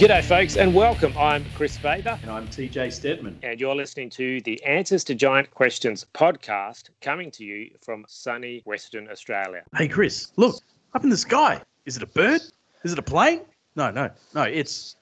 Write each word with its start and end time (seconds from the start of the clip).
G'day, 0.00 0.24
folks, 0.24 0.56
and 0.56 0.74
welcome. 0.74 1.12
I'm 1.18 1.44
Kris 1.54 1.76
Faber, 1.76 2.18
And 2.22 2.30
I'm 2.30 2.48
TJ 2.48 2.90
Stedman. 2.90 3.38
and 3.42 3.60
you're 3.60 3.74
listening 3.74 4.08
to 4.10 4.40
the 4.40 4.62
Answers 4.64 5.04
to 5.04 5.14
Giant 5.14 5.50
Questions 5.50 6.06
podcast 6.14 6.88
coming 7.02 7.30
to 7.32 7.44
you 7.44 7.70
from 7.82 8.06
sunny 8.08 8.62
Western 8.64 9.10
Australia. 9.10 9.62
Hey, 9.76 9.88
Kris, 9.88 10.32
look 10.36 10.56
up 10.94 11.04
in 11.04 11.10
the 11.10 11.18
sky. 11.18 11.60
Is 11.84 11.98
it 11.98 12.02
a 12.02 12.06
bird? 12.06 12.40
Is 12.82 12.92
it 12.92 12.98
a 12.98 13.02
plane? 13.02 13.42
No, 13.76 13.90
no, 13.90 14.08
no. 14.34 14.42
It's 14.44 14.96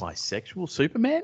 bisexual 0.00 0.70
Superman. 0.70 1.22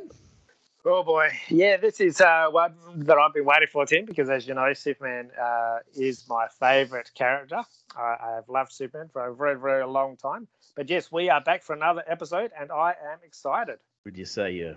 Oh 0.87 1.02
boy, 1.02 1.30
yeah, 1.48 1.79
this 1.79 1.98
is 1.98 2.20
uh, 2.20 2.48
one 2.51 2.74
that 2.97 3.16
I've 3.16 3.33
been 3.33 3.47
waiting 3.47 3.69
for, 3.73 3.87
Tim, 3.87 4.05
because 4.05 4.29
as 4.29 4.47
you 4.47 4.52
know, 4.52 4.70
Superman 4.74 5.30
uh, 5.41 5.79
is 5.95 6.29
my 6.29 6.47
favourite 6.60 7.10
character. 7.15 7.62
I, 7.97 8.16
I 8.23 8.34
have 8.34 8.51
loved 8.51 8.70
Superman 8.70 9.09
for 9.10 9.27
a 9.27 9.34
very, 9.34 9.59
very 9.59 9.87
long 9.87 10.16
time. 10.16 10.47
But 10.74 10.91
yes, 10.91 11.10
we 11.10 11.30
are 11.30 11.41
back 11.41 11.62
for 11.62 11.74
another 11.74 12.05
episode, 12.07 12.51
and 12.59 12.70
I 12.70 12.91
am 12.91 13.19
excited. 13.24 13.79
Would 14.05 14.19
you 14.19 14.27
say 14.27 14.52
you're 14.52 14.77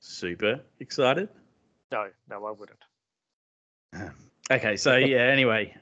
super 0.00 0.60
excited? 0.78 1.30
No, 1.90 2.08
no, 2.28 2.44
I 2.44 2.50
wouldn't. 2.50 4.12
Okay, 4.50 4.76
so 4.76 4.96
yeah. 4.96 5.20
Anyway, 5.20 5.74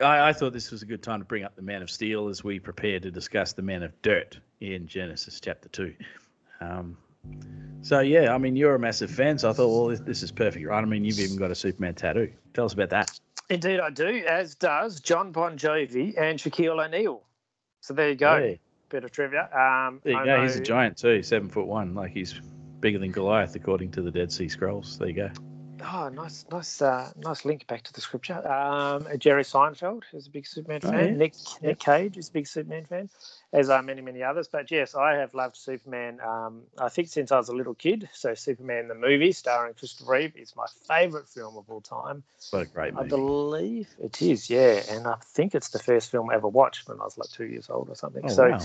I, 0.00 0.28
I 0.28 0.32
thought 0.34 0.52
this 0.52 0.70
was 0.70 0.82
a 0.82 0.86
good 0.86 1.02
time 1.02 1.20
to 1.20 1.24
bring 1.24 1.44
up 1.44 1.56
the 1.56 1.62
Man 1.62 1.80
of 1.80 1.90
Steel 1.90 2.28
as 2.28 2.44
we 2.44 2.58
prepare 2.58 3.00
to 3.00 3.10
discuss 3.10 3.54
the 3.54 3.62
Man 3.62 3.82
of 3.82 4.02
Dirt 4.02 4.38
in 4.60 4.86
Genesis 4.86 5.40
chapter 5.40 5.70
two. 5.70 5.94
Um, 6.60 6.98
so 7.82 8.00
yeah, 8.00 8.34
I 8.34 8.38
mean 8.38 8.56
you're 8.56 8.74
a 8.74 8.78
massive 8.78 9.10
fan, 9.10 9.38
so 9.38 9.50
I 9.50 9.52
thought, 9.52 9.68
well, 9.68 9.86
this, 9.88 10.00
this 10.00 10.22
is 10.22 10.30
perfect, 10.32 10.66
right? 10.66 10.82
I 10.82 10.84
mean 10.84 11.04
you've 11.04 11.18
even 11.18 11.36
got 11.36 11.50
a 11.50 11.54
Superman 11.54 11.94
tattoo. 11.94 12.32
Tell 12.54 12.64
us 12.64 12.72
about 12.74 12.90
that. 12.90 13.18
Indeed, 13.50 13.80
I 13.80 13.90
do, 13.90 14.24
as 14.26 14.54
does 14.54 15.00
John 15.00 15.32
Bon 15.32 15.58
Jovi 15.58 16.14
and 16.18 16.38
Shaquille 16.38 16.84
O'Neal. 16.84 17.22
So 17.80 17.92
there 17.92 18.08
you 18.08 18.14
go. 18.14 18.36
Hey, 18.38 18.60
Bit 18.88 19.04
of 19.04 19.10
trivia. 19.10 19.42
Um, 19.52 20.00
there 20.04 20.12
you 20.12 20.18
I 20.18 20.24
go. 20.24 20.42
He's 20.42 20.56
a 20.56 20.60
giant 20.60 20.96
too, 20.96 21.22
seven 21.22 21.48
foot 21.48 21.66
one. 21.66 21.94
Like 21.94 22.12
he's 22.12 22.40
bigger 22.80 22.98
than 22.98 23.10
Goliath, 23.10 23.54
according 23.54 23.90
to 23.92 24.02
the 24.02 24.10
Dead 24.10 24.30
Sea 24.32 24.48
Scrolls. 24.48 24.98
There 24.98 25.08
you 25.08 25.14
go. 25.14 25.30
Oh, 25.84 26.08
nice, 26.10 26.44
nice, 26.52 26.80
uh, 26.80 27.10
nice 27.16 27.44
link 27.44 27.66
back 27.66 27.82
to 27.82 27.92
the 27.92 28.00
scripture. 28.00 28.46
Um, 28.46 29.06
Jerry 29.18 29.42
Seinfeld 29.42 30.04
is 30.12 30.28
a 30.28 30.30
big 30.30 30.46
Superman 30.46 30.80
Oh, 30.84 30.90
fan. 30.90 31.08
yeah. 31.08 31.14
Nick 31.16 31.34
Nick 31.60 31.78
Cage 31.80 32.16
is 32.18 32.28
a 32.28 32.32
big 32.32 32.46
Superman 32.46 32.84
fan, 32.84 33.10
as 33.52 33.68
are 33.68 33.82
many, 33.82 34.00
many 34.00 34.22
others. 34.22 34.48
But 34.48 34.70
yes, 34.70 34.94
I 34.94 35.16
have 35.16 35.34
loved 35.34 35.56
Superman. 35.56 36.20
Um, 36.20 36.62
I 36.78 36.88
think 36.88 37.08
since 37.08 37.30
I 37.30 37.36
was 37.36 37.48
a 37.48 37.54
little 37.54 37.74
kid. 37.74 38.08
So 38.12 38.34
Superman 38.34 38.88
the 38.88 38.94
movie, 38.94 39.32
starring 39.32 39.74
Christopher 39.74 40.12
Reeve, 40.12 40.36
is 40.36 40.56
my 40.56 40.66
favourite 40.88 41.28
film 41.28 41.56
of 41.56 41.68
all 41.68 41.80
time. 41.80 42.22
What 42.50 42.62
a 42.62 42.66
great 42.66 42.94
movie. 42.94 43.06
I 43.06 43.08
believe 43.08 43.88
it 43.98 44.22
is, 44.22 44.48
yeah, 44.48 44.82
and 44.90 45.06
I 45.06 45.16
think 45.22 45.54
it's 45.54 45.70
the 45.70 45.78
first 45.78 46.10
film 46.10 46.30
I 46.30 46.34
ever 46.34 46.48
watched 46.48 46.88
when 46.88 47.00
I 47.00 47.04
was 47.04 47.18
like 47.18 47.30
two 47.30 47.46
years 47.46 47.68
old 47.70 47.88
or 47.88 47.94
something. 47.94 48.24
Oh, 48.24 48.28
so. 48.28 48.50
wow. 48.50 48.58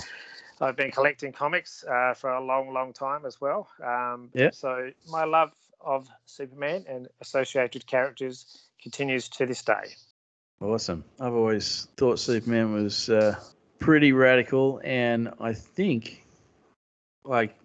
I've 0.60 0.76
been 0.76 0.90
collecting 0.90 1.34
comics 1.34 1.84
uh, 1.84 2.16
for 2.16 2.32
a 2.32 2.44
long, 2.44 2.74
long 2.74 2.92
time 2.92 3.28
as 3.28 3.40
well. 3.40 3.70
Um, 3.84 4.32
Yeah. 4.34 4.50
So 4.52 4.90
my 5.08 5.24
love 5.24 5.52
of 5.80 6.08
Superman 6.26 6.86
and 6.88 7.08
associated 7.22 7.86
characters 7.86 8.66
continues 8.82 9.30
to 9.30 9.46
this 9.46 9.62
day. 9.62 9.96
Awesome. 10.60 11.04
I've 11.20 11.36
always 11.36 11.88
thought 11.98 12.18
Superman 12.18 12.74
was 12.74 13.10
uh, 13.10 13.36
pretty 13.80 14.12
radical, 14.12 14.82
and 14.84 15.32
I 15.40 15.54
think, 15.54 16.26
like, 17.24 17.58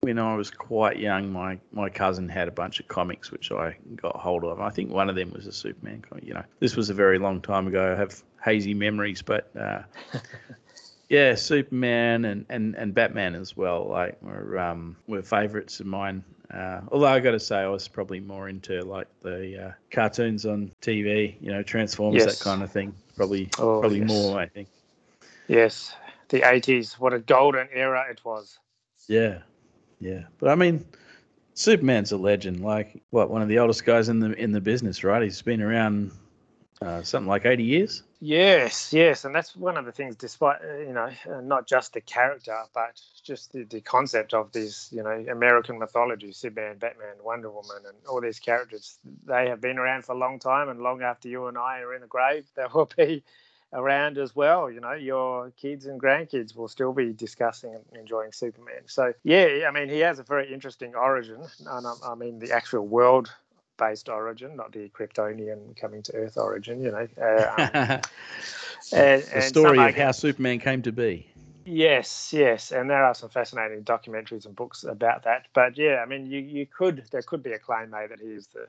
when 0.00 0.18
I 0.18 0.36
was 0.36 0.50
quite 0.50 0.98
young, 0.98 1.32
my, 1.32 1.58
my 1.72 1.88
cousin 1.88 2.28
had 2.28 2.46
a 2.46 2.52
bunch 2.52 2.78
of 2.78 2.86
comics 2.86 3.32
which 3.32 3.50
I 3.50 3.76
got 3.96 4.16
hold 4.16 4.44
of. 4.44 4.60
I 4.60 4.70
think 4.70 4.90
one 4.90 5.08
of 5.08 5.16
them 5.16 5.32
was 5.32 5.46
a 5.46 5.52
Superman 5.52 6.02
comic. 6.08 6.24
You 6.24 6.34
know, 6.34 6.44
this 6.60 6.76
was 6.76 6.88
a 6.88 6.94
very 6.94 7.18
long 7.18 7.40
time 7.40 7.66
ago. 7.66 7.92
I 7.94 7.98
have 7.98 8.22
hazy 8.44 8.74
memories, 8.74 9.22
but 9.22 9.50
uh, 9.56 9.82
yeah, 11.08 11.34
Superman 11.34 12.24
and, 12.26 12.46
and, 12.48 12.76
and 12.76 12.94
Batman 12.94 13.34
as 13.34 13.56
well. 13.56 13.88
Like, 13.88 14.22
were 14.22 14.58
um, 14.58 14.96
were 15.08 15.22
favourites 15.22 15.80
of 15.80 15.86
mine. 15.86 16.22
Uh, 16.52 16.80
although 16.92 17.06
I 17.06 17.20
got 17.20 17.32
to 17.32 17.40
say, 17.40 17.56
I 17.58 17.68
was 17.68 17.88
probably 17.88 18.20
more 18.20 18.48
into 18.48 18.82
like 18.82 19.08
the 19.20 19.66
uh, 19.66 19.72
cartoons 19.90 20.46
on 20.46 20.72
TV, 20.80 21.34
you 21.40 21.50
know, 21.50 21.62
Transformers, 21.62 22.24
Yes. 22.24 22.38
that 22.38 22.44
kind 22.44 22.62
of 22.62 22.70
thing. 22.70 22.94
Probably, 23.16 23.50
Oh, 23.58 23.80
probably 23.80 23.98
yes. 23.98 24.08
more. 24.08 24.38
I 24.38 24.46
think. 24.46 24.68
Yes, 25.48 25.94
the 26.28 26.40
80s. 26.40 26.94
What 27.00 27.14
a 27.14 27.18
golden 27.18 27.68
era 27.72 28.04
it 28.10 28.24
was. 28.24 28.58
Yeah, 29.08 29.38
yeah. 29.98 30.24
But 30.38 30.50
I 30.50 30.54
mean, 30.54 30.84
Superman's 31.54 32.12
a 32.12 32.18
legend. 32.18 32.62
Like, 32.62 33.02
what? 33.10 33.30
One 33.30 33.42
of 33.42 33.48
the 33.48 33.58
oldest 33.58 33.84
guys 33.84 34.08
in 34.08 34.20
the 34.20 34.32
in 34.34 34.52
the 34.52 34.60
business, 34.60 35.02
right? 35.02 35.22
He's 35.22 35.42
been 35.42 35.62
around 35.62 36.12
uh, 36.82 37.02
something 37.02 37.28
like 37.28 37.46
eighty 37.46 37.64
years. 37.64 38.02
Yes, 38.20 38.92
yes, 38.92 39.24
and 39.24 39.34
that's 39.34 39.54
one 39.54 39.76
of 39.76 39.84
the 39.84 39.92
things. 39.92 40.16
Despite 40.16 40.60
uh, 40.62 40.78
you 40.78 40.92
know, 40.92 41.10
uh, 41.30 41.40
not 41.40 41.66
just 41.66 41.92
the 41.94 42.00
character, 42.00 42.56
but 42.74 43.00
just 43.22 43.52
the, 43.52 43.62
the 43.62 43.80
concept 43.80 44.34
of 44.34 44.50
these, 44.52 44.88
you 44.90 45.04
know, 45.04 45.24
American 45.30 45.78
mythology, 45.78 46.32
Superman, 46.32 46.78
Batman, 46.78 47.14
Wonder 47.22 47.48
Woman, 47.50 47.76
and 47.86 47.96
all 48.08 48.20
these 48.20 48.40
characters. 48.40 48.98
They 49.24 49.48
have 49.48 49.60
been 49.60 49.78
around 49.78 50.04
for 50.04 50.12
a 50.12 50.18
long 50.18 50.40
time, 50.40 50.68
and 50.68 50.80
long 50.80 51.00
after 51.00 51.28
you 51.28 51.46
and 51.46 51.56
I 51.56 51.78
are 51.80 51.94
in 51.94 52.00
the 52.00 52.08
grave, 52.08 52.44
they 52.56 52.64
will 52.74 52.90
be 52.96 53.22
around 53.72 54.18
as 54.18 54.34
well. 54.34 54.70
You 54.70 54.80
know, 54.80 54.92
your 54.92 55.50
kids 55.50 55.86
and 55.86 56.00
grandkids 56.00 56.56
will 56.56 56.68
still 56.68 56.92
be 56.92 57.12
discussing 57.12 57.74
and 57.74 57.84
enjoying 57.98 58.32
Superman. 58.32 58.82
So 58.86 59.12
yeah, 59.24 59.66
I 59.68 59.70
mean, 59.70 59.88
he 59.88 60.00
has 60.00 60.18
a 60.18 60.24
very 60.24 60.52
interesting 60.52 60.94
origin, 60.94 61.42
and 61.66 61.86
I, 61.86 61.92
I 62.04 62.14
mean 62.14 62.38
the 62.38 62.52
actual 62.52 62.86
world. 62.86 63.32
Based 63.76 64.08
origin, 64.08 64.56
not 64.56 64.72
the 64.72 64.88
Kryptonian 64.88 65.76
coming 65.76 66.02
to 66.02 66.12
Earth 66.12 66.36
origin, 66.36 66.82
you 66.82 66.90
know. 66.90 67.06
Uh, 67.16 67.62
um, 67.62 68.00
the 68.90 68.96
and, 68.96 69.22
and 69.32 69.42
story 69.44 69.78
of 69.78 69.94
how 69.94 70.10
Superman 70.10 70.58
came 70.58 70.82
to 70.82 70.90
be. 70.90 71.28
Yes, 71.64 72.32
yes, 72.32 72.72
and 72.72 72.88
there 72.88 73.04
are 73.04 73.14
some 73.14 73.28
fascinating 73.28 73.84
documentaries 73.84 74.46
and 74.46 74.56
books 74.56 74.84
about 74.84 75.24
that. 75.24 75.46
But 75.52 75.76
yeah, 75.76 76.02
I 76.02 76.06
mean, 76.06 76.26
you, 76.26 76.40
you 76.40 76.66
could 76.66 77.04
there 77.10 77.22
could 77.22 77.42
be 77.42 77.52
a 77.52 77.58
claim 77.58 77.90
made 77.90 78.10
that 78.10 78.20
he 78.20 78.28
is 78.28 78.46
the 78.48 78.66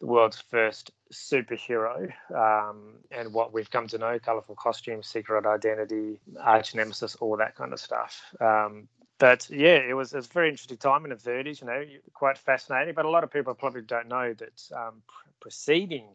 the 0.00 0.06
world's 0.06 0.40
first 0.40 0.90
superhero, 1.12 2.12
um, 2.34 2.96
and 3.10 3.32
what 3.32 3.52
we've 3.52 3.70
come 3.70 3.88
to 3.88 3.98
know: 3.98 4.18
colourful 4.18 4.56
costumes, 4.56 5.06
secret 5.08 5.46
identity, 5.46 6.20
arch 6.40 6.74
nemesis, 6.74 7.16
all 7.16 7.36
that 7.38 7.56
kind 7.56 7.72
of 7.72 7.80
stuff. 7.80 8.22
Um, 8.40 8.88
but 9.18 9.48
yeah, 9.50 9.76
it 9.78 9.94
was, 9.94 10.12
it 10.12 10.16
was 10.16 10.26
a 10.26 10.32
very 10.32 10.50
interesting 10.50 10.76
time 10.78 11.04
in 11.04 11.10
the 11.10 11.16
30s. 11.16 11.60
You 11.60 11.66
know, 11.68 11.84
quite 12.14 12.38
fascinating. 12.38 12.94
But 12.94 13.06
a 13.06 13.10
lot 13.10 13.24
of 13.24 13.30
people 13.32 13.54
probably 13.54 13.82
don't 13.82 14.08
know 14.08 14.34
that 14.34 14.62
um, 14.76 15.02
preceding 15.40 16.08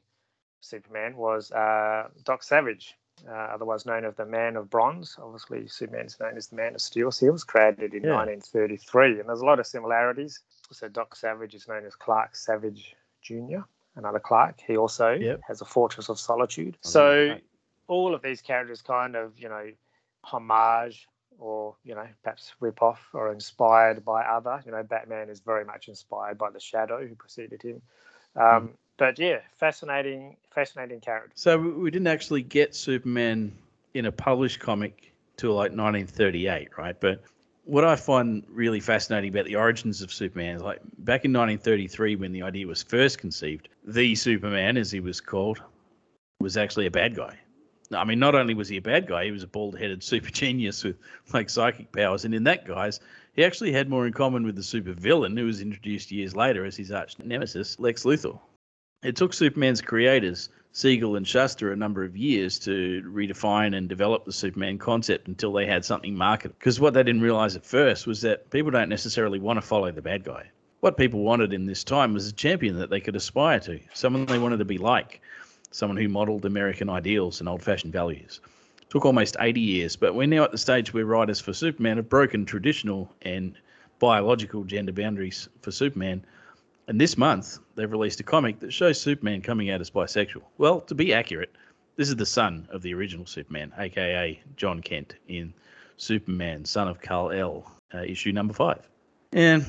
Superman 0.62 1.16
was 1.16 1.52
uh, 1.52 2.10
Doc 2.26 2.44
Savage, 2.44 2.96
uh, 3.28 3.32
otherwise 3.34 3.86
known 3.86 4.06
as 4.06 4.16
the 4.16 4.26
Man 4.26 4.56
of 4.58 4.70
Bronze. 4.70 5.18
Obviously, 5.22 5.68
Superman's 5.68 6.20
known 6.20 6.38
as 6.38 6.48
the 6.48 6.56
Man 6.58 6.76
of 6.76 6.82
Steel. 6.82 7.12
So 7.12 7.28
he 7.28 7.30
was 7.32 7.44
created 7.44 7.94
in 7.94 8.04
Yeah. 8.04 8.16
1933, 8.16 9.20
and 9.20 9.30
there's 9.30 9.42
a 9.42 9.46
lot 9.46 9.60
of 9.60 9.68
similarities. 9.68 10.42
So 10.72 10.88
Doc 10.90 11.16
Savage 11.16 11.56
is 11.56 11.68
known 11.68 11.86
as 11.86 11.96
Clark 11.96 12.36
Savage 12.36 12.96
Jr., 13.22 13.60
another 13.96 14.20
Clark. 14.20 14.60
He 14.62 14.78
also 14.78 15.12
Yep. 15.14 15.42
has 15.48 15.62
a 15.62 15.66
Fortress 15.66 16.10
of 16.10 16.20
Solitude. 16.20 16.78
So 16.82 17.36
all 17.88 18.14
of 18.14 18.22
these 18.22 18.42
characters 18.42 18.82
kind 18.82 19.16
of, 19.16 19.38
you 19.38 19.50
know, 19.50 19.72
homage 20.24 21.08
or, 21.38 21.76
you 21.84 21.96
know, 21.96 22.08
perhaps 22.24 22.54
rip 22.60 22.82
off 22.82 23.10
or 23.14 23.32
inspired 23.32 24.04
by 24.04 24.24
other. 24.24 24.62
You 24.66 24.72
know, 24.72 24.84
Batman 24.84 25.30
is 25.30 25.40
very 25.40 25.66
much 25.66 25.88
inspired 25.88 26.38
by 26.38 26.50
the 26.52 26.60
Shadow 26.60 27.06
who 27.06 27.16
preceded 27.16 27.62
him. 27.62 27.82
Um, 28.36 28.74
But 28.98 29.18
yeah, 29.18 29.40
fascinating, 29.56 30.36
fascinating 30.52 31.00
character. 31.00 31.32
So 31.36 31.58
we 31.58 31.72
we 31.72 31.90
didn't 31.92 32.08
actually 32.08 32.44
get 32.44 32.76
Superman 32.76 33.52
in 33.94 34.06
a 34.06 34.12
published 34.12 34.60
comic 34.60 35.14
till 35.38 35.54
like 35.54 35.72
1938, 35.72 36.78
right? 36.78 37.00
But 37.00 37.24
what 37.70 37.86
I 37.86 37.96
find 37.96 38.44
really 38.50 38.80
fascinating 38.80 39.30
about 39.30 39.46
the 39.46 39.56
origins 39.56 40.02
of 40.02 40.12
Superman 40.12 40.56
is 40.56 40.64
like 40.64 40.80
back 40.98 41.24
in 41.24 41.32
1933, 41.32 42.16
when 42.16 42.32
the 42.32 42.42
idea 42.42 42.66
was 42.66 42.82
first 42.82 43.20
conceived, 43.20 43.70
the 43.86 44.16
Superman, 44.16 44.76
as 44.76 44.92
he 44.92 45.00
was 45.00 45.22
called, 45.22 45.62
was 46.40 46.58
actually 46.58 46.88
a 46.88 46.92
bad 46.92 47.16
guy. 47.16 47.38
I 47.92 48.04
mean, 48.06 48.18
not 48.18 48.34
only 48.34 48.56
was 48.56 48.70
he 48.70 48.78
a 48.78 48.82
bad 48.82 49.06
guy, 49.06 49.26
he 49.26 49.32
was 49.32 49.44
a 49.44 49.48
bald-headed 49.48 50.02
super 50.12 50.32
genius 50.32 50.84
with 50.84 50.98
like 51.32 51.52
psychic 51.52 51.92
powers, 51.92 52.26
and 52.26 52.34
in 52.34 52.44
that 52.46 52.66
guise, 52.66 53.00
he 53.34 53.46
actually 53.46 53.72
had 53.72 53.88
more 53.88 54.08
in 54.08 54.14
common 54.14 54.44
with 54.48 54.56
the 54.56 54.64
super 54.64 54.94
villain 54.94 55.38
who 55.38 55.46
was 55.46 55.62
introduced 55.62 56.12
years 56.12 56.36
later 56.36 56.66
as 56.66 56.76
his 56.76 56.92
arch 56.92 57.20
nemesis, 57.20 57.80
Lex 57.80 58.04
Luthor. 58.04 58.40
It 59.02 59.16
took 59.16 59.32
Superman's 59.32 59.80
creators, 59.82 60.50
Siegel 60.74 61.16
and 61.16 61.26
Shuster, 61.26 61.72
a 61.72 61.76
number 61.78 62.04
of 62.04 62.18
years 62.18 62.60
to 62.60 63.02
redefine 63.08 63.74
and 63.74 63.88
develop 63.88 64.26
the 64.26 64.34
Superman 64.34 64.78
concept 64.78 65.30
until 65.30 65.54
they 65.54 65.66
had 65.66 65.86
something 65.86 66.18
marketable. 66.18 66.58
Because 66.60 66.82
what 66.82 66.94
they 66.94 67.04
didn't 67.04 67.22
realize 67.22 67.56
at 67.56 67.66
first 67.66 68.06
was 68.06 68.20
that 68.22 68.50
people 68.50 68.72
don't 68.72 68.90
necessarily 68.90 69.40
want 69.40 69.56
to 69.56 69.66
follow 69.66 69.90
the 69.90 70.02
bad 70.02 70.26
guy. 70.26 70.52
What 70.82 70.98
people 70.98 71.22
wanted 71.22 71.54
in 71.54 71.66
this 71.66 71.86
time 71.86 72.14
was 72.14 72.28
a 72.28 72.34
champion 72.34 72.78
that 72.78 72.90
they 72.90 73.00
could 73.00 73.16
aspire 73.16 73.62
to, 73.62 73.80
someone 73.94 74.26
they 74.26 74.38
wanted 74.38 74.58
to 74.60 74.66
be 74.66 74.78
like, 74.78 75.22
someone 75.72 75.96
who 75.96 76.10
modeled 76.10 76.44
American 76.44 76.90
ideals 76.90 77.40
and 77.40 77.48
old 77.48 77.64
fashioned 77.64 77.94
values. 77.94 78.42
took 78.90 79.06
almost 79.06 79.38
80 79.40 79.62
years, 79.62 79.96
but 79.96 80.14
we're 80.14 80.28
now 80.28 80.44
at 80.44 80.52
the 80.52 80.58
stage 80.58 80.94
where 80.94 81.06
writers 81.06 81.40
for 81.40 81.54
Superman 81.54 81.96
have 81.96 82.10
broken 82.10 82.46
traditional 82.46 83.14
and 83.22 83.56
biological 84.00 84.66
gender 84.66 84.92
boundaries 84.92 85.48
for 85.62 85.72
Superman. 85.72 86.26
And 86.90 87.00
this 87.00 87.20
month, 87.20 87.60
they've 87.76 87.92
released 87.92 88.20
a 88.20 88.24
comic 88.24 88.60
that 88.62 88.74
shows 88.74 89.00
Superman 89.00 89.42
coming 89.42 89.70
out 89.70 89.80
as 89.80 89.92
bisexual. 89.92 90.42
Well, 90.58 90.82
to 90.82 90.96
be 90.96 91.14
accurate, 91.14 91.56
this 91.98 92.10
is 92.10 92.16
the 92.16 92.26
son 92.26 92.68
of 92.72 92.82
the 92.82 92.96
original 92.96 93.28
Superman, 93.28 93.72
aka 93.78 94.42
Jon 94.56 94.82
Kent, 94.82 95.14
in 95.28 95.54
Superman, 95.98 96.66
son 96.66 96.88
of 96.88 97.00
Kal 97.00 97.30
El. 97.30 97.72
uh, 97.94 98.00
issue 98.00 98.32
number 98.32 98.56
five. 98.56 98.90
And 99.34 99.68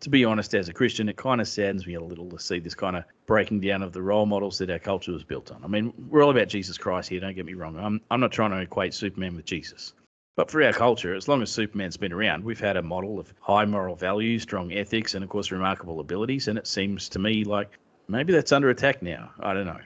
to 0.00 0.10
be 0.10 0.26
honest, 0.26 0.54
as 0.54 0.68
a 0.68 0.74
Christian, 0.74 1.08
it 1.08 1.16
kind 1.16 1.40
of 1.40 1.48
saddens 1.48 1.86
me 1.86 1.94
a 1.94 2.02
little 2.02 2.28
to 2.28 2.38
see 2.38 2.58
this 2.58 2.74
kind 2.74 2.96
of 2.96 3.04
breaking 3.24 3.60
down 3.60 3.82
of 3.82 3.94
the 3.94 4.02
role 4.02 4.26
models 4.26 4.58
that 4.58 4.68
our 4.68 4.78
culture 4.78 5.12
was 5.12 5.24
built 5.24 5.50
on. 5.50 5.64
I 5.64 5.68
mean, 5.68 5.94
we're 6.10 6.22
all 6.22 6.30
about 6.30 6.48
Jesus 6.48 6.76
Christ 6.76 7.08
here, 7.08 7.18
don't 7.18 7.34
get 7.34 7.46
me 7.46 7.54
wrong. 7.54 7.78
I'm, 7.78 8.02
I'm 8.10 8.20
not 8.20 8.30
trying 8.30 8.50
to 8.50 8.58
equate 8.58 8.92
Superman 8.92 9.36
with 9.36 9.46
Jesus. 9.46 9.94
But 10.38 10.52
for 10.52 10.62
our 10.62 10.72
culture, 10.72 11.16
as 11.16 11.26
long 11.26 11.42
as 11.42 11.50
Superman's 11.50 11.96
been 11.96 12.12
around, 12.12 12.44
we've 12.44 12.60
had 12.60 12.76
a 12.76 12.82
model 12.82 13.18
of 13.18 13.34
high 13.40 13.64
moral 13.64 13.96
values, 13.96 14.42
strong 14.42 14.72
ethics, 14.72 15.16
and 15.16 15.24
of 15.24 15.30
course, 15.30 15.50
remarkable 15.50 15.98
abilities. 15.98 16.46
And 16.46 16.56
it 16.56 16.68
seems 16.68 17.08
to 17.08 17.18
me 17.18 17.42
like 17.42 17.76
maybe 18.06 18.32
that's 18.32 18.52
under 18.52 18.70
attack 18.70 19.02
now. 19.02 19.32
I 19.40 19.52
don't 19.52 19.66
know. 19.66 19.80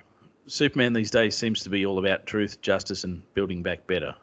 Superman 0.49 0.93
these 0.93 1.11
days 1.11 1.35
seems 1.35 1.63
to 1.63 1.71
be 1.71 1.87
all 1.87 1.99
about 1.99 2.27
truth, 2.27 2.61
justice, 2.61 3.03
and 3.05 3.23
building 3.33 3.63
back 3.63 3.87
better. 3.87 4.15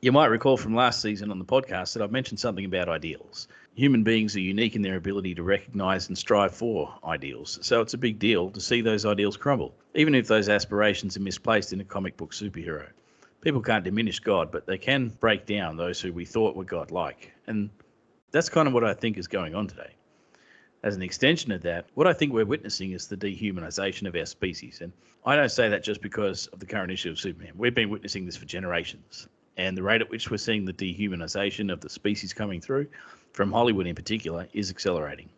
You 0.00 0.10
might 0.10 0.26
recall 0.26 0.56
from 0.56 0.74
last 0.74 1.02
season 1.02 1.30
on 1.30 1.38
the 1.38 1.44
podcast 1.44 1.92
that 1.92 2.02
I've 2.02 2.10
mentioned 2.10 2.40
something 2.40 2.64
about 2.64 2.88
ideals. 2.88 3.46
Human 3.76 4.02
beings 4.02 4.34
are 4.34 4.40
unique 4.40 4.74
in 4.74 4.82
their 4.82 4.96
ability 4.96 5.36
to 5.36 5.44
recognize 5.44 6.08
and 6.08 6.18
strive 6.18 6.52
for 6.52 6.92
ideals, 7.04 7.60
so 7.62 7.80
it's 7.80 7.94
a 7.94 7.98
big 7.98 8.18
deal 8.18 8.50
to 8.50 8.60
see 8.60 8.80
those 8.80 9.06
ideals 9.06 9.36
crumble, 9.36 9.72
even 9.94 10.16
if 10.16 10.26
those 10.26 10.48
aspirations 10.48 11.16
are 11.16 11.20
misplaced 11.20 11.72
in 11.72 11.80
a 11.80 11.84
comic 11.84 12.16
book 12.16 12.32
superhero. 12.32 12.88
People 13.40 13.62
can't 13.62 13.84
diminish 13.84 14.20
God, 14.20 14.52
but 14.52 14.66
they 14.66 14.78
can 14.78 15.08
break 15.08 15.46
down 15.46 15.76
those 15.76 16.00
who 16.00 16.12
we 16.12 16.24
thought 16.24 16.56
were 16.56 16.64
God 16.64 16.90
like. 16.90 17.32
And 17.46 17.70
that's 18.32 18.48
kind 18.48 18.68
of 18.68 18.74
what 18.74 18.84
I 18.84 18.94
think 18.94 19.16
is 19.16 19.28
going 19.28 19.54
on 19.54 19.66
today. 19.66 19.94
As 20.82 20.96
an 20.96 21.02
extension 21.02 21.52
of 21.52 21.62
that, 21.62 21.86
what 21.94 22.06
I 22.06 22.12
think 22.12 22.32
we're 22.32 22.44
witnessing 22.44 22.92
is 22.92 23.06
the 23.06 23.16
dehumanization 23.16 24.06
of 24.06 24.14
our 24.16 24.26
species. 24.26 24.80
And 24.80 24.92
I 25.24 25.36
don't 25.36 25.50
say 25.50 25.68
that 25.68 25.82
just 25.82 26.00
because 26.00 26.46
of 26.48 26.60
the 26.60 26.66
current 26.66 26.92
issue 26.92 27.10
of 27.10 27.18
Superman. 27.18 27.52
We've 27.56 27.74
been 27.74 27.90
witnessing 27.90 28.24
this 28.24 28.36
for 28.36 28.46
generations 28.46 29.28
and 29.56 29.76
the 29.76 29.82
rate 29.82 30.00
at 30.00 30.08
which 30.08 30.30
we're 30.30 30.38
seeing 30.38 30.64
the 30.64 30.72
dehumanization 30.72 31.72
of 31.72 31.80
the 31.80 31.88
species 31.90 32.32
coming 32.32 32.60
through, 32.60 32.86
from 33.32 33.52
Hollywood 33.52 33.86
in 33.86 33.94
particular, 33.94 34.48
is 34.52 34.70
accelerating. 34.70 35.28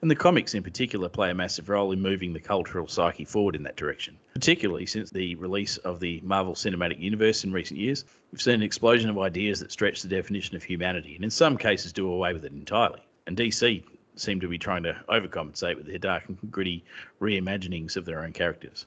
And 0.00 0.10
the 0.10 0.16
comics 0.16 0.54
in 0.54 0.62
particular 0.62 1.08
play 1.08 1.30
a 1.30 1.34
massive 1.34 1.68
role 1.68 1.90
in 1.90 2.00
moving 2.00 2.32
the 2.32 2.40
cultural 2.40 2.86
psyche 2.86 3.24
forward 3.24 3.56
in 3.56 3.64
that 3.64 3.76
direction. 3.76 4.16
Particularly 4.32 4.86
since 4.86 5.10
the 5.10 5.34
release 5.36 5.76
of 5.78 5.98
the 5.98 6.20
Marvel 6.22 6.54
Cinematic 6.54 7.00
Universe 7.00 7.42
in 7.42 7.52
recent 7.52 7.80
years, 7.80 8.04
we've 8.30 8.40
seen 8.40 8.54
an 8.54 8.62
explosion 8.62 9.10
of 9.10 9.18
ideas 9.18 9.58
that 9.58 9.72
stretch 9.72 10.02
the 10.02 10.08
definition 10.08 10.54
of 10.54 10.62
humanity 10.62 11.16
and 11.16 11.24
in 11.24 11.30
some 11.30 11.56
cases 11.56 11.92
do 11.92 12.08
away 12.08 12.32
with 12.32 12.44
it 12.44 12.52
entirely. 12.52 13.00
And 13.26 13.36
DC 13.36 13.82
seem 14.14 14.40
to 14.40 14.48
be 14.48 14.58
trying 14.58 14.84
to 14.84 14.96
overcompensate 15.08 15.76
with 15.76 15.86
their 15.86 15.98
dark 15.98 16.28
and 16.28 16.38
gritty 16.50 16.84
reimaginings 17.20 17.96
of 17.96 18.04
their 18.04 18.22
own 18.22 18.32
characters. 18.32 18.86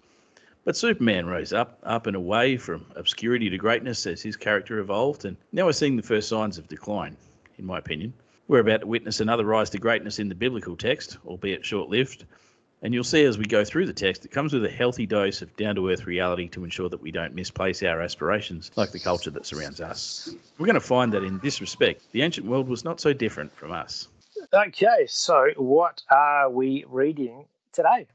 But 0.64 0.78
Superman 0.78 1.26
rose 1.26 1.54
up, 1.54 1.80
up 1.84 2.08
and 2.08 2.16
away 2.16 2.56
from 2.56 2.86
obscurity 2.96 3.50
to 3.50 3.58
greatness 3.58 4.06
as 4.06 4.22
his 4.22 4.38
character 4.38 4.80
evolved, 4.80 5.26
and 5.26 5.36
now 5.52 5.66
we're 5.66 5.72
seeing 5.74 5.98
the 5.98 6.04
first 6.04 6.30
signs 6.30 6.58
of 6.58 6.68
decline, 6.68 7.18
in 7.58 7.66
my 7.66 7.80
opinion. 7.80 8.14
We're 8.52 8.60
about 8.60 8.82
to 8.82 8.88
witness 8.88 9.22
another 9.22 9.46
rise 9.46 9.70
to 9.70 9.78
greatness 9.78 10.20
in 10.20 10.28
the 10.28 10.36
biblical 10.36 10.76
text, 10.76 11.18
albeit 11.26 11.66
short 11.66 11.88
lived. 11.90 12.26
And 12.82 12.94
you'll 12.94 13.06
see 13.06 13.24
as 13.24 13.38
we 13.38 13.46
go 13.46 13.64
through 13.64 13.86
the 13.86 13.94
text, 13.94 14.26
it 14.26 14.32
comes 14.32 14.52
with 14.52 14.66
a 14.66 14.70
healthy 14.70 15.06
dose 15.06 15.42
of 15.42 15.56
down 15.56 15.76
to 15.76 15.90
earth 15.90 16.06
reality 16.06 16.50
to 16.50 16.66
ensure 16.66 16.90
that 16.90 17.02
we 17.02 17.12
don't 17.12 17.34
misplace 17.34 17.82
our 17.82 18.02
aspirations 18.02 18.70
like 18.76 18.92
the 18.92 19.00
culture 19.00 19.30
that 19.30 19.46
surrounds 19.46 19.80
us. 19.80 20.36
We're 20.58 20.66
going 20.66 20.74
to 20.74 20.82
find 20.82 21.14
that 21.14 21.24
in 21.24 21.40
this 21.40 21.62
respect, 21.62 22.12
the 22.12 22.24
ancient 22.24 22.46
world 22.46 22.68
was 22.68 22.84
not 22.84 23.00
so 23.00 23.14
different 23.14 23.56
from 23.56 23.72
us. 23.72 24.10
Okay, 24.54 25.06
so 25.08 25.48
what 25.56 26.02
are 26.10 26.50
we 26.50 26.84
reading 26.90 27.46
today? 27.72 28.06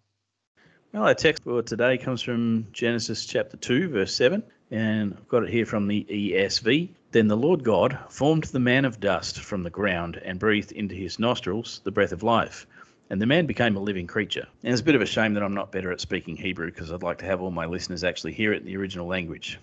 Well, 0.92 1.04
our 1.04 1.14
text 1.14 1.44
for 1.44 1.62
today 1.62 1.96
comes 1.96 2.20
from 2.20 2.66
Genesis 2.74 3.24
chapter 3.24 3.56
2, 3.56 3.88
verse 3.88 4.14
7, 4.14 4.42
and 4.70 5.14
I've 5.16 5.28
got 5.28 5.44
it 5.44 5.50
here 5.50 5.66
from 5.66 5.86
the 5.86 6.04
ESV. 6.10 6.88
Then 7.12 7.28
the 7.28 7.36
Lord 7.36 7.62
God 7.62 7.98
formed 8.08 8.44
the 8.44 8.58
man 8.58 8.84
of 8.84 9.00
dust 9.00 9.40
from 9.40 9.62
the 9.62 9.70
ground 9.70 10.20
and 10.24 10.38
breathed 10.38 10.72
into 10.72 10.94
his 10.94 11.18
nostrils 11.18 11.80
the 11.84 11.92
breath 11.92 12.12
of 12.12 12.22
life. 12.22 12.66
And 13.08 13.22
the 13.22 13.26
man 13.26 13.46
became 13.46 13.76
a 13.76 13.80
living 13.80 14.08
creature. 14.08 14.48
And 14.64 14.72
it's 14.72 14.80
a 14.80 14.84
bit 14.84 14.96
of 14.96 15.02
a 15.02 15.06
shame 15.06 15.34
that 15.34 15.42
I'm 15.42 15.54
not 15.54 15.70
better 15.70 15.92
at 15.92 16.00
speaking 16.00 16.36
Hebrew 16.36 16.66
because 16.66 16.90
I'd 16.90 17.04
like 17.04 17.18
to 17.18 17.26
have 17.26 17.40
all 17.40 17.52
my 17.52 17.66
listeners 17.66 18.02
actually 18.02 18.32
hear 18.32 18.52
it 18.52 18.62
in 18.62 18.66
the 18.66 18.76
original 18.76 19.06
language. 19.06 19.58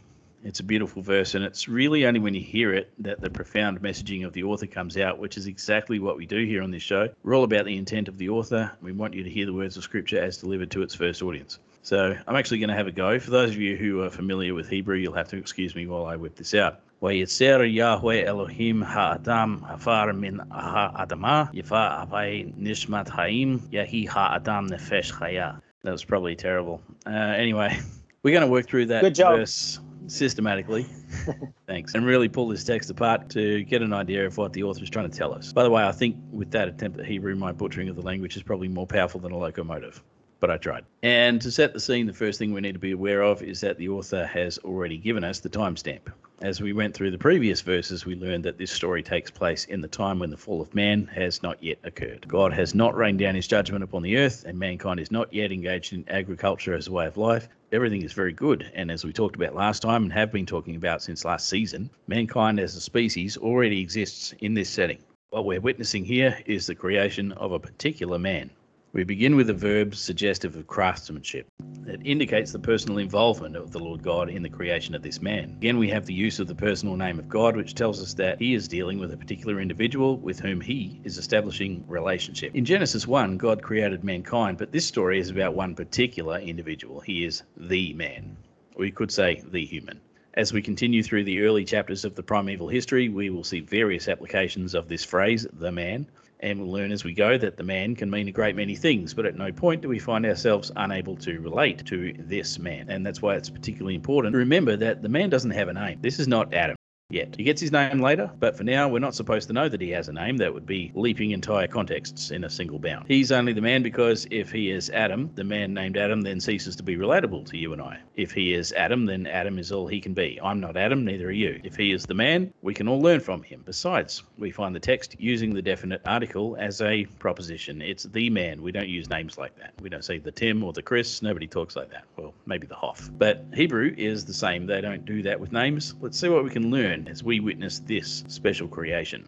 It's 0.46 0.60
a 0.60 0.64
beautiful 0.64 1.02
verse, 1.02 1.36
and 1.36 1.46
it's 1.46 1.70
really 1.70 2.06
only 2.06 2.20
when 2.20 2.34
you 2.34 2.42
hear 2.42 2.74
it 2.74 2.92
that 3.00 3.22
the 3.22 3.30
profound 3.30 3.82
messaging 3.82 4.26
of 4.26 4.34
the 4.34 4.44
author 4.44 4.68
comes 4.68 4.98
out, 4.98 5.18
which 5.18 5.38
is 5.38 5.48
exactly 5.48 6.00
what 6.00 6.18
we 6.18 6.26
do 6.26 6.46
here 6.46 6.62
on 6.62 6.70
this 6.70 6.84
show. 6.84 7.08
We're 7.24 7.36
all 7.36 7.46
about 7.46 7.64
the 7.64 7.78
intent 7.78 8.10
of 8.10 8.18
the 8.18 8.28
author. 8.28 8.70
We 8.82 8.92
want 8.92 9.14
you 9.14 9.24
to 9.24 9.30
hear 9.30 9.46
the 9.46 9.54
words 9.54 9.78
of 9.78 9.84
Scripture 9.84 10.22
as 10.22 10.38
delivered 10.38 10.72
to 10.72 10.82
its 10.82 10.96
first 10.96 11.22
audience. 11.22 11.60
So 11.84 12.18
I'm 12.28 12.36
actually 12.38 12.60
going 12.60 12.70
to 12.70 12.76
have 12.76 12.88
a 12.88 12.92
go. 12.92 13.20
For 13.20 13.30
those 13.30 13.52
of 13.52 13.58
you 13.58 13.76
who 13.76 14.02
are 14.04 14.10
familiar 14.10 14.54
with 14.54 14.70
Hebrew, 14.70 14.96
you'll 14.96 15.14
have 15.14 15.28
to 15.28 15.38
excuse 15.38 15.76
me 15.76 15.86
while 15.86 16.06
I 16.06 16.16
whip 16.16 16.36
this 16.36 16.54
out. 16.54 16.80
Vayitzer 17.02 17.72
Yahweh 17.72 18.24
Elohim 18.24 18.82
Ha'adam 18.82 19.66
Afar 19.70 20.14
Min 20.14 20.40
Ha'adama 20.50 21.54
Yifa 21.54 22.04
Avay 22.04 22.54
Nishmat 22.58 23.10
Haim 23.10 23.68
Yahi 23.70 24.06
Ha'adam 24.06 24.70
Nefesh 24.70 25.12
Chaya. 25.12 25.60
That 25.84 25.92
was 25.92 26.06
probably 26.06 26.38
terrible. 26.38 26.82
Uh, 27.06 27.10
anyway, 27.10 27.78
we're 28.24 28.32
going 28.32 28.48
to 28.48 28.52
work 28.52 28.66
through 28.66 28.86
that 28.86 29.02
Good 29.02 29.16
job. 29.16 29.36
verse 29.36 29.82
systematically. 30.08 30.86
Thanks. 31.68 31.96
And 31.96 32.06
really 32.06 32.30
pull 32.30 32.48
this 32.48 32.64
text 32.64 32.90
apart 32.92 33.30
to 33.32 33.66
get 33.66 33.82
an 33.82 33.92
idea 33.92 34.26
of 34.26 34.38
what 34.38 34.54
the 34.54 34.64
author 34.64 34.84
is 34.84 34.90
trying 34.90 35.10
to 35.10 35.18
tell 35.18 35.34
us. 35.34 35.52
By 35.52 35.64
the 35.64 35.70
way, 35.70 35.84
I 35.84 35.92
think 35.92 36.16
with 36.32 36.52
that 36.52 36.70
attempt 36.70 36.98
at 37.00 37.06
Hebrew, 37.06 37.36
my 37.36 37.52
butchering 37.52 37.90
of 37.90 37.98
the 37.98 38.02
language 38.02 38.38
is 38.38 38.44
probably 38.44 38.70
more 38.70 38.88
powerful 38.88 39.20
than 39.20 39.34
a 39.34 39.38
locomotive. 39.38 40.02
But 40.44 40.52
I 40.52 40.58
tried. 40.58 40.84
And 41.04 41.42
to 41.42 41.50
set 41.50 41.72
the 41.72 41.80
scene, 41.80 42.06
the 42.06 42.12
first 42.12 42.38
thing 42.38 42.52
we 42.52 42.60
need 42.60 42.74
to 42.74 42.78
be 42.78 42.92
aware 42.92 43.22
of 43.22 43.42
is 43.42 43.62
that 43.62 43.78
the 43.78 43.88
author 43.88 44.26
has 44.26 44.58
already 44.58 44.98
given 44.98 45.24
us 45.24 45.40
the 45.40 45.48
timestamp. 45.48 46.12
As 46.42 46.60
we 46.60 46.74
went 46.74 46.94
through 46.94 47.12
the 47.12 47.18
previous 47.18 47.62
verses, 47.62 48.06
we 48.06 48.16
learned 48.16 48.44
that 48.44 48.58
this 48.58 48.70
story 48.70 49.02
takes 49.02 49.32
place 49.32 49.64
in 49.64 49.80
the 49.80 49.88
time 49.88 50.20
when 50.20 50.32
the 50.32 50.36
fall 50.36 50.60
of 50.60 50.76
man 50.76 51.06
has 51.16 51.42
not 51.44 51.64
yet 51.64 51.78
occurred. 51.86 52.28
God 52.28 52.52
has 52.52 52.76
not 52.76 52.94
rained 52.94 53.20
down 53.20 53.36
his 53.36 53.48
judgment 53.48 53.86
upon 53.86 54.02
the 54.02 54.18
earth, 54.18 54.44
and 54.46 54.60
mankind 54.60 55.00
is 55.00 55.12
not 55.12 55.34
yet 55.34 55.54
engaged 55.54 55.94
in 55.94 56.04
agriculture 56.10 56.74
as 56.74 56.88
a 56.88 56.92
way 56.92 57.06
of 57.06 57.16
life. 57.16 57.48
Everything 57.72 58.02
is 58.02 58.12
very 58.12 58.34
good. 58.34 58.70
And 58.76 58.92
as 58.92 59.06
we 59.06 59.14
talked 59.14 59.38
about 59.38 59.56
last 59.56 59.82
time 59.82 60.04
and 60.04 60.12
have 60.12 60.34
been 60.34 60.46
talking 60.46 60.76
about 60.76 61.02
since 61.02 61.24
last 61.24 61.48
season, 61.48 61.90
mankind 62.08 62.60
as 62.60 62.76
a 62.76 62.82
species 62.82 63.38
already 63.38 63.80
exists 63.80 64.34
in 64.40 64.56
this 64.56 64.70
setting. 64.70 64.98
What 65.30 65.46
we're 65.46 65.62
witnessing 65.62 66.04
here 66.04 66.38
is 66.46 66.68
the 66.68 66.76
creation 66.76 67.32
of 67.32 67.54
a 67.54 67.60
particular 67.60 68.20
man. 68.20 68.50
We 68.94 69.04
begin 69.04 69.36
with 69.36 69.50
a 69.50 69.56
verb 69.56 69.96
suggestive 69.96 70.56
of 70.56 70.68
craftsmanship. 70.68 71.48
It 71.88 72.02
indicates 72.06 72.52
the 72.52 72.60
personal 72.60 73.00
involvement 73.00 73.56
of 73.56 73.72
the 73.72 73.80
Lord 73.80 74.04
God 74.04 74.30
in 74.30 74.44
the 74.44 74.50
creation 74.50 74.94
of 74.94 75.02
this 75.02 75.20
man. 75.20 75.56
Again, 75.58 75.80
we 75.80 75.90
have 75.90 76.06
the 76.06 76.14
use 76.14 76.40
of 76.40 76.46
the 76.46 76.54
personal 76.54 76.96
name 76.96 77.18
of 77.18 77.28
God, 77.28 77.58
which 77.58 77.74
tells 77.74 78.00
us 78.00 78.14
that 78.14 78.38
he 78.38 78.54
is 78.54 78.68
dealing 78.68 79.00
with 79.00 79.12
a 79.12 79.18
particular 79.18 79.60
individual 79.60 80.18
with 80.18 80.40
whom 80.40 80.62
he 80.62 81.02
is 81.04 81.18
establishing 81.18 81.84
relationship. 81.88 82.54
In 82.54 82.66
Genesis 82.66 83.08
1, 83.08 83.36
God 83.38 83.64
created 83.64 84.04
mankind, 84.04 84.60
but 84.60 84.72
this 84.72 84.86
story 84.86 85.20
is 85.20 85.32
about 85.32 85.56
one 85.56 85.74
particular 85.74 86.38
individual. 86.38 87.00
He 87.00 87.26
is 87.26 87.42
the 87.58 87.94
man. 87.94 88.38
We 88.78 88.92
could 88.92 89.12
say 89.12 89.42
the 89.44 89.66
human. 89.66 90.02
As 90.36 90.54
we 90.54 90.62
continue 90.62 91.02
through 91.02 91.24
the 91.24 91.42
early 91.42 91.66
chapters 91.66 92.06
of 92.06 92.14
the 92.14 92.22
primeval 92.22 92.68
history, 92.68 93.10
we 93.10 93.32
will 93.32 93.44
see 93.44 93.60
various 93.60 94.08
applications 94.08 94.76
of 94.76 94.88
this 94.88 95.04
phrase, 95.04 95.48
the 95.52 95.72
man, 95.72 96.06
and 96.44 96.60
we'll 96.60 96.72
learn 96.72 96.92
as 96.92 97.04
we 97.04 97.14
go 97.14 97.38
that 97.38 97.58
the 97.58 97.64
man 97.64 97.96
can 97.96 98.10
mean 98.10 98.28
a 98.28 98.32
great 98.32 98.56
many 98.56 98.76
things, 98.76 99.14
but 99.14 99.26
at 99.26 99.36
no 99.36 99.52
point 99.52 99.82
do 99.82 99.88
we 99.88 99.98
find 99.98 100.26
ourselves 100.26 100.72
unable 100.76 101.16
to 101.16 101.40
relate 101.40 101.86
to 101.86 102.14
this 102.20 102.60
man. 102.60 102.90
And 102.90 103.06
that's 103.06 103.22
why 103.22 103.36
it's 103.36 103.50
particularly 103.50 103.96
important 103.96 104.34
to 104.34 104.38
remember 104.38 104.76
that 104.76 105.02
the 105.02 105.10
man 105.10 105.30
doesn't 105.30 105.52
have 105.52 105.70
a 105.70 105.74
name. 105.74 106.00
This 106.02 106.20
is 106.20 106.28
not 106.28 106.54
Adam 106.54 106.76
yet. 107.14 107.36
He 107.38 107.44
gets 107.44 107.62
his 107.62 107.72
name 107.72 108.02
later, 108.02 108.30
but 108.40 108.58
for 108.58 108.64
now, 108.64 108.90
we're 108.90 109.00
not 109.00 109.16
supposed 109.16 109.48
to 109.48 109.54
know 109.54 109.70
that 109.70 109.80
he 109.80 109.92
has 109.92 110.10
a 110.10 110.14
name. 110.14 110.38
That 110.38 110.54
would 110.54 110.66
be 110.66 110.92
leaping 110.96 111.32
entire 111.32 111.68
contexts 111.68 112.32
in 112.32 112.44
a 112.44 112.50
single 112.50 112.80
bound. 112.80 113.06
He's 113.08 113.32
only 113.32 113.54
the 113.54 113.62
man 113.62 113.84
because 113.84 114.28
if 114.32 114.52
he 114.52 114.72
is 114.72 114.90
Adam, 114.90 115.32
the 115.36 115.44
man 115.44 115.74
named 115.74 115.98
Adam 115.98 116.22
then 116.22 116.40
ceases 116.40 116.76
to 116.78 116.84
be 116.84 116.98
relatable 116.98 117.46
to 117.50 117.58
you 117.58 117.74
and 117.74 117.82
I. 117.82 118.00
If 118.16 118.32
he 118.32 118.54
is 118.54 118.74
Adam, 118.74 119.06
then 119.06 119.28
Adam 119.28 119.60
is 119.60 119.72
all 119.72 119.88
he 119.88 120.02
can 120.02 120.14
be. 120.14 120.40
I'm 120.44 120.60
not 120.60 120.76
Adam, 120.76 121.06
neither 121.06 121.28
are 121.28 121.32
you. 121.32 121.62
If 121.64 121.76
he 121.76 121.92
is 121.92 122.06
the 122.06 122.14
man, 122.14 122.54
we 122.62 122.74
can 122.74 122.88
all 122.88 123.02
learn 123.02 123.20
from 123.20 123.44
him. 123.44 123.62
Besides, 123.66 124.24
we 124.38 124.52
find 124.52 124.76
the 124.76 124.80
text 124.80 125.16
using 125.20 125.54
the 125.54 125.62
definite 125.62 126.02
article 126.06 126.58
as 126.60 126.82
a 126.82 127.06
proposition. 127.20 127.82
It's 127.82 128.04
the 128.04 128.30
man. 128.30 128.62
We 128.62 128.72
don't 128.72 128.90
use 128.90 129.10
names 129.10 129.38
like 129.38 129.56
that. 129.60 129.74
We 129.82 129.90
don't 129.90 130.04
say 130.04 130.18
the 130.18 130.32
Tim 130.32 130.64
or 130.64 130.74
the 130.74 130.82
Kris. 130.82 131.22
Nobody 131.22 131.48
talks 131.48 131.76
like 131.76 131.92
that. 131.92 132.06
Well, 132.18 132.34
maybe 132.46 132.68
the 132.68 132.76
Hoff. 132.76 133.10
But 133.18 133.46
Hebrew 133.54 133.94
is 133.98 134.26
the 134.26 134.34
same. 134.34 134.66
They 134.66 134.82
don't 134.82 135.06
do 135.06 135.22
that 135.24 135.40
with 135.40 135.52
names. 135.52 135.94
Let's 136.02 136.20
see 136.20 136.30
what 136.30 136.44
we 136.44 136.50
can 136.50 136.72
learn 136.72 137.03
as 137.10 137.24
we 137.24 137.40
witness 137.40 137.80
this 137.80 138.24
special 138.28 138.68
creation. 138.68 139.28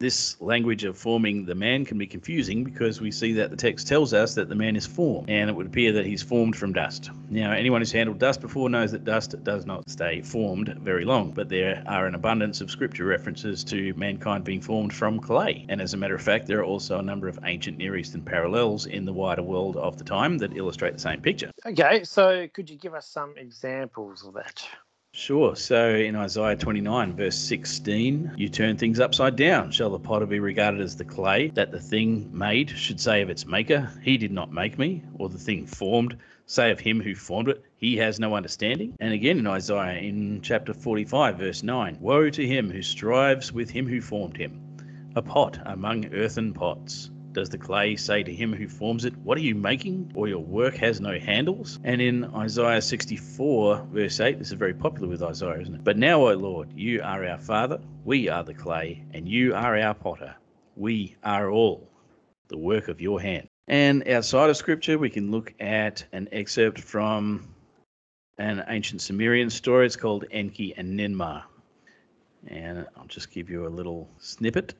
This 0.00 0.40
language 0.40 0.82
of 0.82 0.98
forming 0.98 1.46
the 1.46 1.54
man 1.54 1.84
can 1.84 1.98
be 1.98 2.06
confusing 2.08 2.64
because 2.64 3.00
we 3.00 3.12
see 3.12 3.32
that 3.34 3.50
the 3.50 3.56
text 3.56 3.86
tells 3.86 4.12
us 4.12 4.34
that 4.34 4.48
the 4.48 4.54
man 4.56 4.74
is 4.74 4.84
formed, 4.84 5.30
and 5.30 5.48
it 5.48 5.52
would 5.54 5.66
appear 5.66 5.92
that 5.92 6.04
he's 6.04 6.20
formed 6.20 6.56
from 6.56 6.72
dust. 6.72 7.10
Now, 7.30 7.52
anyone 7.52 7.80
who's 7.80 7.92
handled 7.92 8.18
dust 8.18 8.40
before 8.40 8.68
knows 8.68 8.90
that 8.90 9.04
dust 9.04 9.42
does 9.44 9.64
not 9.66 9.88
stay 9.88 10.20
formed 10.20 10.76
very 10.80 11.04
long, 11.04 11.30
but 11.30 11.48
there 11.48 11.82
are 11.86 12.06
an 12.06 12.16
abundance 12.16 12.60
of 12.60 12.72
scripture 12.72 13.04
references 13.04 13.62
to 13.64 13.94
mankind 13.94 14.42
being 14.42 14.60
formed 14.60 14.92
from 14.92 15.20
clay. 15.20 15.64
And 15.68 15.80
as 15.80 15.94
a 15.94 15.96
matter 15.96 16.16
of 16.16 16.22
fact, 16.22 16.48
there 16.48 16.58
are 16.58 16.64
also 16.64 16.98
a 16.98 17.02
number 17.02 17.28
of 17.28 17.38
ancient 17.44 17.78
Near 17.78 17.96
Eastern 17.96 18.22
parallels 18.22 18.86
in 18.86 19.04
the 19.04 19.12
wider 19.12 19.44
world 19.44 19.76
of 19.76 19.96
the 19.96 20.04
time 20.04 20.38
that 20.38 20.56
illustrate 20.56 20.94
the 20.94 20.98
same 20.98 21.22
picture. 21.22 21.52
Okay, 21.64 22.02
so 22.02 22.48
could 22.52 22.68
you 22.68 22.76
give 22.76 22.94
us 22.94 23.06
some 23.06 23.34
examples 23.38 24.26
of 24.26 24.34
that? 24.34 24.68
Sure. 25.16 25.54
So 25.54 25.94
in 25.94 26.16
Isaiah 26.16 26.56
29, 26.56 27.14
verse 27.14 27.38
16, 27.38 28.32
you 28.36 28.48
turn 28.48 28.76
things 28.76 28.98
upside 28.98 29.36
down. 29.36 29.70
Shall 29.70 29.90
the 29.90 29.98
potter 30.00 30.26
be 30.26 30.40
regarded 30.40 30.80
as 30.80 30.96
the 30.96 31.04
clay, 31.04 31.50
that 31.54 31.70
the 31.70 31.78
thing 31.80 32.28
made 32.36 32.70
should 32.70 32.98
say 32.98 33.22
of 33.22 33.30
its 33.30 33.46
maker, 33.46 33.88
He 34.02 34.18
did 34.18 34.32
not 34.32 34.52
make 34.52 34.76
me, 34.76 35.04
or 35.14 35.28
the 35.28 35.38
thing 35.38 35.66
formed, 35.66 36.16
say 36.46 36.72
of 36.72 36.80
him 36.80 37.00
who 37.00 37.14
formed 37.14 37.48
it, 37.48 37.62
He 37.76 37.96
has 37.98 38.18
no 38.18 38.34
understanding? 38.34 38.96
And 38.98 39.14
again 39.14 39.38
in 39.38 39.46
Isaiah, 39.46 40.00
in 40.00 40.40
chapter 40.42 40.74
45, 40.74 41.38
verse 41.38 41.62
9, 41.62 41.98
Woe 42.00 42.28
to 42.30 42.44
him 42.44 42.68
who 42.68 42.82
strives 42.82 43.52
with 43.52 43.70
him 43.70 43.86
who 43.86 44.00
formed 44.00 44.36
him, 44.36 44.60
a 45.14 45.22
pot 45.22 45.60
among 45.64 46.12
earthen 46.12 46.52
pots 46.52 47.12
does 47.34 47.50
the 47.50 47.58
clay 47.58 47.96
say 47.96 48.22
to 48.22 48.32
him 48.32 48.52
who 48.52 48.68
forms 48.68 49.04
it, 49.04 49.14
What 49.18 49.36
are 49.36 49.42
you 49.42 49.54
making? 49.54 50.12
Or 50.14 50.28
your 50.28 50.42
work 50.42 50.76
has 50.76 51.00
no 51.00 51.18
handles? 51.18 51.78
And 51.84 52.00
in 52.00 52.24
Isaiah 52.24 52.80
64, 52.80 53.88
verse 53.92 54.20
8, 54.20 54.38
this 54.38 54.48
is 54.48 54.54
very 54.54 54.72
popular 54.72 55.08
with 55.08 55.22
Isaiah, 55.22 55.60
isn't 55.60 55.74
it? 55.74 55.84
But 55.84 55.98
now, 55.98 56.26
O 56.26 56.32
Lord, 56.34 56.72
you 56.74 57.02
are 57.02 57.26
our 57.26 57.38
Father, 57.38 57.80
we 58.04 58.28
are 58.28 58.44
the 58.44 58.54
clay, 58.54 59.04
and 59.12 59.28
you 59.28 59.54
are 59.54 59.78
our 59.78 59.94
potter. 59.94 60.34
We 60.76 61.16
are 61.22 61.50
all 61.50 61.90
the 62.48 62.58
work 62.58 62.88
of 62.88 63.00
your 63.00 63.20
hand. 63.20 63.48
And 63.66 64.08
outside 64.08 64.50
of 64.50 64.56
scripture, 64.56 64.98
we 64.98 65.10
can 65.10 65.30
look 65.30 65.54
at 65.58 66.04
an 66.12 66.28
excerpt 66.32 66.80
from 66.80 67.54
an 68.38 68.62
ancient 68.68 69.00
Sumerian 69.00 69.50
story. 69.50 69.86
It's 69.86 69.96
called 69.96 70.24
Enki 70.30 70.74
and 70.76 70.98
Ninmah. 70.98 71.44
And 72.46 72.86
I'll 72.96 73.06
just 73.06 73.30
give 73.30 73.48
you 73.48 73.66
a 73.66 73.68
little 73.68 74.08
snippet. 74.18 74.74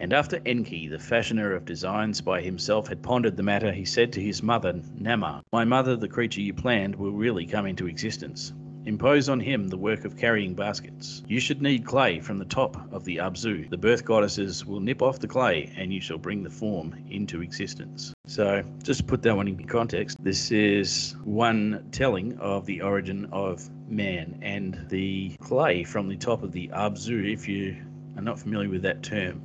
And 0.00 0.14
after 0.14 0.40
Enki, 0.46 0.88
the 0.88 0.98
fashioner 0.98 1.54
of 1.54 1.66
designs 1.66 2.22
by 2.22 2.40
himself, 2.40 2.88
had 2.88 3.02
pondered 3.02 3.36
the 3.36 3.42
matter, 3.42 3.70
he 3.70 3.84
said 3.84 4.14
to 4.14 4.20
his 4.22 4.42
mother, 4.42 4.72
Namma, 4.72 5.42
My 5.52 5.66
mother, 5.66 5.94
the 5.94 6.08
creature 6.08 6.40
you 6.40 6.54
planned 6.54 6.96
will 6.96 7.12
really 7.12 7.44
come 7.44 7.66
into 7.66 7.86
existence. 7.86 8.54
Impose 8.86 9.28
on 9.28 9.40
him 9.40 9.68
the 9.68 9.76
work 9.76 10.06
of 10.06 10.16
carrying 10.16 10.54
baskets. 10.54 11.22
You 11.28 11.38
should 11.38 11.60
knead 11.60 11.84
clay 11.84 12.18
from 12.18 12.38
the 12.38 12.46
top 12.46 12.90
of 12.94 13.04
the 13.04 13.18
Abzu. 13.18 13.68
The 13.68 13.76
birth 13.76 14.06
goddesses 14.06 14.64
will 14.64 14.80
nip 14.80 15.02
off 15.02 15.18
the 15.18 15.28
clay, 15.28 15.70
and 15.76 15.92
you 15.92 16.00
shall 16.00 16.16
bring 16.16 16.42
the 16.42 16.48
form 16.48 16.94
into 17.10 17.42
existence. 17.42 18.14
So, 18.26 18.64
just 18.82 19.06
put 19.06 19.20
that 19.22 19.36
one 19.36 19.48
in 19.48 19.62
context, 19.66 20.16
this 20.24 20.50
is 20.50 21.14
one 21.24 21.86
telling 21.92 22.38
of 22.38 22.64
the 22.64 22.80
origin 22.80 23.28
of 23.32 23.68
man 23.86 24.38
and 24.40 24.86
the 24.88 25.36
clay 25.42 25.84
from 25.84 26.08
the 26.08 26.16
top 26.16 26.42
of 26.42 26.52
the 26.52 26.68
Abzu. 26.68 27.30
If 27.30 27.46
you 27.46 27.76
are 28.16 28.22
not 28.22 28.38
familiar 28.38 28.70
with 28.70 28.82
that 28.82 29.02
term, 29.02 29.42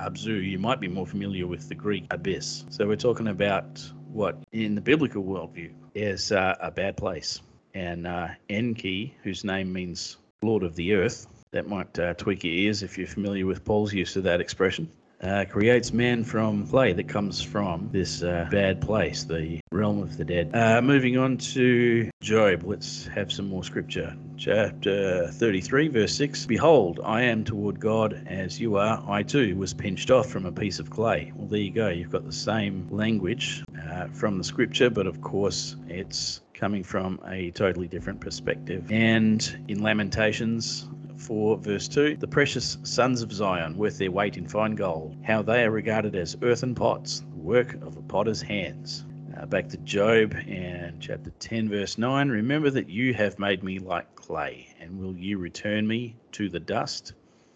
Abzu, 0.00 0.42
you 0.42 0.58
might 0.58 0.80
be 0.80 0.88
more 0.88 1.06
familiar 1.06 1.46
with 1.46 1.68
the 1.68 1.74
Greek 1.74 2.06
abyss. 2.10 2.64
So 2.70 2.86
we're 2.86 2.96
talking 2.96 3.28
about 3.28 3.80
what 4.12 4.38
in 4.52 4.74
the 4.74 4.80
biblical 4.80 5.22
worldview 5.22 5.72
is 5.94 6.32
uh, 6.32 6.56
a 6.60 6.70
bad 6.70 6.96
place. 6.96 7.42
And 7.74 8.06
uh, 8.06 8.28
Enki, 8.48 9.14
whose 9.22 9.44
name 9.44 9.72
means 9.72 10.16
Lord 10.42 10.62
of 10.62 10.74
the 10.74 10.94
Earth, 10.94 11.26
that 11.50 11.68
might 11.68 11.98
uh, 11.98 12.14
tweak 12.14 12.44
your 12.44 12.54
ears 12.54 12.82
if 12.82 12.96
you're 12.96 13.06
familiar 13.06 13.44
with 13.44 13.64
Paul's 13.64 13.92
use 13.92 14.16
of 14.16 14.22
that 14.24 14.40
expression 14.40 14.90
uh, 15.22 15.44
creates 15.48 15.92
man 15.92 16.24
from 16.24 16.66
clay 16.66 16.92
that 16.92 17.08
comes 17.08 17.42
from 17.42 17.88
this 17.92 18.22
uh, 18.22 18.48
bad 18.50 18.80
place, 18.80 19.24
the 19.24 19.60
realm 19.70 20.02
of 20.02 20.16
the 20.16 20.24
dead. 20.24 20.50
Uh, 20.54 20.80
moving 20.80 21.18
on 21.18 21.36
to 21.36 22.10
Job, 22.20 22.62
let's 22.64 23.06
have 23.08 23.30
some 23.30 23.48
more 23.48 23.64
scripture. 23.64 24.16
Chapter 24.36 25.28
33, 25.28 25.88
verse 25.88 26.14
6 26.14 26.46
Behold, 26.46 27.00
I 27.04 27.22
am 27.22 27.44
toward 27.44 27.78
God 27.78 28.26
as 28.26 28.58
you 28.58 28.76
are. 28.76 29.02
I 29.06 29.22
too 29.22 29.56
was 29.56 29.74
pinched 29.74 30.10
off 30.10 30.30
from 30.30 30.46
a 30.46 30.52
piece 30.52 30.78
of 30.78 30.90
clay. 30.90 31.32
Well, 31.36 31.46
there 31.46 31.60
you 31.60 31.70
go. 31.70 31.88
You've 31.88 32.10
got 32.10 32.24
the 32.24 32.32
same 32.32 32.88
language 32.90 33.62
uh, 33.88 34.06
from 34.08 34.38
the 34.38 34.44
scripture, 34.44 34.88
but 34.88 35.06
of 35.06 35.20
course, 35.20 35.76
it's 35.88 36.40
coming 36.54 36.82
from 36.82 37.20
a 37.26 37.50
totally 37.52 37.88
different 37.88 38.20
perspective. 38.20 38.90
And 38.90 39.64
in 39.68 39.82
Lamentations, 39.82 40.88
4, 41.20 41.58
verse 41.58 41.86
2 41.86 42.16
The 42.16 42.26
precious 42.26 42.78
sons 42.82 43.20
of 43.20 43.30
Zion, 43.30 43.76
worth 43.76 43.98
their 43.98 44.10
weight 44.10 44.38
in 44.38 44.48
fine 44.48 44.74
gold, 44.74 45.16
how 45.22 45.42
they 45.42 45.64
are 45.64 45.70
regarded 45.70 46.16
as 46.16 46.36
earthen 46.42 46.74
pots, 46.74 47.20
the 47.20 47.36
work 47.36 47.74
of 47.82 47.96
a 47.96 48.02
potter's 48.02 48.40
hands. 48.40 49.04
Uh, 49.36 49.44
back 49.46 49.68
to 49.68 49.76
Job 49.78 50.34
and 50.48 51.00
chapter 51.00 51.30
10, 51.38 51.68
verse 51.68 51.98
9 51.98 52.30
Remember 52.30 52.70
that 52.70 52.88
you 52.88 53.12
have 53.14 53.38
made 53.38 53.62
me 53.62 53.78
like 53.78 54.14
clay, 54.14 54.74
and 54.80 54.98
will 54.98 55.14
you 55.14 55.36
return 55.36 55.86
me 55.86 56.16
to 56.32 56.48
the 56.48 56.58
dust? 56.58 57.12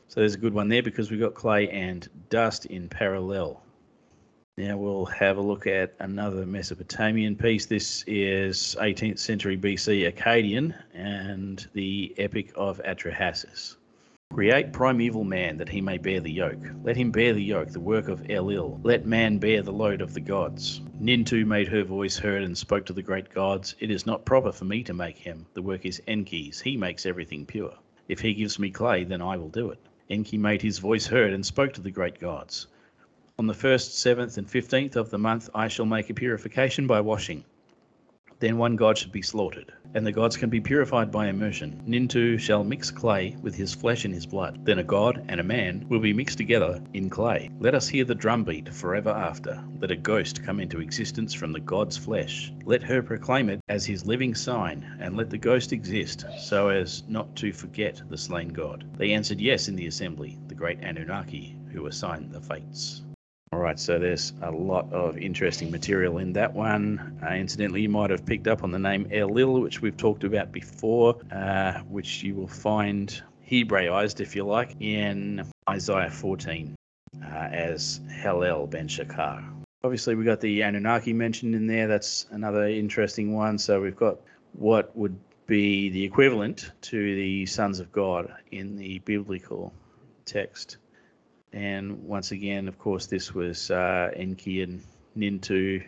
So 0.09 0.21
there's 0.21 0.35
a 0.35 0.38
good 0.38 0.54
one 0.54 0.68
there 0.68 0.83
because 0.83 1.11
we've 1.11 1.18
got 1.18 1.35
clay 1.35 1.68
and 1.71 2.06
dust 2.28 2.66
in 2.66 2.88
parallel. 2.88 3.63
Now 4.56 4.76
we'll 4.76 5.06
have 5.06 5.37
a 5.37 5.42
look 5.42 5.66
at 5.66 5.96
another 5.99 6.46
Mesopotamian 6.46 7.34
piece. 7.34 7.66
This 7.66 8.04
is 8.06 8.76
18th 8.80 9.18
century 9.18 9.58
BC 9.58 10.08
Akkadian 10.12 10.80
and 10.94 11.66
the 11.73 12.14
Epic 12.18 12.52
of 12.54 12.80
Atrahasis. 12.84 13.75
Create 14.32 14.73
primeval 14.73 15.25
man 15.25 15.56
that 15.56 15.68
he 15.68 15.80
may 15.80 15.99
bear 15.99 16.20
the 16.20 16.30
yoke. 16.30 16.64
Let 16.84 16.96
him 16.96 17.11
bear 17.11 17.32
the 17.32 17.42
yoke, 17.42 17.70
the 17.70 17.80
work 17.80 18.06
of 18.06 18.20
Elil. 18.28 18.78
Let 18.84 19.06
man 19.06 19.38
bear 19.38 19.61
the 19.61 19.73
load 19.73 20.00
of 20.00 20.14
the 20.14 20.20
gods. 20.20 20.82
Nintu 21.02 21.44
made 21.44 21.66
her 21.66 21.82
voice 21.82 22.16
heard 22.16 22.44
and 22.44 22.56
spoke 22.56 22.87
to 22.87 22.92
the 22.92 23.02
great 23.02 23.34
gods. 23.34 23.75
It 23.80 23.90
is 23.90 24.06
not 24.06 24.25
proper 24.25 24.52
for 24.52 24.66
me 24.66 24.84
to 24.84 24.94
make 24.94 25.18
him. 25.18 25.46
The 25.54 25.62
work 25.62 25.84
is 25.84 26.00
Enki's. 26.06 26.61
He 26.61 26.76
makes 26.76 27.06
everything 27.06 27.44
pure. 27.44 27.75
If 28.06 28.20
he 28.20 28.34
gives 28.34 28.61
me 28.61 28.70
clay, 28.70 29.02
then 29.02 29.20
I 29.20 29.37
will 29.37 29.49
do 29.49 29.70
it. 29.70 29.80
Enki 30.11 30.38
made 30.38 30.62
his 30.62 30.78
voice 30.78 31.08
heard 31.08 31.32
and 31.32 31.44
spoke 31.44 31.73
to 31.73 31.80
the 31.80 31.90
great 31.90 32.20
gods. 32.20 32.68
On 33.36 33.48
the 33.48 33.52
first, 33.52 33.98
seventh, 33.98 34.38
and 34.38 34.48
fifteenth 34.48 34.94
of 34.94 35.10
the 35.10 35.18
month 35.18 35.50
I 35.52 35.66
shall 35.66 35.86
make 35.86 36.08
a 36.08 36.14
purification 36.14 36.86
by 36.86 37.00
washing. 37.00 37.44
Then 38.38 38.58
one 38.58 38.76
god 38.76 38.96
should 38.96 39.10
be 39.10 39.22
slaughtered, 39.22 39.72
and 39.94 40.06
the 40.06 40.12
gods 40.12 40.36
can 40.36 40.50
be 40.50 40.60
purified 40.60 41.10
by 41.10 41.26
immersion. 41.26 41.82
Nintu 41.84 42.38
shall 42.38 42.62
mix 42.62 42.92
clay 42.92 43.36
with 43.42 43.56
his 43.56 43.74
flesh 43.74 44.04
and 44.04 44.14
his 44.14 44.24
blood. 44.24 44.64
Then 44.64 44.78
a 44.78 44.84
god 44.84 45.24
and 45.28 45.40
a 45.40 45.44
man 45.44 45.84
will 45.88 45.98
be 45.98 46.12
mixed 46.12 46.38
together 46.38 46.80
in 46.94 47.10
clay. 47.10 47.50
Let 47.58 47.74
us 47.74 47.88
hear 47.88 48.04
the 48.04 48.14
drumbeat 48.14 48.72
forever 48.72 49.10
after. 49.10 49.62
Let 49.80 49.90
a 49.90 49.96
ghost 49.96 50.44
come 50.44 50.60
into 50.60 50.80
existence 50.80 51.34
from 51.34 51.50
the 51.50 51.60
god's 51.60 51.96
flesh. 51.96 52.52
Let 52.64 52.84
her 52.84 53.02
proclaim 53.02 53.50
it 53.50 53.60
as 53.68 53.84
his 53.84 54.06
living 54.06 54.36
sign, 54.36 54.86
and 55.00 55.16
let 55.16 55.30
the 55.30 55.38
ghost 55.38 55.72
exist, 55.72 56.24
so 56.38 56.68
as 56.68 57.02
not 57.08 57.34
to 57.36 57.52
forget 57.52 58.00
the 58.08 58.18
slain 58.18 58.50
god. 58.50 58.84
They 58.96 59.12
answered 59.12 59.40
yes 59.40 59.66
in 59.66 59.74
the 59.74 59.88
assembly, 59.88 60.38
the 60.46 60.54
great 60.54 60.78
Anunnaki, 60.82 61.56
who 61.72 61.86
assigned 61.86 62.30
the 62.30 62.40
fates. 62.40 63.02
All 63.52 63.60
right, 63.60 63.78
so 63.78 63.98
there's 63.98 64.32
a 64.42 64.50
lot 64.50 64.92
of 64.92 65.16
interesting 65.16 65.70
material 65.70 66.18
in 66.18 66.32
that 66.32 66.52
one. 66.52 67.18
Uh, 67.22 67.34
incidentally, 67.34 67.82
you 67.82 67.88
might 67.88 68.10
have 68.10 68.26
picked 68.26 68.48
up 68.48 68.64
on 68.64 68.72
the 68.72 68.78
name 68.78 69.06
Elil, 69.10 69.62
which 69.62 69.80
we've 69.80 69.96
talked 69.96 70.24
about 70.24 70.50
before, 70.50 71.16
uh, 71.30 71.74
which 71.82 72.22
you 72.22 72.34
will 72.34 72.48
find 72.48 73.22
Hebraized, 73.48 74.20
if 74.20 74.34
you 74.34 74.44
like, 74.44 74.74
in 74.80 75.48
Isaiah 75.68 76.10
14 76.10 76.74
uh, 77.22 77.26
as 77.26 78.00
Hallel 78.10 78.68
ben 78.68 78.88
Shakar. 78.88 79.44
Obviously, 79.84 80.14
we've 80.14 80.26
got 80.26 80.40
the 80.40 80.62
Anunnaki 80.62 81.12
mentioned 81.12 81.54
in 81.54 81.66
there. 81.66 81.86
That's 81.86 82.26
another 82.30 82.66
interesting 82.66 83.34
one. 83.34 83.58
So 83.58 83.80
we've 83.80 83.96
got 83.96 84.18
what 84.54 84.96
would 84.96 85.16
be 85.46 85.90
the 85.90 86.02
equivalent 86.02 86.72
to 86.80 87.14
the 87.14 87.46
sons 87.46 87.80
of 87.80 87.92
God 87.92 88.32
in 88.50 88.76
the 88.76 88.98
biblical 89.00 89.72
text. 90.24 90.78
And 91.54 92.02
once 92.02 92.32
again, 92.32 92.66
of 92.66 92.80
course, 92.80 93.06
this 93.06 93.32
was 93.32 93.70
uh, 93.70 94.11
Enki 94.16 94.62
and 94.62 94.82
Nintu, 95.16 95.84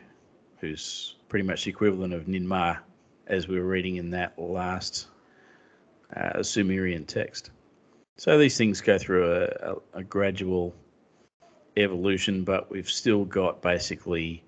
who's 0.61 1.17
pretty 1.29 1.45
much 1.45 1.65
the 1.65 1.71
equivalent 1.71 2.15
of 2.15 2.27
Ninmah, 2.27 2.79
as 3.27 3.49
we 3.49 3.59
were 3.59 3.67
reading 3.67 3.97
in 3.97 4.11
that 4.11 4.39
last 4.39 5.09
uh, 6.15 6.41
Sumerian 6.41 7.05
text. 7.05 7.51
So 8.17 8.39
these 8.39 8.57
things 8.57 8.81
go 8.81 8.97
through 8.97 9.33
a, 9.33 9.73
a, 9.73 9.77
a, 9.95 10.05
gradual 10.05 10.73
evolution, 11.77 12.45
but 12.45 12.71
we've 12.71 12.89
still 12.89 13.25
got 13.25 13.61
basically 13.61 14.45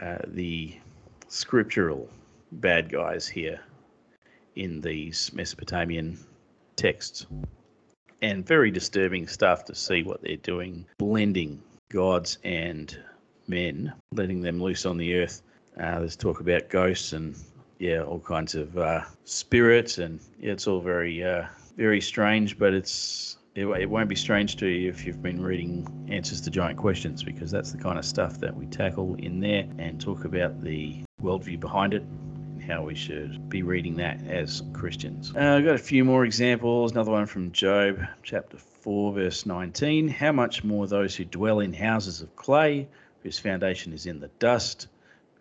uh, 0.00 0.18
the 0.26 0.74
scriptural 1.28 2.08
bad 2.50 2.90
guys 2.90 3.28
here 3.28 3.60
in 4.56 4.80
these 4.80 5.30
Mesopotamian 5.34 6.18
texts 6.76 7.26
and 8.22 8.46
very 8.46 8.70
disturbing 8.70 9.26
stuff 9.26 9.64
to 9.66 9.74
see 9.74 10.02
what 10.02 10.22
they're 10.22 10.36
doing, 10.36 10.86
blending 10.98 11.62
gods 11.90 12.38
and 12.44 12.96
men, 13.48 13.92
letting 14.12 14.40
them 14.40 14.62
loose 14.62 14.86
on 14.86 14.96
the 14.96 15.14
earth. 15.14 15.42
Uh, 15.78 16.00
there's 16.00 16.16
talk 16.16 16.40
about 16.40 16.68
ghosts 16.68 17.12
and 17.12 17.36
yeah, 17.78 18.02
all 18.02 18.20
kinds 18.20 18.54
of 18.54 18.76
uh, 18.76 19.02
spirits, 19.24 19.98
and 19.98 20.20
yeah, 20.38 20.52
it's 20.52 20.66
all 20.66 20.80
very 20.80 21.24
uh, 21.24 21.46
very 21.76 22.00
strange. 22.00 22.58
But 22.58 22.74
it's 22.74 23.38
it, 23.54 23.66
it 23.66 23.88
won't 23.88 24.08
be 24.08 24.16
strange 24.16 24.56
to 24.56 24.66
you 24.66 24.90
if 24.90 25.06
you've 25.06 25.22
been 25.22 25.42
reading 25.42 25.86
Answers 26.10 26.42
to 26.42 26.50
Giant 26.50 26.78
Questions, 26.78 27.22
because 27.22 27.50
that's 27.50 27.72
the 27.72 27.78
kind 27.78 27.98
of 27.98 28.04
stuff 28.04 28.38
that 28.40 28.54
we 28.54 28.66
tackle 28.66 29.14
in 29.16 29.40
there 29.40 29.66
and 29.78 29.98
talk 29.98 30.24
about 30.24 30.62
the 30.62 31.02
worldview 31.22 31.58
behind 31.58 31.94
it 31.94 32.04
how 32.70 32.84
we 32.84 32.94
should 32.94 33.48
be 33.48 33.62
reading 33.62 33.96
that 33.96 34.24
as 34.28 34.62
Christians. 34.72 35.32
Uh, 35.34 35.56
I've 35.56 35.64
got 35.64 35.74
a 35.74 35.78
few 35.78 36.04
more 36.04 36.24
examples. 36.24 36.92
Another 36.92 37.10
one 37.10 37.26
from 37.26 37.50
Job, 37.50 37.98
chapter 38.22 38.58
4, 38.58 39.12
verse 39.12 39.44
19. 39.44 40.06
How 40.06 40.30
much 40.30 40.62
more 40.62 40.86
those 40.86 41.16
who 41.16 41.24
dwell 41.24 41.58
in 41.58 41.72
houses 41.72 42.20
of 42.20 42.34
clay, 42.36 42.88
whose 43.24 43.40
foundation 43.40 43.92
is 43.92 44.06
in 44.06 44.20
the 44.20 44.30
dust, 44.38 44.86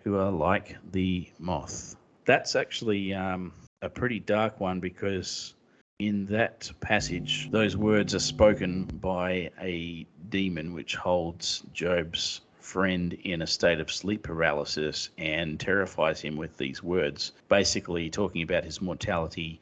who 0.03 0.17
are 0.17 0.31
like 0.31 0.77
the 0.91 1.29
moth. 1.37 1.95
That's 2.25 2.55
actually 2.55 3.13
um, 3.13 3.53
a 3.83 3.89
pretty 3.89 4.19
dark 4.19 4.59
one 4.59 4.79
because 4.79 5.53
in 5.99 6.25
that 6.27 6.71
passage, 6.79 7.49
those 7.51 7.77
words 7.77 8.15
are 8.15 8.19
spoken 8.19 8.85
by 8.85 9.51
a 9.61 10.07
demon 10.29 10.73
which 10.73 10.95
holds 10.95 11.63
Job's 11.73 12.41
friend 12.69 13.13
in 13.23 13.41
a 13.41 13.47
state 13.47 13.79
of 13.79 13.91
sleep 13.91 14.21
paralysis 14.21 15.09
and 15.17 15.59
terrifies 15.59 16.21
him 16.21 16.37
with 16.37 16.55
these 16.57 16.83
words, 16.83 17.31
basically 17.47 18.11
talking 18.11 18.43
about 18.43 18.63
his 18.63 18.79
mortality 18.79 19.59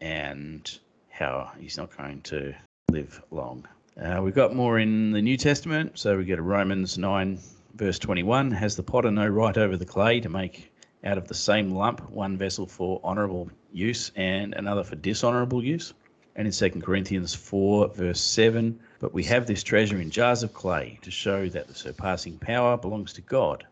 and 0.00 0.80
how 1.08 1.52
he's 1.60 1.76
not 1.76 1.96
going 1.96 2.20
to 2.22 2.52
live 2.90 3.22
long. 3.30 3.64
Uh, 4.00 4.20
we've 4.22 4.34
got 4.34 4.56
more 4.56 4.80
in 4.80 5.12
the 5.12 5.22
New 5.22 5.36
Testament, 5.36 5.92
so 5.94 6.18
we 6.18 6.24
go 6.24 6.34
to 6.34 6.42
Romans 6.42 6.98
9, 6.98 7.38
verse 7.76 7.98
21. 8.00 8.50
Has 8.50 8.74
the 8.74 8.82
potter 8.82 9.12
no 9.12 9.28
right 9.28 9.56
over 9.56 9.76
the 9.76 9.86
clay 9.86 10.18
to 10.20 10.28
make 10.28 10.72
out 11.04 11.16
of 11.16 11.28
the 11.28 11.34
same 11.34 11.70
lump 11.70 12.10
one 12.10 12.36
vessel 12.36 12.66
for 12.66 13.00
honourable 13.04 13.48
use 13.72 14.10
and 14.16 14.52
another 14.54 14.82
for 14.82 14.96
dishonourable 14.96 15.62
use? 15.62 15.94
And 16.38 16.46
in 16.46 16.52
2 16.52 16.70
Corinthians 16.82 17.34
4, 17.34 17.88
verse 17.88 18.20
7, 18.20 18.78
but 19.00 19.12
we 19.12 19.24
have 19.24 19.48
this 19.48 19.64
treasure 19.64 20.00
in 20.00 20.08
jars 20.08 20.44
of 20.44 20.54
clay 20.54 21.00
to 21.02 21.10
show 21.10 21.48
that 21.48 21.66
the 21.66 21.74
surpassing 21.74 22.38
power 22.38 22.76
belongs 22.76 23.12
to 23.14 23.20
God 23.22 23.66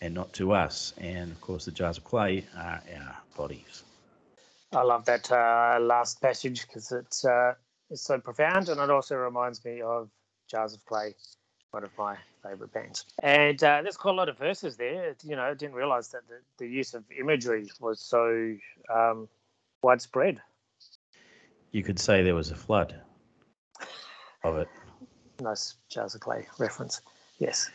and 0.00 0.14
not 0.14 0.32
to 0.32 0.50
us. 0.52 0.92
And 0.98 1.30
of 1.30 1.40
course, 1.40 1.64
the 1.64 1.70
jars 1.70 1.96
of 1.96 2.02
clay 2.02 2.44
are 2.56 2.82
our 2.92 3.16
bodies. 3.36 3.84
I 4.72 4.82
love 4.82 5.04
that 5.04 5.30
uh, 5.30 5.78
last 5.80 6.20
passage 6.20 6.66
because 6.66 6.90
it's 6.90 7.24
uh, 7.24 7.54
it's 7.88 8.02
so 8.02 8.18
profound, 8.18 8.68
and 8.68 8.80
it 8.80 8.90
also 8.90 9.14
reminds 9.14 9.64
me 9.64 9.80
of 9.80 10.10
Jars 10.48 10.74
of 10.74 10.84
Clay, 10.86 11.14
one 11.70 11.84
of 11.84 11.90
my 11.96 12.16
favorite 12.42 12.72
bands. 12.72 13.06
And 13.22 13.62
uh, 13.62 13.80
there's 13.82 13.96
quite 13.96 14.12
a 14.12 14.16
lot 14.16 14.28
of 14.28 14.36
verses 14.36 14.76
there. 14.76 15.14
You 15.22 15.36
know, 15.36 15.42
I 15.42 15.54
didn't 15.54 15.76
realize 15.76 16.08
that 16.08 16.22
the, 16.28 16.40
the 16.58 16.68
use 16.68 16.94
of 16.94 17.04
imagery 17.16 17.70
was 17.80 18.00
so 18.00 18.56
um, 18.92 19.28
widespread. 19.82 20.42
You 21.72 21.82
could 21.82 21.98
say 21.98 22.22
there 22.22 22.34
was 22.34 22.50
a 22.50 22.54
flood 22.54 22.94
of 24.44 24.56
it. 24.56 24.68
Nice 25.40 25.76
Jars 25.88 26.14
of 26.14 26.20
Clay 26.20 26.46
reference. 26.58 27.00
Yes. 27.38 27.70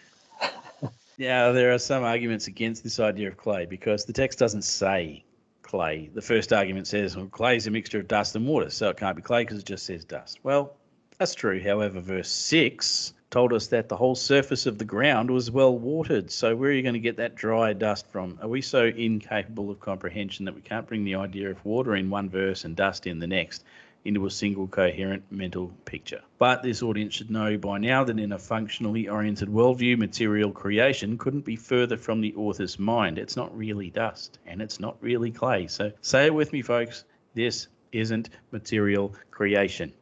yeah, 1.17 1.51
there 1.51 1.73
are 1.73 1.77
some 1.77 2.03
arguments 2.03 2.47
against 2.47 2.83
this 2.83 2.99
idea 2.99 3.27
of 3.27 3.37
clay 3.37 3.65
because 3.65 4.05
the 4.05 4.13
text 4.13 4.39
doesn't 4.39 4.63
say 4.63 5.23
clay. 5.61 6.09
The 6.13 6.21
first 6.21 6.51
argument 6.51 6.87
says 6.87 7.15
well, 7.15 7.27
clay 7.27 7.55
is 7.55 7.67
a 7.67 7.71
mixture 7.71 7.99
of 7.99 8.07
dust 8.07 8.35
and 8.35 8.47
water, 8.47 8.69
so 8.69 8.89
it 8.89 8.97
can't 8.97 9.15
be 9.15 9.21
clay 9.21 9.43
because 9.43 9.59
it 9.59 9.65
just 9.65 9.85
says 9.85 10.03
dust. 10.03 10.39
Well, 10.43 10.75
that's 11.17 11.35
true. 11.35 11.61
However, 11.61 12.01
verse 12.01 12.29
6 12.29 13.13
told 13.33 13.51
us 13.51 13.65
that 13.65 13.89
the 13.89 13.97
whole 13.97 14.13
surface 14.13 14.67
of 14.67 14.77
the 14.77 14.85
ground 14.85 15.31
was 15.31 15.49
well 15.49 15.75
watered. 15.75 16.29
So, 16.29 16.55
where 16.55 16.69
are 16.69 16.73
you 16.73 16.83
going 16.83 16.93
to 16.93 16.99
get 16.99 17.17
that 17.17 17.33
dry 17.33 17.73
dust 17.73 18.05
from? 18.11 18.37
Are 18.43 18.47
we 18.47 18.61
so 18.61 18.85
incapable 18.85 19.71
of 19.71 19.79
comprehension 19.79 20.45
that 20.45 20.53
we 20.53 20.61
can't 20.61 20.85
bring 20.85 21.03
the 21.03 21.15
idea 21.15 21.49
of 21.49 21.65
water 21.65 21.95
in 21.95 22.11
one 22.11 22.29
verse 22.29 22.63
and 22.63 22.75
dust 22.75 23.07
in 23.07 23.17
the 23.17 23.27
next? 23.27 23.63
into 24.05 24.25
a 24.25 24.29
single 24.29 24.67
coherent 24.67 25.23
mental 25.31 25.71
picture. 25.85 26.21
But 26.37 26.61
this 26.61 26.83
audience 26.83 27.13
should 27.13 27.31
know 27.31 27.57
by 27.57 27.77
now 27.77 28.03
that 28.03 28.19
in 28.19 28.33
a 28.33 28.37
functionally 28.37 29.07
oriented 29.07 29.47
worldview, 29.47 29.97
material 29.97 30.51
creation 30.51 31.17
couldn't 31.17 31.45
be 31.45 31.55
further 31.55 31.95
from 31.95 32.19
the 32.19 32.35
author's 32.35 32.77
mind. 32.77 33.17
It's 33.17 33.37
not 33.37 33.57
really 33.57 33.89
dust 33.89 34.39
and 34.45 34.61
it's 34.61 34.81
not 34.81 34.97
really 34.99 35.31
clay. 35.31 35.67
So 35.67 35.93
say 36.01 36.25
it 36.25 36.33
with 36.33 36.51
me, 36.51 36.61
folks. 36.61 37.05
This 37.33 37.69
isn't 37.93 38.29
material 38.51 39.15
creation. 39.31 39.93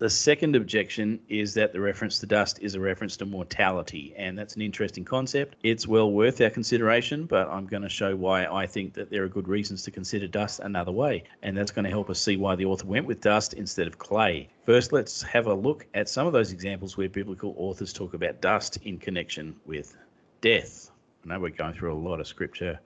The 0.00 0.08
second 0.08 0.56
objection 0.56 1.20
is 1.28 1.52
that 1.52 1.74
the 1.74 1.80
reference 1.80 2.18
to 2.20 2.26
dust 2.26 2.58
is 2.62 2.74
a 2.74 2.80
reference 2.80 3.18
to 3.18 3.26
mortality, 3.26 4.14
and 4.16 4.38
that's 4.38 4.56
an 4.56 4.62
interesting 4.62 5.04
concept. 5.04 5.56
It's 5.62 5.86
well 5.86 6.10
worth 6.10 6.40
our 6.40 6.48
consideration, 6.48 7.26
but 7.26 7.50
I'm 7.50 7.66
going 7.66 7.82
to 7.82 7.88
show 7.90 8.16
why 8.16 8.46
I 8.46 8.66
think 8.66 8.94
that 8.94 9.10
there 9.10 9.22
are 9.24 9.28
good 9.28 9.46
reasons 9.46 9.82
to 9.82 9.90
consider 9.90 10.26
dust 10.26 10.60
another 10.60 10.90
way, 10.90 11.24
and 11.42 11.54
that's 11.54 11.70
going 11.70 11.84
to 11.84 11.90
help 11.90 12.08
us 12.08 12.18
see 12.18 12.38
why 12.38 12.56
the 12.56 12.64
author 12.64 12.86
went 12.86 13.04
with 13.04 13.20
dust 13.20 13.52
instead 13.52 13.86
of 13.86 13.98
clay. 13.98 14.48
First, 14.64 14.90
let's 14.90 15.20
have 15.20 15.48
a 15.48 15.52
look 15.54 15.84
at 15.92 16.08
some 16.08 16.26
of 16.26 16.32
those 16.32 16.50
examples 16.50 16.96
where 16.96 17.10
biblical 17.10 17.54
authors 17.58 17.92
talk 17.92 18.14
about 18.14 18.40
dust 18.40 18.78
in 18.84 18.96
connection 18.96 19.54
with 19.66 19.98
death. 20.40 20.90
I 21.26 21.28
know 21.28 21.40
we're 21.40 21.50
going 21.50 21.74
through 21.74 21.92
a 21.92 22.00
lot 22.08 22.20
of 22.20 22.26
scripture 22.26 22.80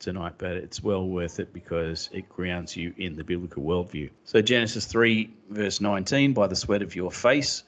tonight, 0.00 0.34
but 0.38 0.52
it's 0.52 0.82
well 0.82 1.06
worth 1.06 1.38
it 1.38 1.52
because 1.52 2.08
it 2.12 2.28
grounds 2.28 2.76
you 2.76 2.92
in 2.96 3.14
the 3.14 3.22
biblical 3.22 3.62
worldview. 3.62 4.10
So, 4.24 4.42
Genesis 4.42 4.86
3, 4.86 5.30
verse 5.50 5.80
19 5.80 6.32
By 6.32 6.48
the 6.48 6.56
sweat 6.56 6.82
of 6.82 6.96
your 6.96 7.12
face 7.12 7.62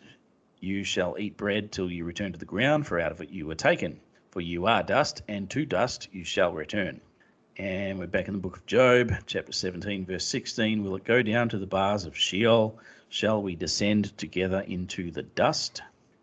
you 0.59 0.83
shall 0.85 1.16
eat 1.18 1.37
bread 1.37 1.71
till 1.71 1.90
you 1.90 2.05
return 2.05 2.33
to 2.33 2.38
the 2.38 2.45
ground, 2.45 2.87
for 2.87 2.99
out 2.99 3.12
of 3.12 3.21
it 3.21 3.31
you 3.31 3.47
were 3.47 3.55
taken. 3.55 4.01
For 4.31 4.40
you 4.40 4.66
are 4.66 4.83
dust, 4.83 5.23
and 5.29 5.51
to 5.51 5.66
dust 5.66 6.09
you 6.12 6.25
shall 6.25 6.53
return. 6.53 7.01
And 7.59 7.99
we're 7.99 8.07
back 8.07 8.29
in 8.29 8.35
the 8.35 8.40
book 8.40 8.57
of 8.57 8.66
Job, 8.66 9.12
chapter 9.27 9.53
17, 9.53 10.07
verse 10.07 10.25
16. 10.25 10.83
Will 10.83 10.97
it 10.97 11.05
go 11.05 11.21
down 11.21 11.51
to 11.51 11.59
the 11.59 11.66
bars 11.66 12.07
of 12.07 12.16
Sheol? 12.16 12.79
Shall 13.11 13.42
we 13.42 13.55
descend 13.55 14.16
together 14.16 14.61
into 14.66 15.11
the 15.11 15.23
dust? 15.23 15.83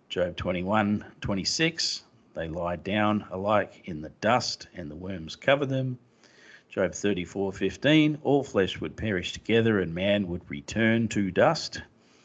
Job 0.09 0.35
21, 0.37 1.05
26. 1.21 2.03
They 2.35 2.47
lie 2.47 2.75
down 2.75 3.25
alike 3.31 3.81
in 3.85 4.01
the 4.01 4.11
dust, 4.21 4.67
and 4.75 4.91
the 4.91 4.95
worms 4.95 5.35
cover 5.35 5.65
them. 5.65 5.97
Job 6.69 6.91
34:15 6.91 8.19
All 8.21 8.43
flesh 8.43 8.79
would 8.79 8.95
perish 8.95 9.33
together, 9.33 9.79
and 9.79 9.95
man 9.95 10.27
would 10.27 10.47
return 10.47 11.07
to 11.07 11.31
dust. 11.31 11.81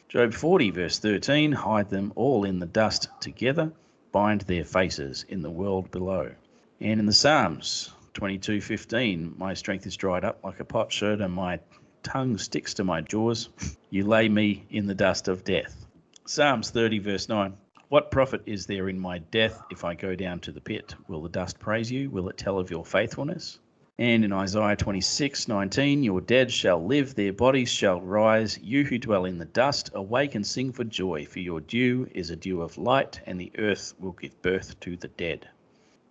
Job 0.07 0.33
40, 0.33 0.69
verse 0.69 0.99
13 0.99 1.51
Hide 1.53 1.89
them 1.89 2.13
all 2.15 2.43
in 2.43 2.59
the 2.59 2.67
dust 2.67 3.09
together, 3.19 3.73
bind 4.11 4.41
their 4.41 4.63
faces 4.63 5.25
in 5.27 5.41
the 5.41 5.49
world 5.49 5.89
below. 5.89 6.31
And 6.79 6.99
in 6.99 7.07
the 7.07 7.11
Psalms 7.11 7.91
22:15 8.13 9.35
My 9.39 9.55
strength 9.55 9.87
is 9.87 9.97
dried 9.97 10.23
up 10.23 10.43
like 10.43 10.59
a 10.59 10.65
potsherd, 10.65 11.19
and 11.19 11.33
my 11.33 11.59
tongue 12.03 12.37
sticks 12.37 12.75
to 12.75 12.83
my 12.83 13.01
jaws. 13.01 13.49
You 13.89 14.05
lay 14.05 14.29
me 14.29 14.65
in 14.69 14.85
the 14.85 14.93
dust 14.93 15.27
of 15.27 15.43
death. 15.43 15.87
Psalms 16.25 16.69
30, 16.69 16.99
verse 16.99 17.27
9 17.27 17.57
what 17.95 18.11
profit 18.11 18.41
is 18.45 18.65
there 18.65 18.89
in 18.89 18.99
my 18.99 19.19
death 19.19 19.63
if 19.71 19.85
I 19.85 19.93
go 19.95 20.15
down 20.15 20.41
to 20.41 20.51
the 20.51 20.59
pit? 20.59 20.93
Will 21.07 21.21
the 21.21 21.29
dust 21.29 21.59
praise 21.59 21.89
you? 21.89 22.09
Will 22.09 22.27
it 22.27 22.37
tell 22.37 22.59
of 22.59 22.69
your 22.69 22.83
faithfulness? 22.83 23.59
And 23.97 24.25
in 24.25 24.33
Isaiah 24.33 24.75
26, 24.75 25.47
19, 25.47 26.03
your 26.03 26.19
dead 26.19 26.51
shall 26.51 26.85
live, 26.85 27.15
their 27.15 27.31
bodies 27.31 27.71
shall 27.71 28.01
rise. 28.01 28.59
You 28.61 28.83
who 28.83 28.97
dwell 28.97 29.23
in 29.23 29.37
the 29.37 29.45
dust, 29.45 29.91
awake 29.93 30.35
and 30.35 30.45
sing 30.45 30.73
for 30.73 30.83
joy, 30.83 31.25
for 31.25 31.39
your 31.39 31.61
dew 31.61 32.09
is 32.13 32.31
a 32.31 32.35
dew 32.35 32.61
of 32.61 32.77
light, 32.77 33.21
and 33.25 33.39
the 33.39 33.53
earth 33.57 33.93
will 33.97 34.11
give 34.11 34.41
birth 34.41 34.77
to 34.81 34.97
the 34.97 35.07
dead. 35.07 35.47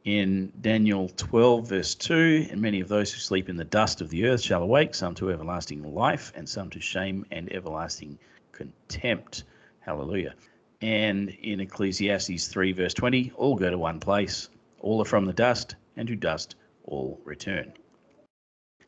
In 0.06 0.54
Daniel 0.62 1.10
12, 1.10 1.68
verse 1.68 1.94
2, 1.94 2.46
and 2.50 2.62
many 2.62 2.80
of 2.80 2.88
those 2.88 3.12
who 3.12 3.20
sleep 3.20 3.50
in 3.50 3.56
the 3.56 3.64
dust 3.64 4.00
of 4.00 4.08
the 4.08 4.24
earth 4.24 4.40
shall 4.40 4.62
awake, 4.62 4.94
some 4.94 5.14
to 5.16 5.30
everlasting 5.30 5.82
life, 5.82 6.32
and 6.34 6.48
some 6.48 6.70
to 6.70 6.80
shame 6.80 7.26
and 7.30 7.52
everlasting 7.52 8.18
contempt. 8.52 9.44
Hallelujah. 9.80 10.32
And 10.80 11.30
in 11.30 11.60
Ecclesiastes 11.60 12.48
3, 12.48 12.72
verse 12.72 12.94
20, 12.94 13.32
all 13.36 13.56
go 13.56 13.70
to 13.70 13.78
one 13.78 14.00
place, 14.00 14.48
all 14.80 15.00
are 15.00 15.06
from 15.06 15.24
the 15.24 15.32
dust, 15.32 15.76
and 15.96 16.08
to 16.08 16.16
dust 16.16 16.56
all 16.84 17.20
return. 17.24 17.72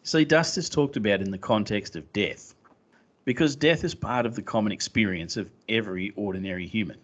See, 0.03 0.25
dust 0.25 0.59
is 0.59 0.69
talked 0.69 0.97
about 0.97 1.21
in 1.21 1.31
the 1.31 1.39
context 1.39 1.97
of 1.97 2.13
death, 2.13 2.55
because 3.25 3.57
death 3.57 3.83
is 3.83 3.95
part 3.95 4.27
of 4.27 4.35
the 4.35 4.43
common 4.43 4.73
experience 4.73 5.37
of 5.37 5.51
every 5.69 6.13
ordinary 6.17 6.67
human. 6.67 6.99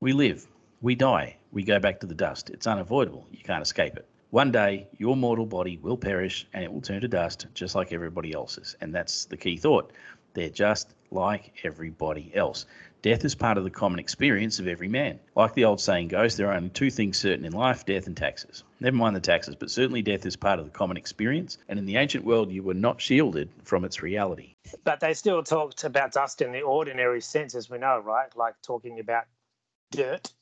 We 0.00 0.12
live, 0.12 0.46
we 0.80 0.94
die, 0.94 1.36
we 1.52 1.64
go 1.64 1.78
back 1.78 2.00
to 2.00 2.06
the 2.06 2.14
dust. 2.14 2.50
It's 2.50 2.66
unavoidable, 2.66 3.26
you 3.30 3.42
can't 3.42 3.62
escape 3.62 3.96
it. 3.96 4.06
One 4.30 4.52
day, 4.52 4.86
your 4.98 5.16
mortal 5.16 5.46
body 5.46 5.78
will 5.78 5.96
perish 5.96 6.46
and 6.52 6.62
it 6.62 6.70
will 6.70 6.82
turn 6.82 7.00
to 7.00 7.08
dust 7.08 7.46
just 7.54 7.74
like 7.74 7.92
everybody 7.92 8.34
else's. 8.34 8.76
And 8.80 8.94
that's 8.94 9.24
the 9.24 9.38
key 9.38 9.56
thought. 9.56 9.92
They're 10.34 10.50
just 10.50 10.94
like 11.10 11.54
everybody 11.64 12.30
else. 12.34 12.66
Death 13.00 13.24
is 13.24 13.36
part 13.36 13.56
of 13.56 13.62
the 13.62 13.70
common 13.70 14.00
experience 14.00 14.58
of 14.58 14.66
every 14.66 14.88
man. 14.88 15.20
Like 15.36 15.54
the 15.54 15.64
old 15.64 15.80
saying 15.80 16.08
goes, 16.08 16.36
there 16.36 16.48
are 16.48 16.54
only 16.54 16.70
two 16.70 16.90
things 16.90 17.16
certain 17.16 17.44
in 17.44 17.52
life 17.52 17.86
death 17.86 18.08
and 18.08 18.16
taxes. 18.16 18.64
Never 18.80 18.96
mind 18.96 19.14
the 19.14 19.20
taxes, 19.20 19.54
but 19.54 19.70
certainly 19.70 20.02
death 20.02 20.26
is 20.26 20.34
part 20.34 20.58
of 20.58 20.64
the 20.64 20.72
common 20.72 20.96
experience. 20.96 21.58
And 21.68 21.78
in 21.78 21.86
the 21.86 21.96
ancient 21.96 22.24
world, 22.24 22.50
you 22.50 22.64
were 22.64 22.74
not 22.74 23.00
shielded 23.00 23.50
from 23.62 23.84
its 23.84 24.02
reality. 24.02 24.56
But 24.82 24.98
they 24.98 25.14
still 25.14 25.44
talked 25.44 25.84
about 25.84 26.12
dust 26.12 26.42
in 26.42 26.50
the 26.50 26.62
ordinary 26.62 27.20
sense, 27.20 27.54
as 27.54 27.70
we 27.70 27.78
know, 27.78 28.00
right? 28.00 28.36
Like 28.36 28.54
talking 28.62 28.98
about 28.98 29.26
dirt. 29.92 30.32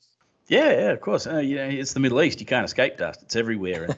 Yeah, 0.47 0.71
yeah, 0.71 0.91
of 0.91 1.01
course. 1.01 1.27
Uh, 1.27 1.37
you 1.37 1.57
know, 1.57 1.67
it's 1.67 1.93
the 1.93 1.99
Middle 1.99 2.21
East. 2.23 2.39
You 2.39 2.47
can't 2.47 2.65
escape 2.65 2.97
dust. 2.97 3.21
It's 3.21 3.35
everywhere. 3.35 3.83
And 3.83 3.97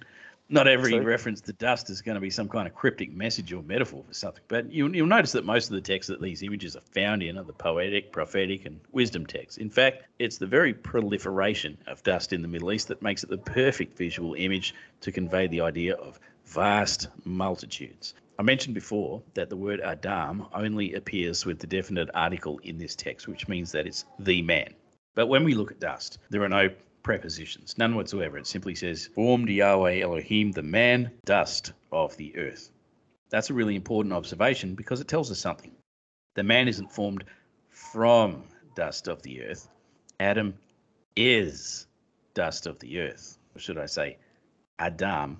not 0.50 0.68
every 0.68 1.00
reference 1.00 1.42
to 1.42 1.54
dust 1.54 1.90
is 1.90 2.02
going 2.02 2.16
to 2.16 2.22
be 2.22 2.32
some 2.32 2.50
kind 2.50 2.68
of 2.68 2.74
cryptic 2.74 3.14
message 3.14 3.54
or 3.54 3.62
metaphor 3.62 4.04
for 4.08 4.14
something. 4.14 4.44
But 4.48 4.72
you, 4.72 4.88
you, 4.92 5.04
will 5.04 5.10
notice 5.10 5.32
that 5.34 5.46
most 5.46 5.68
of 5.68 5.74
the 5.74 5.82
texts 5.82 6.10
that 6.10 6.22
these 6.22 6.42
images 6.42 6.76
are 6.76 6.82
found 6.82 7.22
in 7.22 7.38
are 7.38 7.44
the 7.44 7.54
poetic, 7.54 8.12
prophetic, 8.12 8.66
and 8.66 8.80
wisdom 8.92 9.28
texts. 9.28 9.58
In 9.58 9.70
fact, 9.70 10.04
it's 10.18 10.40
the 10.40 10.48
very 10.48 10.74
proliferation 10.74 11.78
of 11.86 12.02
dust 12.02 12.34
in 12.34 12.42
the 12.42 12.48
Middle 12.48 12.72
East 12.72 12.88
that 12.88 13.02
makes 13.02 13.24
it 13.24 13.30
the 13.30 13.38
perfect 13.38 13.96
visual 13.96 14.34
image 14.34 14.74
to 15.02 15.12
convey 15.12 15.46
the 15.48 15.62
idea 15.62 15.96
of 15.96 16.20
vast 16.46 17.10
multitudes. 17.26 18.16
I 18.40 18.42
mentioned 18.42 18.74
before 18.74 19.22
that 19.36 19.50
the 19.50 19.58
word 19.58 19.82
Adam 19.82 20.48
only 20.54 20.94
appears 20.96 21.46
with 21.46 21.60
the 21.60 21.68
definite 21.68 22.10
article 22.14 22.58
in 22.64 22.78
this 22.78 22.96
text, 22.96 23.28
which 23.28 23.48
means 23.48 23.72
that 23.74 23.86
it's 23.86 24.06
the 24.18 24.42
man. 24.42 24.74
But 25.14 25.28
when 25.28 25.44
we 25.44 25.54
look 25.54 25.72
at 25.72 25.80
dust, 25.80 26.18
there 26.30 26.42
are 26.44 26.50
no 26.50 26.70
prepositions, 27.04 27.78
none 27.78 27.96
whatsoever. 27.96 28.38
It 28.38 28.48
simply 28.48 28.76
says, 28.76 29.08
Formed 29.08 29.50
Yahweh 29.50 30.02
Elohim 30.02 30.52
the 30.52 30.64
man, 30.64 31.12
dust 31.26 31.74
of 31.92 32.16
the 32.18 32.36
earth. 32.38 32.70
That's 33.30 33.50
a 33.50 33.54
really 33.54 33.76
important 33.76 34.14
observation 34.14 34.76
because 34.76 35.02
it 35.02 35.08
tells 35.08 35.32
us 35.32 35.40
something. 35.40 35.72
The 36.36 36.44
man 36.44 36.68
isn't 36.68 36.92
formed 36.92 37.24
from 37.70 38.44
dust 38.76 39.08
of 39.08 39.22
the 39.22 39.44
earth. 39.44 39.70
Adam 40.20 40.56
is 41.16 41.88
dust 42.34 42.68
of 42.68 42.80
the 42.80 43.00
earth. 43.00 43.38
Or 43.56 43.60
should 43.60 43.78
I 43.78 43.86
say, 43.86 44.18
Adam 44.78 45.40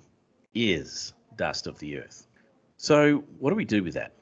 is 0.54 1.12
dust 1.36 1.66
of 1.66 1.78
the 1.78 1.98
earth. 1.98 2.26
So, 2.76 3.24
what 3.38 3.50
do 3.50 3.56
we 3.56 3.64
do 3.64 3.82
with 3.82 3.94
that? 3.94 4.12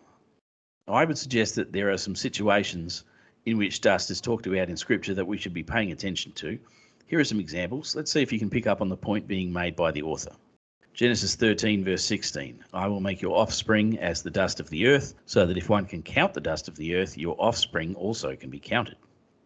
I 0.86 1.04
would 1.04 1.18
suggest 1.18 1.56
that 1.56 1.72
there 1.72 1.90
are 1.90 1.98
some 1.98 2.16
situations 2.16 3.04
in 3.44 3.58
which 3.58 3.80
dust 3.80 4.10
is 4.10 4.20
talked 4.20 4.46
about 4.46 4.68
in 4.68 4.76
Scripture 4.76 5.14
that 5.14 5.26
we 5.26 5.38
should 5.38 5.54
be 5.54 5.62
paying 5.62 5.92
attention 5.92 6.32
to. 6.32 6.58
Here 7.08 7.18
are 7.18 7.24
some 7.24 7.40
examples. 7.40 7.96
Let's 7.96 8.12
see 8.12 8.20
if 8.20 8.32
you 8.32 8.38
can 8.38 8.50
pick 8.50 8.66
up 8.66 8.82
on 8.82 8.90
the 8.90 8.96
point 8.96 9.26
being 9.26 9.50
made 9.50 9.74
by 9.74 9.92
the 9.92 10.02
author. 10.02 10.32
Genesis 10.92 11.36
13, 11.36 11.82
verse 11.82 12.04
16 12.04 12.62
I 12.74 12.86
will 12.86 13.00
make 13.00 13.22
your 13.22 13.34
offspring 13.38 13.98
as 13.98 14.22
the 14.22 14.30
dust 14.30 14.60
of 14.60 14.68
the 14.68 14.88
earth, 14.88 15.14
so 15.24 15.46
that 15.46 15.56
if 15.56 15.70
one 15.70 15.86
can 15.86 16.02
count 16.02 16.34
the 16.34 16.42
dust 16.42 16.68
of 16.68 16.76
the 16.76 16.96
earth, 16.96 17.16
your 17.16 17.34
offspring 17.38 17.94
also 17.94 18.36
can 18.36 18.50
be 18.50 18.60
counted. 18.60 18.96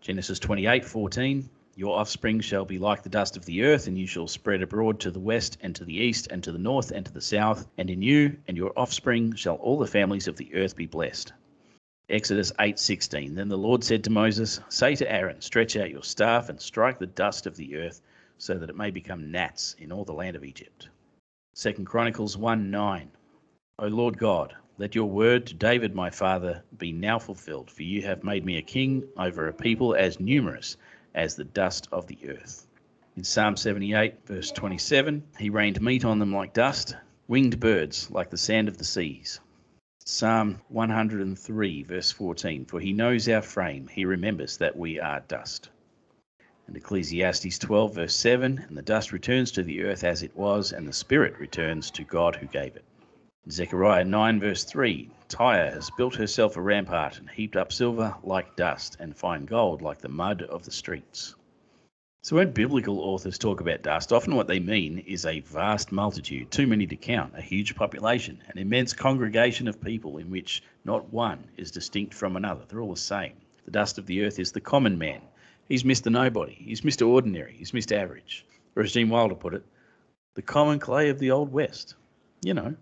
Genesis 0.00 0.40
28, 0.40 0.84
14 0.84 1.48
Your 1.76 1.96
offspring 1.96 2.40
shall 2.40 2.64
be 2.64 2.80
like 2.80 3.04
the 3.04 3.08
dust 3.08 3.36
of 3.36 3.44
the 3.44 3.62
earth, 3.62 3.86
and 3.86 3.96
you 3.96 4.08
shall 4.08 4.26
spread 4.26 4.60
abroad 4.60 4.98
to 4.98 5.12
the 5.12 5.20
west, 5.20 5.56
and 5.60 5.72
to 5.76 5.84
the 5.84 5.98
east, 5.98 6.26
and 6.32 6.42
to 6.42 6.50
the 6.50 6.58
north, 6.58 6.90
and 6.90 7.06
to 7.06 7.12
the 7.12 7.20
south, 7.20 7.68
and 7.78 7.90
in 7.90 8.02
you 8.02 8.38
and 8.48 8.56
your 8.56 8.72
offspring 8.76 9.36
shall 9.36 9.54
all 9.54 9.78
the 9.78 9.86
families 9.86 10.26
of 10.26 10.36
the 10.36 10.52
earth 10.56 10.74
be 10.74 10.86
blessed. 10.86 11.32
Exodus 12.12 12.52
8:16 12.58 13.34
Then 13.34 13.48
the 13.48 13.56
Lord 13.56 13.82
said 13.82 14.04
to 14.04 14.10
Moses, 14.10 14.60
Say 14.68 14.94
to 14.96 15.10
Aaron, 15.10 15.40
Stretch 15.40 15.78
out 15.78 15.90
your 15.90 16.02
staff 16.02 16.50
and 16.50 16.60
strike 16.60 16.98
the 16.98 17.06
dust 17.06 17.46
of 17.46 17.56
the 17.56 17.74
earth, 17.76 18.02
so 18.36 18.52
that 18.58 18.68
it 18.68 18.76
may 18.76 18.90
become 18.90 19.30
gnats 19.30 19.74
in 19.78 19.90
all 19.90 20.04
the 20.04 20.12
land 20.12 20.36
of 20.36 20.44
Egypt. 20.44 20.90
2 21.54 21.86
Chronicles 21.86 22.36
1:9 22.36 23.06
O 23.78 23.86
Lord 23.86 24.18
God, 24.18 24.54
let 24.76 24.94
your 24.94 25.08
word 25.08 25.46
to 25.46 25.54
David 25.54 25.94
my 25.94 26.10
father 26.10 26.62
be 26.76 26.92
now 26.92 27.18
fulfilled, 27.18 27.70
for 27.70 27.82
you 27.82 28.02
have 28.02 28.22
made 28.22 28.44
me 28.44 28.58
a 28.58 28.62
king 28.62 29.08
over 29.16 29.48
a 29.48 29.54
people 29.54 29.94
as 29.94 30.20
numerous 30.20 30.76
as 31.14 31.34
the 31.34 31.44
dust 31.44 31.88
of 31.92 32.08
the 32.08 32.18
earth. 32.28 32.66
In 33.16 33.24
Psalm 33.24 33.56
78, 33.56 34.26
verse 34.26 34.50
27, 34.50 35.22
he 35.38 35.48
rained 35.48 35.80
meat 35.80 36.04
on 36.04 36.18
them 36.18 36.34
like 36.34 36.52
dust, 36.52 36.94
winged 37.26 37.58
birds 37.58 38.10
like 38.10 38.28
the 38.28 38.36
sand 38.36 38.68
of 38.68 38.76
the 38.76 38.84
seas. 38.84 39.40
Psalm 40.04 40.60
103, 40.68 41.84
verse 41.84 42.10
14 42.10 42.64
For 42.64 42.80
he 42.80 42.92
knows 42.92 43.28
our 43.28 43.40
frame, 43.40 43.86
he 43.86 44.04
remembers 44.04 44.56
that 44.56 44.76
we 44.76 44.98
are 44.98 45.20
dust. 45.28 45.70
And 46.66 46.76
Ecclesiastes 46.76 47.56
12, 47.60 47.94
verse 47.94 48.16
7 48.16 48.64
And 48.66 48.76
the 48.76 48.82
dust 48.82 49.12
returns 49.12 49.52
to 49.52 49.62
the 49.62 49.84
earth 49.84 50.02
as 50.02 50.24
it 50.24 50.36
was, 50.36 50.72
and 50.72 50.88
the 50.88 50.92
spirit 50.92 51.38
returns 51.38 51.88
to 51.92 52.02
God 52.02 52.34
who 52.34 52.46
gave 52.48 52.74
it. 52.74 52.84
Zechariah 53.48 54.04
9, 54.04 54.40
verse 54.40 54.64
3 54.64 55.08
Tyre 55.28 55.70
has 55.70 55.88
built 55.90 56.16
herself 56.16 56.56
a 56.56 56.60
rampart 56.60 57.20
and 57.20 57.30
heaped 57.30 57.54
up 57.54 57.72
silver 57.72 58.16
like 58.24 58.56
dust, 58.56 58.96
and 58.98 59.16
fine 59.16 59.44
gold 59.44 59.82
like 59.82 59.98
the 59.98 60.08
mud 60.08 60.42
of 60.42 60.64
the 60.64 60.72
streets. 60.72 61.36
So, 62.24 62.36
when 62.36 62.52
biblical 62.52 63.00
authors 63.00 63.36
talk 63.36 63.60
about 63.60 63.82
dust, 63.82 64.12
often 64.12 64.36
what 64.36 64.46
they 64.46 64.60
mean 64.60 64.98
is 64.98 65.26
a 65.26 65.40
vast 65.40 65.90
multitude, 65.90 66.52
too 66.52 66.68
many 66.68 66.86
to 66.86 66.94
count, 66.94 67.32
a 67.36 67.42
huge 67.42 67.74
population, 67.74 68.40
an 68.46 68.58
immense 68.58 68.92
congregation 68.92 69.66
of 69.66 69.80
people 69.80 70.18
in 70.18 70.30
which 70.30 70.62
not 70.84 71.12
one 71.12 71.42
is 71.56 71.72
distinct 71.72 72.14
from 72.14 72.36
another. 72.36 72.62
They're 72.68 72.80
all 72.80 72.94
the 72.94 72.96
same. 72.96 73.32
The 73.64 73.72
dust 73.72 73.98
of 73.98 74.06
the 74.06 74.24
earth 74.24 74.38
is 74.38 74.52
the 74.52 74.60
common 74.60 74.98
man. 74.98 75.20
He's 75.68 75.82
Mr. 75.82 76.12
Nobody. 76.12 76.54
He's 76.54 76.82
Mr. 76.82 77.08
Ordinary. 77.08 77.56
He's 77.58 77.72
Mr. 77.72 77.96
Average. 77.96 78.46
Or 78.76 78.84
as 78.84 78.92
Gene 78.92 79.08
Wilder 79.08 79.34
put 79.34 79.54
it, 79.54 79.64
the 80.36 80.42
common 80.42 80.78
clay 80.78 81.08
of 81.08 81.18
the 81.18 81.32
Old 81.32 81.52
West. 81.52 81.96
You 82.44 82.54
know, 82.54 82.76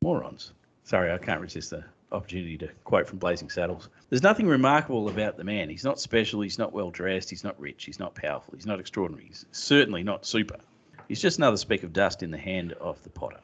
morons. 0.00 0.54
Sorry, 0.84 1.12
I 1.12 1.18
can't 1.18 1.42
resist 1.42 1.68
the 1.68 1.84
opportunity 2.14 2.56
to 2.58 2.68
quote 2.84 3.08
from 3.08 3.18
Blazing 3.18 3.50
Saddles. 3.50 3.88
There's 4.08 4.22
nothing 4.22 4.46
remarkable 4.46 5.08
about 5.08 5.36
the 5.36 5.44
man. 5.44 5.68
He's 5.68 5.84
not 5.84 6.00
special. 6.00 6.40
He's 6.40 6.58
not 6.58 6.72
well 6.72 6.90
dressed. 6.90 7.28
He's 7.28 7.44
not 7.44 7.58
rich. 7.60 7.84
He's 7.84 7.98
not 7.98 8.14
powerful. 8.14 8.54
He's 8.54 8.66
not 8.66 8.80
extraordinary. 8.80 9.26
He's 9.26 9.44
certainly 9.52 10.02
not 10.02 10.24
super. 10.24 10.56
He's 11.08 11.20
just 11.20 11.38
another 11.38 11.56
speck 11.56 11.82
of 11.82 11.92
dust 11.92 12.22
in 12.22 12.30
the 12.30 12.38
hand 12.38 12.72
of 12.74 13.02
the 13.02 13.10
potter. 13.10 13.40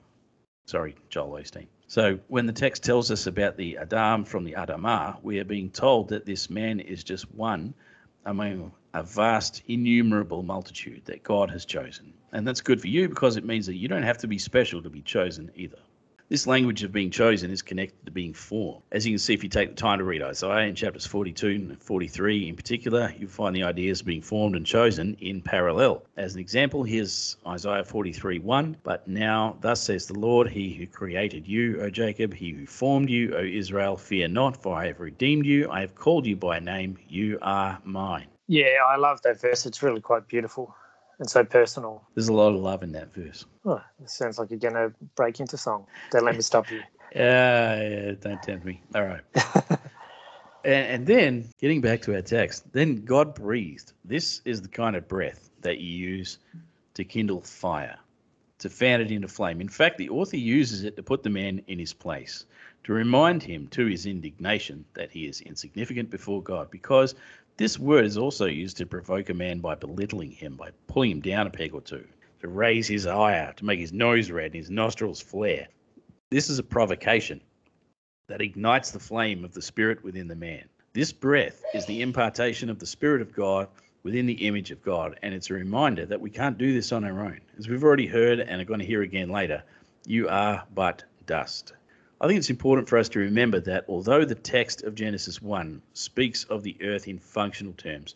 Sorry, 0.64 0.94
Joel 1.08 1.32
Osteen. 1.32 1.66
So 1.88 2.20
when 2.28 2.46
the 2.46 2.52
text 2.52 2.84
tells 2.84 3.10
us 3.10 3.26
about 3.26 3.56
the 3.56 3.76
Adam 3.76 4.24
from 4.24 4.44
the 4.44 4.52
Adamah, 4.52 5.20
we 5.22 5.40
are 5.40 5.44
being 5.44 5.70
told 5.70 6.08
that 6.10 6.24
this 6.24 6.48
man 6.48 6.78
is 6.78 7.02
just 7.02 7.32
one 7.34 7.74
among 8.24 8.72
a 8.94 9.02
vast, 9.02 9.62
innumerable 9.66 10.42
multitude 10.42 11.02
that 11.06 11.22
God 11.22 11.50
has 11.50 11.64
chosen. 11.64 12.12
And 12.32 12.46
that's 12.46 12.60
good 12.60 12.80
for 12.80 12.86
you 12.86 13.08
because 13.08 13.36
it 13.36 13.44
means 13.44 13.66
that 13.66 13.76
you 13.76 13.88
don't 13.88 14.04
have 14.04 14.18
to 14.18 14.28
be 14.28 14.38
special 14.38 14.82
to 14.82 14.90
be 14.90 15.02
chosen 15.02 15.50
either. 15.56 15.78
This 16.30 16.46
language 16.46 16.84
of 16.84 16.92
being 16.92 17.10
chosen 17.10 17.50
is 17.50 17.60
connected 17.60 18.06
to 18.06 18.12
being 18.12 18.34
formed. 18.34 18.84
As 18.92 19.04
you 19.04 19.14
can 19.14 19.18
see, 19.18 19.34
if 19.34 19.42
you 19.42 19.48
take 19.48 19.70
the 19.70 19.74
time 19.74 19.98
to 19.98 20.04
read 20.04 20.22
Isaiah 20.22 20.68
in 20.68 20.76
chapters 20.76 21.04
42 21.04 21.48
and 21.48 21.82
43 21.82 22.48
in 22.48 22.54
particular, 22.54 23.12
you 23.18 23.26
find 23.26 23.54
the 23.54 23.64
ideas 23.64 23.98
of 23.98 24.06
being 24.06 24.22
formed 24.22 24.54
and 24.54 24.64
chosen 24.64 25.16
in 25.20 25.42
parallel. 25.42 26.04
As 26.16 26.34
an 26.34 26.40
example, 26.40 26.84
here's 26.84 27.36
Isaiah 27.44 27.82
43 27.82 28.38
1. 28.38 28.76
But 28.84 29.08
now, 29.08 29.56
thus 29.60 29.82
says 29.82 30.06
the 30.06 30.20
Lord, 30.20 30.48
He 30.48 30.72
who 30.72 30.86
created 30.86 31.48
you, 31.48 31.80
O 31.80 31.90
Jacob, 31.90 32.32
He 32.32 32.50
who 32.52 32.64
formed 32.64 33.10
you, 33.10 33.34
O 33.34 33.42
Israel, 33.42 33.96
fear 33.96 34.28
not, 34.28 34.56
for 34.56 34.76
I 34.76 34.86
have 34.86 35.00
redeemed 35.00 35.46
you. 35.46 35.68
I 35.68 35.80
have 35.80 35.96
called 35.96 36.26
you 36.26 36.36
by 36.36 36.60
name. 36.60 36.96
You 37.08 37.40
are 37.42 37.80
mine. 37.82 38.28
Yeah, 38.46 38.76
I 38.88 38.94
love 38.98 39.20
that 39.22 39.40
verse. 39.40 39.66
It's 39.66 39.82
really 39.82 40.00
quite 40.00 40.28
beautiful 40.28 40.76
and 41.20 41.30
so 41.30 41.44
personal. 41.44 42.02
There's 42.14 42.28
a 42.28 42.32
lot 42.32 42.48
of 42.48 42.60
love 42.60 42.82
in 42.82 42.92
that 42.92 43.14
verse. 43.14 43.44
Oh, 43.64 43.80
it 44.02 44.10
sounds 44.10 44.38
like 44.38 44.50
you're 44.50 44.58
going 44.58 44.74
to 44.74 44.92
break 45.14 45.38
into 45.38 45.56
song. 45.56 45.86
Don't 46.10 46.24
let 46.24 46.34
me 46.34 46.42
stop 46.42 46.70
you. 46.70 46.80
Yeah, 47.12 47.88
yeah, 47.88 48.12
don't 48.20 48.40
tempt 48.40 48.64
me. 48.64 48.80
All 48.94 49.02
right. 49.02 49.22
and, 50.64 50.86
and 50.86 51.06
then 51.08 51.48
getting 51.60 51.80
back 51.80 52.02
to 52.02 52.14
our 52.14 52.22
text, 52.22 52.72
then 52.72 53.04
God 53.04 53.34
breathed. 53.34 53.94
This 54.04 54.42
is 54.44 54.62
the 54.62 54.68
kind 54.68 54.94
of 54.94 55.08
breath 55.08 55.50
that 55.62 55.78
you 55.78 55.88
use 55.88 56.38
to 56.94 57.02
kindle 57.02 57.40
fire, 57.40 57.98
to 58.60 58.70
fan 58.70 59.00
it 59.00 59.10
into 59.10 59.26
flame. 59.26 59.60
In 59.60 59.68
fact, 59.68 59.98
the 59.98 60.08
author 60.08 60.36
uses 60.36 60.84
it 60.84 60.94
to 60.94 61.02
put 61.02 61.24
the 61.24 61.30
man 61.30 61.60
in 61.66 61.80
his 61.80 61.92
place, 61.92 62.44
to 62.84 62.92
remind 62.92 63.42
him 63.42 63.66
to 63.72 63.86
his 63.86 64.06
indignation 64.06 64.84
that 64.94 65.10
he 65.10 65.26
is 65.26 65.40
insignificant 65.40 66.10
before 66.10 66.40
God, 66.40 66.70
because 66.70 67.16
this 67.60 67.78
word 67.78 68.06
is 68.06 68.16
also 68.16 68.46
used 68.46 68.78
to 68.78 68.86
provoke 68.86 69.28
a 69.28 69.34
man 69.34 69.58
by 69.58 69.74
belittling 69.74 70.30
him, 70.30 70.56
by 70.56 70.70
pulling 70.86 71.10
him 71.10 71.20
down 71.20 71.46
a 71.46 71.50
peg 71.50 71.74
or 71.74 71.82
two, 71.82 72.06
to 72.40 72.48
raise 72.48 72.88
his 72.88 73.06
ire, 73.06 73.52
to 73.54 73.66
make 73.66 73.78
his 73.78 73.92
nose 73.92 74.30
red 74.30 74.46
and 74.46 74.54
his 74.54 74.70
nostrils 74.70 75.20
flare. 75.20 75.68
This 76.30 76.48
is 76.48 76.58
a 76.58 76.62
provocation 76.62 77.42
that 78.28 78.40
ignites 78.40 78.92
the 78.92 78.98
flame 78.98 79.44
of 79.44 79.52
the 79.52 79.60
spirit 79.60 80.02
within 80.02 80.26
the 80.26 80.34
man. 80.34 80.64
This 80.94 81.12
breath 81.12 81.62
is 81.74 81.84
the 81.84 82.00
impartation 82.00 82.70
of 82.70 82.78
the 82.78 82.86
spirit 82.86 83.20
of 83.20 83.34
God 83.34 83.68
within 84.04 84.24
the 84.24 84.46
image 84.46 84.70
of 84.70 84.82
God, 84.82 85.18
and 85.20 85.34
it's 85.34 85.50
a 85.50 85.54
reminder 85.54 86.06
that 86.06 86.22
we 86.22 86.30
can't 86.30 86.56
do 86.56 86.72
this 86.72 86.92
on 86.92 87.04
our 87.04 87.26
own. 87.26 87.42
As 87.58 87.68
we've 87.68 87.84
already 87.84 88.06
heard 88.06 88.40
and 88.40 88.62
are 88.62 88.64
going 88.64 88.80
to 88.80 88.86
hear 88.86 89.02
again 89.02 89.28
later, 89.28 89.62
you 90.06 90.30
are 90.30 90.64
but 90.74 91.04
dust. 91.26 91.74
I 92.22 92.26
think 92.26 92.36
it's 92.36 92.50
important 92.50 92.86
for 92.86 92.98
us 92.98 93.08
to 93.10 93.18
remember 93.18 93.60
that 93.60 93.86
although 93.88 94.26
the 94.26 94.34
text 94.34 94.82
of 94.82 94.94
Genesis 94.94 95.40
1 95.40 95.80
speaks 95.94 96.44
of 96.44 96.62
the 96.62 96.76
earth 96.82 97.08
in 97.08 97.18
functional 97.18 97.72
terms, 97.72 98.14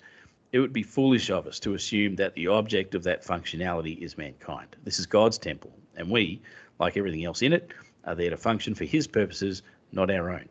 it 0.52 0.58
would 0.58 0.74
be 0.74 0.82
foolish 0.82 1.30
of 1.30 1.46
us 1.46 1.58
to 1.60 1.72
assume 1.72 2.14
that 2.16 2.34
the 2.34 2.48
object 2.48 2.94
of 2.94 3.02
that 3.04 3.24
functionality 3.24 3.96
is 3.96 4.18
mankind. 4.18 4.76
This 4.84 4.98
is 4.98 5.06
God's 5.06 5.38
temple, 5.38 5.72
and 5.96 6.10
we, 6.10 6.42
like 6.78 6.98
everything 6.98 7.24
else 7.24 7.40
in 7.40 7.54
it, 7.54 7.72
are 8.04 8.14
there 8.14 8.28
to 8.28 8.36
function 8.36 8.74
for 8.74 8.84
His 8.84 9.06
purposes, 9.06 9.62
not 9.90 10.10
our 10.10 10.28
own. 10.28 10.50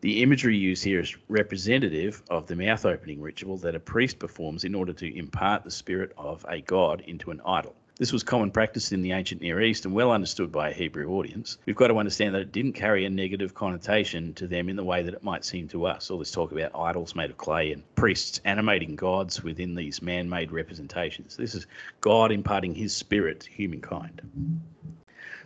The 0.00 0.22
imagery 0.22 0.56
used 0.56 0.82
here 0.82 1.00
is 1.00 1.14
representative 1.28 2.22
of 2.30 2.46
the 2.46 2.56
mouth 2.56 2.86
opening 2.86 3.20
ritual 3.20 3.58
that 3.58 3.74
a 3.74 3.80
priest 3.80 4.18
performs 4.18 4.64
in 4.64 4.74
order 4.74 4.94
to 4.94 5.14
impart 5.14 5.62
the 5.62 5.70
spirit 5.70 6.12
of 6.16 6.46
a 6.48 6.62
god 6.62 7.02
into 7.02 7.30
an 7.30 7.42
idol. 7.44 7.74
This 7.98 8.12
was 8.12 8.22
common 8.22 8.50
practice 8.50 8.92
in 8.92 9.00
the 9.00 9.12
ancient 9.12 9.40
Near 9.40 9.62
East 9.62 9.86
and 9.86 9.94
well 9.94 10.12
understood 10.12 10.52
by 10.52 10.68
a 10.68 10.74
Hebrew 10.74 11.08
audience. 11.12 11.56
We've 11.64 11.74
got 11.74 11.86
to 11.86 11.96
understand 11.96 12.34
that 12.34 12.42
it 12.42 12.52
didn't 12.52 12.74
carry 12.74 13.06
a 13.06 13.10
negative 13.10 13.54
connotation 13.54 14.34
to 14.34 14.46
them 14.46 14.68
in 14.68 14.76
the 14.76 14.84
way 14.84 15.02
that 15.02 15.14
it 15.14 15.22
might 15.22 15.46
seem 15.46 15.66
to 15.68 15.86
us. 15.86 16.10
All 16.10 16.18
this 16.18 16.30
talk 16.30 16.52
about 16.52 16.78
idols 16.78 17.14
made 17.14 17.30
of 17.30 17.38
clay 17.38 17.72
and 17.72 17.82
priests 17.94 18.38
animating 18.44 18.96
gods 18.96 19.42
within 19.42 19.74
these 19.74 20.02
man 20.02 20.28
made 20.28 20.52
representations. 20.52 21.38
This 21.38 21.54
is 21.54 21.66
God 22.02 22.32
imparting 22.32 22.74
his 22.74 22.94
spirit 22.94 23.40
to 23.40 23.50
humankind. 23.50 24.20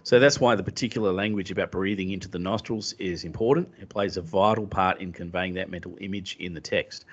So 0.02 0.18
that's 0.18 0.40
why 0.40 0.56
the 0.56 0.64
particular 0.64 1.12
language 1.12 1.52
about 1.52 1.70
breathing 1.70 2.10
into 2.10 2.26
the 2.26 2.40
nostrils 2.40 2.94
is 2.94 3.22
important. 3.22 3.68
It 3.80 3.90
plays 3.90 4.16
a 4.16 4.22
vital 4.22 4.66
part 4.66 5.00
in 5.00 5.12
conveying 5.12 5.54
that 5.54 5.70
mental 5.70 5.96
image 6.00 6.36
in 6.40 6.54
the 6.54 6.60
text. 6.60 7.04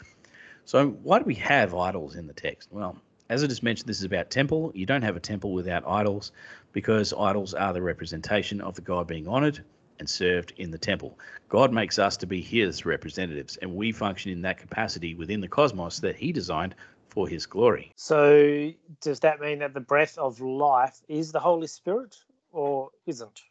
So, 0.66 0.90
why 0.90 1.20
do 1.20 1.26
we 1.26 1.36
have 1.36 1.76
idols 1.76 2.16
in 2.16 2.28
the 2.28 2.34
text? 2.34 2.70
Well, 2.72 2.98
as 3.30 3.44
I 3.44 3.48
just 3.48 3.64
mentioned, 3.64 3.90
this 3.90 4.00
is 4.00 4.06
about 4.06 4.30
temple. 4.30 4.72
You 4.74 4.86
don't 4.86 5.02
have 5.02 5.16
a 5.16 5.20
temple 5.20 5.54
without 5.54 5.88
idols 5.88 6.32
because 6.72 7.14
idols 7.14 7.54
are 7.54 7.74
the 7.74 7.82
representation 7.82 8.62
of 8.62 8.76
the 8.76 8.82
God 8.82 9.08
being 9.08 9.28
honored 9.28 9.64
and 10.00 10.10
served 10.10 10.54
in 10.58 10.72
the 10.72 10.78
temple. 10.78 11.18
God 11.50 11.74
makes 11.74 12.00
us 12.00 12.18
to 12.18 12.28
be 12.28 12.42
his 12.42 12.86
representatives, 12.86 13.58
and 13.58 13.76
we 13.76 13.92
function 13.92 14.32
in 14.32 14.42
that 14.44 14.58
capacity 14.58 15.16
within 15.16 15.42
the 15.42 15.48
cosmos 15.48 16.00
that 16.00 16.16
he 16.16 16.32
designed 16.32 16.76
for 17.10 17.28
his 17.28 17.46
glory. 17.46 17.92
So, 17.96 18.72
does 19.02 19.20
that 19.22 19.40
mean 19.40 19.60
that 19.60 19.74
the 19.74 19.80
breath 19.80 20.18
of 20.18 20.40
life 20.40 21.02
is 21.08 21.32
the 21.32 21.40
Holy 21.40 21.68
Spirit 21.68 22.16
or 22.52 22.92
isn't? 23.06 23.42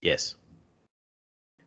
Yes. 0.00 0.34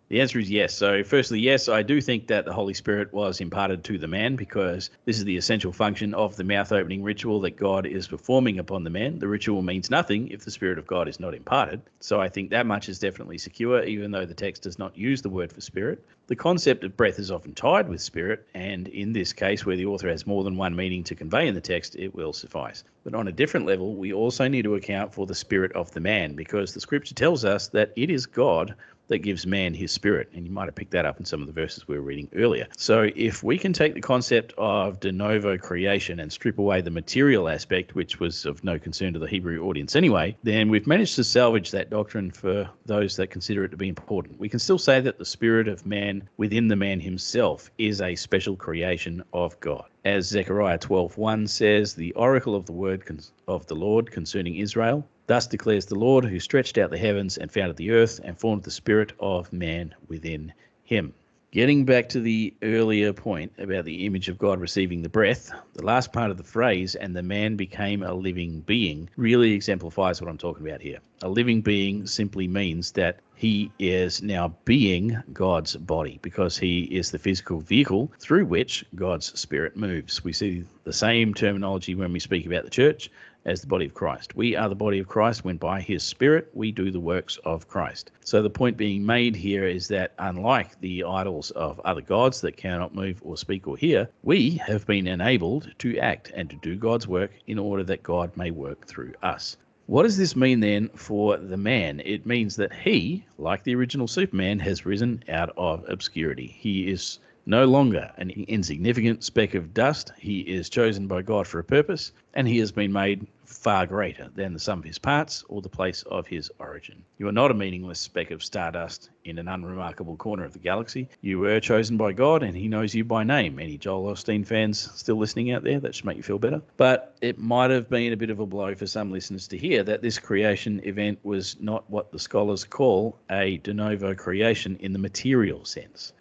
The 0.10 0.22
answer 0.22 0.40
is 0.40 0.50
yes. 0.50 0.74
So, 0.74 1.04
firstly, 1.04 1.42
yes, 1.42 1.68
I 1.68 1.84
do 1.84 2.00
think 2.00 2.28
that 2.28 2.46
the 2.46 2.54
Holy 2.54 2.74
Spirit 2.74 3.12
was 3.12 3.42
imparted 3.42 3.84
to 3.84 3.98
the 3.98 4.08
man 4.08 4.38
because 4.38 4.90
this 5.04 5.18
is 5.18 5.26
the 5.26 5.36
essential 5.36 5.74
function 5.74 6.14
of 6.14 6.38
the 6.38 6.46
mouth 6.46 6.72
opening 6.72 7.04
ritual 7.04 7.42
that 7.42 7.58
God 7.58 7.86
is 7.86 8.08
performing 8.08 8.58
upon 8.58 8.86
the 8.86 8.90
man. 8.90 9.20
The 9.20 9.28
ritual 9.28 9.62
means 9.62 9.90
nothing 9.90 10.30
if 10.30 10.46
the 10.46 10.52
Spirit 10.52 10.78
of 10.78 10.88
God 10.88 11.10
is 11.10 11.20
not 11.20 11.36
imparted. 11.36 11.82
So, 12.00 12.22
I 12.22 12.30
think 12.30 12.52
that 12.52 12.66
much 12.66 12.88
is 12.88 13.00
definitely 13.00 13.38
secure, 13.38 13.84
even 13.84 14.12
though 14.12 14.26
the 14.26 14.34
text 14.34 14.64
does 14.64 14.80
not 14.80 14.98
use 14.98 15.22
the 15.22 15.30
word 15.30 15.52
for 15.52 15.60
spirit. 15.60 16.02
The 16.28 16.38
concept 16.38 16.86
of 16.86 16.96
breath 16.96 17.20
is 17.20 17.32
often 17.32 17.54
tied 17.54 17.90
with 17.90 18.02
spirit, 18.02 18.48
and 18.54 18.88
in 18.88 19.12
this 19.12 19.34
case, 19.34 19.66
where 19.66 19.76
the 19.76 19.86
author 19.88 20.10
has 20.10 20.28
more 20.28 20.46
than 20.46 20.56
one 20.56 20.76
meaning 20.76 21.04
to 21.06 21.16
convey 21.16 21.48
in 21.48 21.54
the 21.54 21.62
text, 21.62 21.98
it 21.98 22.16
will 22.16 22.32
suffice. 22.32 22.86
But 23.04 23.14
on 23.14 23.28
a 23.28 23.32
different 23.34 23.66
level, 23.66 23.96
we 23.96 24.12
also 24.12 24.48
need 24.48 24.64
to 24.64 24.76
account 24.76 25.14
for 25.14 25.26
the 25.26 25.36
spirit 25.36 25.72
of 25.74 25.92
the 25.92 26.02
man 26.02 26.36
because 26.36 26.74
the 26.74 26.82
scripture 26.82 27.16
tells 27.16 27.46
us 27.46 27.68
that 27.70 27.94
it 27.96 28.10
is 28.10 28.26
God 28.26 28.76
that 29.08 29.20
gives 29.20 29.46
man 29.46 29.74
his 29.74 29.92
spirit. 29.92 30.30
And 30.34 30.46
you 30.46 30.52
might 30.52 30.66
have 30.66 30.76
picked 30.76 30.92
that 30.92 31.06
up 31.06 31.20
in 31.20 31.26
some 31.26 31.42
of 31.42 31.48
the 31.48 31.54
verses 31.54 31.88
we 31.88 31.96
were 31.96 32.04
reading 32.04 32.30
earlier. 32.36 32.68
So 32.78 33.10
if 33.16 33.44
we 33.44 33.58
can 33.58 33.74
take 33.74 33.94
the 33.94 34.02
concept 34.02 34.54
of 34.58 35.00
de 35.00 35.12
novo 35.12 35.58
creation 35.58 36.20
and 36.20 36.32
strip 36.32 36.58
away 36.60 36.82
the 36.82 36.92
material 36.92 37.50
aspect, 37.50 37.96
which 37.96 38.20
was 38.20 38.46
of 38.46 38.64
no 38.64 38.78
concern 38.78 39.14
to 39.14 39.20
the 39.20 39.28
Hebrew 39.28 39.64
audience 39.64 39.96
anyway, 39.96 40.38
then 40.44 40.70
we've 40.70 40.88
managed 40.88 41.16
to 41.16 41.24
salvage 41.24 41.72
that 41.72 41.90
doctrine 41.90 42.32
for 42.32 42.70
those 42.86 43.16
that 43.16 43.28
consider 43.28 43.64
it 43.64 43.70
to 43.70 43.78
be 43.78 43.90
important. 43.90 44.40
We 44.40 44.50
can 44.50 44.60
still 44.60 44.78
say 44.78 45.00
that 45.02 45.18
the 45.18 45.26
spirit 45.26 45.68
of 45.68 45.86
man 45.86 46.28
within 46.38 46.68
the 46.68 46.76
man 46.76 47.00
himself 47.00 47.72
is 47.78 48.02
a 48.02 48.16
special 48.16 48.56
creation 48.56 49.24
of 49.34 49.60
God. 49.60 49.86
As 50.06 50.28
Zechariah 50.28 50.80
12:1 50.80 51.50
says, 51.50 51.94
the 51.94 52.14
oracle 52.14 52.56
of 52.56 52.66
the 52.66 52.72
word 52.72 53.04
of 53.48 53.66
the 53.68 53.76
Lord 53.76 54.10
concerning 54.10 54.56
Israel, 54.56 55.08
Thus 55.28 55.46
declares 55.46 55.86
the 55.86 56.00
Lord, 56.00 56.24
who 56.24 56.40
stretched 56.40 56.78
out 56.78 56.90
the 56.90 56.98
heavens 56.98 57.38
and 57.38 57.52
founded 57.52 57.76
the 57.76 57.92
earth 57.92 58.22
and 58.24 58.40
formed 58.40 58.64
the 58.64 58.72
spirit 58.72 59.12
of 59.20 59.52
man 59.52 59.94
within 60.08 60.54
him. 60.86 61.14
Getting 61.52 61.86
back 61.86 62.08
to 62.10 62.22
the 62.22 62.54
earlier 62.62 63.12
point 63.12 63.52
about 63.58 63.84
the 63.84 64.06
image 64.06 64.30
of 64.30 64.38
God 64.38 64.60
receiving 64.60 65.02
the 65.02 65.10
breath, 65.10 65.52
the 65.74 65.86
last 65.86 66.14
part 66.14 66.32
of 66.32 66.38
the 66.38 66.44
phrase, 66.44 66.96
and 66.96 67.16
the 67.16 67.24
man 67.24 67.58
became 67.58 68.04
a 68.04 68.14
living 68.14 68.62
being, 68.62 69.10
really 69.18 69.52
exemplifies 69.52 70.22
what 70.22 70.30
I'm 70.30 70.38
talking 70.38 70.66
about 70.66 70.82
here. 70.82 71.00
A 71.22 71.30
living 71.30 71.62
being 71.62 72.06
simply 72.06 72.48
means 72.48 72.92
that 72.94 73.20
he 73.36 73.72
is 73.80 74.22
now 74.22 74.56
being 74.66 75.22
God's 75.34 75.76
body 75.76 76.20
because 76.22 76.58
he 76.58 76.84
is 76.84 77.12
the 77.12 77.20
physical 77.20 77.60
vehicle 77.60 78.12
through 78.20 78.46
which 78.46 78.86
God's 78.96 79.38
spirit 79.40 79.76
moves. 79.76 80.24
We 80.24 80.34
see 80.34 80.64
the 80.84 80.94
same 80.94 81.34
terminology 81.34 81.96
when 81.96 82.14
we 82.14 82.20
speak 82.20 82.46
about 82.46 82.64
the 82.64 82.70
church 82.70 83.10
as 83.48 83.62
the 83.62 83.68
body 83.68 83.86
of 83.86 83.94
Christ. 83.94 84.36
We 84.36 84.56
are 84.56 84.70
the 84.70 84.76
body 84.76 85.00
of 85.00 85.08
Christ 85.08 85.46
when 85.46 85.58
by 85.58 85.82
his 85.82 86.04
spirit 86.04 86.50
we 86.54 86.72
do 86.72 86.92
the 86.92 87.00
works 87.00 87.38
of 87.46 87.68
Christ. 87.68 88.12
So 88.24 88.42
the 88.42 88.50
point 88.50 88.78
being 88.78 89.06
made 89.06 89.36
here 89.36 89.66
is 89.66 89.88
that 89.88 90.14
unlike 90.20 90.80
the 90.82 91.06
idols 91.06 91.52
of 91.52 91.80
other 91.80 92.02
gods 92.02 92.42
that 92.42 92.58
cannot 92.58 92.94
move 92.94 93.20
or 93.24 93.38
speak 93.38 93.68
or 93.68 93.78
hear, 93.78 94.10
we 94.22 94.52
have 94.68 94.86
been 94.86 95.08
enabled 95.08 95.72
to 95.80 95.98
act 95.98 96.32
and 96.36 96.50
to 96.50 96.58
do 96.58 96.76
God's 96.76 97.08
work 97.08 97.32
in 97.48 97.58
order 97.58 97.84
that 97.86 98.04
God 98.04 98.36
may 98.36 98.52
work 98.52 98.86
through 98.86 99.14
us. 99.24 99.56
What 99.86 100.04
does 100.04 100.18
this 100.18 100.36
mean 100.36 100.60
then 100.60 100.90
for 100.90 101.38
the 101.38 101.56
man? 101.56 102.02
It 102.04 102.26
means 102.26 102.58
that 102.58 102.74
he, 102.74 103.26
like 103.38 103.64
the 103.64 103.76
original 103.76 104.10
Superman, 104.10 104.60
has 104.60 104.86
risen 104.86 105.24
out 105.30 105.54
of 105.56 105.86
obscurity. 105.88 106.48
He 106.60 106.92
is 106.92 107.20
no 107.46 107.64
longer 107.64 108.12
an 108.18 108.30
insignificant 108.30 109.24
speck 109.24 109.56
of 109.56 109.74
dust. 109.74 110.12
He 110.20 110.42
is 110.42 110.70
chosen 110.70 111.08
by 111.08 111.22
God 111.22 111.48
for 111.48 111.60
a 111.60 111.64
purpose, 111.64 112.12
and 112.34 112.46
he 112.46 112.58
has 112.58 112.74
been 112.74 112.92
made 112.92 113.26
far 113.48 113.88
greater 113.88 114.30
than 114.36 114.54
the 114.54 114.60
sum 114.60 114.80
of 114.80 114.86
his 114.86 115.00
parts 115.00 115.44
or 115.48 115.62
the 115.62 115.70
place 115.70 116.04
of 116.04 116.28
his 116.28 116.52
origin. 116.60 117.04
You 117.18 117.28
are 117.30 117.32
not 117.32 117.50
a 117.50 117.56
meaningless 117.56 118.00
speck 118.00 118.30
of 118.32 118.44
stardust 118.44 119.10
in 119.24 119.40
an 119.40 119.48
unremarkable 119.48 120.18
corner 120.18 120.44
of 120.44 120.54
the 120.54 120.60
galaxy. 120.60 121.08
You 121.22 121.40
were 121.40 121.60
chosen 121.60 121.98
by 121.98 122.12
God, 122.12 122.44
and 122.44 122.56
he 122.56 122.68
knows 122.68 122.94
you 122.94 123.04
by 123.06 123.24
name. 123.24 123.58
Any 123.58 123.78
Joel 123.78 124.14
Osteen 124.14 124.46
fans 124.46 124.92
still 124.96 125.16
listening 125.16 125.52
out 125.52 125.64
there? 125.64 125.80
That 125.80 125.96
should 125.96 126.06
make 126.06 126.18
you 126.18 126.24
feel 126.24 126.40
better. 126.40 126.62
But 126.76 127.16
it 127.22 127.40
might 127.40 127.72
have 127.72 127.90
been 127.90 128.14
a 128.14 128.18
bit 128.18 128.30
of 128.30 128.40
a 128.40 128.46
blow 128.46 128.76
for 128.76 128.86
some 128.86 129.12
listeners 129.12 129.48
to 129.48 129.58
hear 129.58 129.82
that 129.84 130.02
this 130.02 130.20
creation 130.20 130.82
event 130.84 131.20
was 131.24 131.56
not 131.60 131.90
what 131.90 132.12
the 132.12 132.20
scholars 132.20 132.66
call 132.66 133.18
a 133.32 133.58
de 133.58 133.74
novo 133.74 134.14
creation 134.14 134.76
in 134.82 134.94
the 134.94 135.00
material 135.00 135.66
sense 135.66 136.14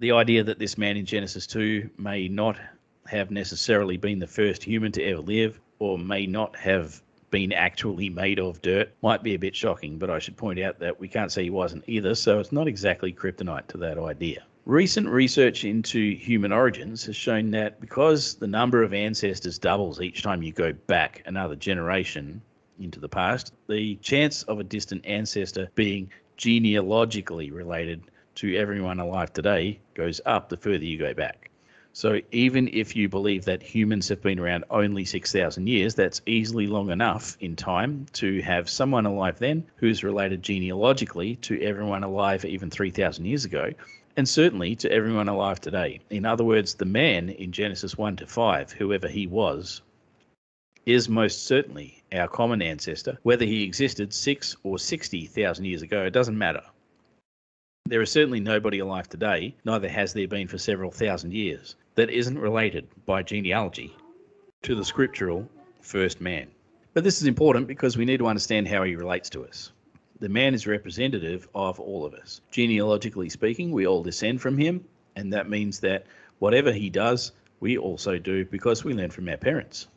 the 0.00 0.12
idea 0.12 0.44
that 0.44 0.60
this 0.60 0.78
man 0.78 0.96
in 0.96 1.04
Genesis 1.04 1.44
2 1.48 1.90
may 1.98 2.28
not 2.28 2.56
have 3.08 3.32
necessarily 3.32 3.96
been 3.96 4.20
the 4.20 4.28
first 4.28 4.62
human 4.62 4.92
to 4.92 5.02
ever 5.02 5.20
live 5.20 5.58
or 5.78 5.98
may 5.98 6.26
not 6.26 6.56
have 6.56 7.02
been 7.30 7.52
actually 7.52 8.08
made 8.08 8.38
of 8.38 8.60
dirt 8.62 8.90
might 9.02 9.22
be 9.22 9.34
a 9.34 9.38
bit 9.38 9.54
shocking, 9.54 9.98
but 9.98 10.10
I 10.10 10.18
should 10.18 10.36
point 10.36 10.58
out 10.60 10.78
that 10.78 10.98
we 10.98 11.08
can't 11.08 11.30
say 11.30 11.44
he 11.44 11.50
wasn't 11.50 11.84
either, 11.86 12.14
so 12.14 12.38
it's 12.38 12.52
not 12.52 12.66
exactly 12.66 13.12
kryptonite 13.12 13.66
to 13.68 13.78
that 13.78 13.98
idea. 13.98 14.44
Recent 14.64 15.08
research 15.08 15.64
into 15.64 16.14
human 16.16 16.52
origins 16.52 17.04
has 17.06 17.16
shown 17.16 17.50
that 17.52 17.80
because 17.80 18.34
the 18.34 18.46
number 18.46 18.82
of 18.82 18.92
ancestors 18.92 19.58
doubles 19.58 20.00
each 20.00 20.22
time 20.22 20.42
you 20.42 20.52
go 20.52 20.72
back 20.72 21.22
another 21.26 21.56
generation 21.56 22.42
into 22.78 23.00
the 23.00 23.08
past, 23.08 23.54
the 23.68 23.96
chance 23.96 24.42
of 24.44 24.60
a 24.60 24.64
distant 24.64 25.04
ancestor 25.06 25.68
being 25.74 26.10
genealogically 26.36 27.50
related 27.50 28.02
to 28.36 28.56
everyone 28.56 29.00
alive 29.00 29.32
today 29.32 29.80
goes 29.94 30.20
up 30.26 30.48
the 30.48 30.56
further 30.56 30.84
you 30.84 30.98
go 30.98 31.12
back. 31.12 31.50
So 31.98 32.20
even 32.30 32.68
if 32.68 32.94
you 32.94 33.08
believe 33.08 33.44
that 33.46 33.60
humans 33.60 34.08
have 34.08 34.22
been 34.22 34.38
around 34.38 34.62
only 34.70 35.04
6,000 35.04 35.66
years, 35.66 35.96
that's 35.96 36.22
easily 36.26 36.68
long 36.68 36.90
enough 36.90 37.36
in 37.40 37.56
time 37.56 38.06
to 38.12 38.40
have 38.42 38.70
someone 38.70 39.04
alive 39.04 39.40
then 39.40 39.66
who's 39.78 40.04
related 40.04 40.40
genealogically 40.40 41.34
to 41.42 41.60
everyone 41.60 42.04
alive 42.04 42.44
even 42.44 42.70
3,000 42.70 43.24
years 43.24 43.44
ago, 43.44 43.72
and 44.16 44.28
certainly 44.28 44.76
to 44.76 44.92
everyone 44.92 45.28
alive 45.28 45.60
today. 45.60 45.98
In 46.08 46.24
other 46.24 46.44
words, 46.44 46.74
the 46.74 46.84
man 46.84 47.30
in 47.30 47.50
Genesis 47.50 47.98
1 47.98 48.14
to 48.18 48.28
5, 48.28 48.70
whoever 48.70 49.08
he 49.08 49.26
was, 49.26 49.82
is 50.86 51.08
most 51.08 51.46
certainly 51.46 52.04
our 52.12 52.28
common 52.28 52.62
ancestor. 52.62 53.18
Whether 53.24 53.44
he 53.44 53.64
existed 53.64 54.14
six 54.14 54.54
or 54.62 54.78
60,000 54.78 55.64
years 55.64 55.82
ago, 55.82 56.04
it 56.04 56.12
doesn't 56.12 56.38
matter. 56.38 56.62
There 57.88 58.02
is 58.02 58.12
certainly 58.12 58.38
nobody 58.38 58.78
alive 58.80 59.08
today, 59.08 59.56
neither 59.64 59.88
has 59.88 60.12
there 60.12 60.28
been 60.28 60.46
for 60.46 60.58
several 60.58 60.90
thousand 60.90 61.32
years, 61.32 61.74
that 61.98 62.10
isn't 62.10 62.38
related 62.38 62.86
by 63.06 63.24
genealogy 63.24 63.92
to 64.62 64.76
the 64.76 64.84
scriptural 64.84 65.50
first 65.80 66.20
man. 66.20 66.46
But 66.94 67.02
this 67.02 67.20
is 67.20 67.26
important 67.26 67.66
because 67.66 67.96
we 67.96 68.04
need 68.04 68.18
to 68.18 68.28
understand 68.28 68.68
how 68.68 68.84
he 68.84 68.94
relates 68.94 69.28
to 69.30 69.44
us. 69.44 69.72
The 70.20 70.28
man 70.28 70.54
is 70.54 70.64
representative 70.64 71.48
of 71.56 71.80
all 71.80 72.06
of 72.06 72.14
us. 72.14 72.40
Genealogically 72.52 73.28
speaking, 73.28 73.72
we 73.72 73.84
all 73.84 74.04
descend 74.04 74.40
from 74.40 74.56
him, 74.56 74.84
and 75.16 75.32
that 75.32 75.50
means 75.50 75.80
that 75.80 76.06
whatever 76.38 76.70
he 76.70 76.88
does, 76.88 77.32
we 77.58 77.76
also 77.76 78.16
do 78.16 78.44
because 78.44 78.84
we 78.84 78.94
learn 78.94 79.10
from 79.10 79.28
our 79.28 79.36
parents. 79.36 79.88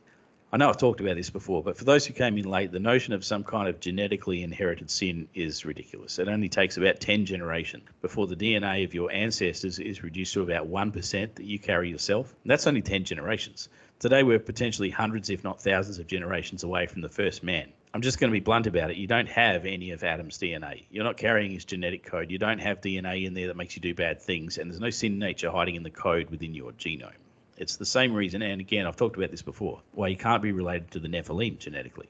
I 0.54 0.58
know 0.58 0.68
I've 0.68 0.76
talked 0.76 1.00
about 1.00 1.16
this 1.16 1.30
before, 1.30 1.64
but 1.64 1.78
for 1.78 1.86
those 1.86 2.06
who 2.06 2.12
came 2.14 2.38
in 2.38 2.44
late, 2.44 2.74
the 2.74 2.80
notion 2.80 3.14
of 3.14 3.24
some 3.24 3.46
kind 3.46 3.70
of 3.70 3.80
genetically 3.80 4.44
inherited 4.44 4.92
sin 4.92 5.30
is 5.34 5.64
ridiculous. 5.64 6.20
It 6.20 6.28
only 6.28 6.50
takes 6.50 6.76
about 6.76 7.00
10 7.00 7.26
generations 7.26 7.86
before 8.02 8.28
the 8.28 8.36
DNA 8.36 8.84
of 8.84 8.94
your 8.94 9.10
ancestors 9.14 9.80
is 9.80 10.04
reduced 10.04 10.34
to 10.34 10.42
about 10.42 10.70
1% 10.70 11.36
that 11.36 11.46
you 11.46 11.58
carry 11.58 11.90
yourself. 11.90 12.36
And 12.44 12.52
that's 12.52 12.68
only 12.68 12.82
10 12.82 13.06
generations. 13.06 13.70
Today, 14.00 14.24
we're 14.24 14.40
potentially 14.40 14.90
hundreds, 14.90 15.30
if 15.30 15.42
not 15.42 15.62
thousands, 15.62 16.00
of 16.00 16.08
generations 16.08 16.66
away 16.66 16.86
from 16.86 17.00
the 17.00 17.08
first 17.08 17.44
man. 17.44 17.72
I'm 17.94 18.02
just 18.02 18.20
going 18.20 18.30
to 18.30 18.36
be 18.36 18.44
blunt 18.44 18.68
about 18.68 18.92
it. 18.92 18.98
You 18.98 19.08
don't 19.08 19.30
have 19.30 19.66
any 19.66 19.92
of 19.92 20.04
Adam's 20.04 20.38
DNA. 20.38 20.84
You're 20.92 21.06
not 21.06 21.16
carrying 21.16 21.52
his 21.52 21.64
genetic 21.64 22.06
code. 22.06 22.30
You 22.30 22.40
don't 22.40 22.60
have 22.60 22.82
DNA 22.82 23.26
in 23.26 23.36
there 23.36 23.48
that 23.48 23.56
makes 23.56 23.78
you 23.78 23.82
do 23.82 23.96
bad 23.96 24.22
things, 24.22 24.58
and 24.58 24.70
there's 24.70 24.82
no 24.82 24.90
sin 24.90 25.18
nature 25.18 25.50
hiding 25.50 25.76
in 25.76 25.84
the 25.84 25.90
code 25.90 26.30
within 26.30 26.54
your 26.54 26.74
genome. 26.74 27.21
It's 27.62 27.76
the 27.76 27.86
same 27.86 28.12
reason, 28.12 28.42
and 28.42 28.60
again, 28.60 28.88
I've 28.88 28.96
talked 28.96 29.18
about 29.18 29.30
this 29.30 29.44
before, 29.44 29.84
why 29.92 30.08
you 30.08 30.18
can't 30.18 30.42
be 30.42 30.52
related 30.52 30.90
to 30.92 31.00
the 31.00 31.08
Nephilim 31.08 31.60
genetically. 31.60 32.10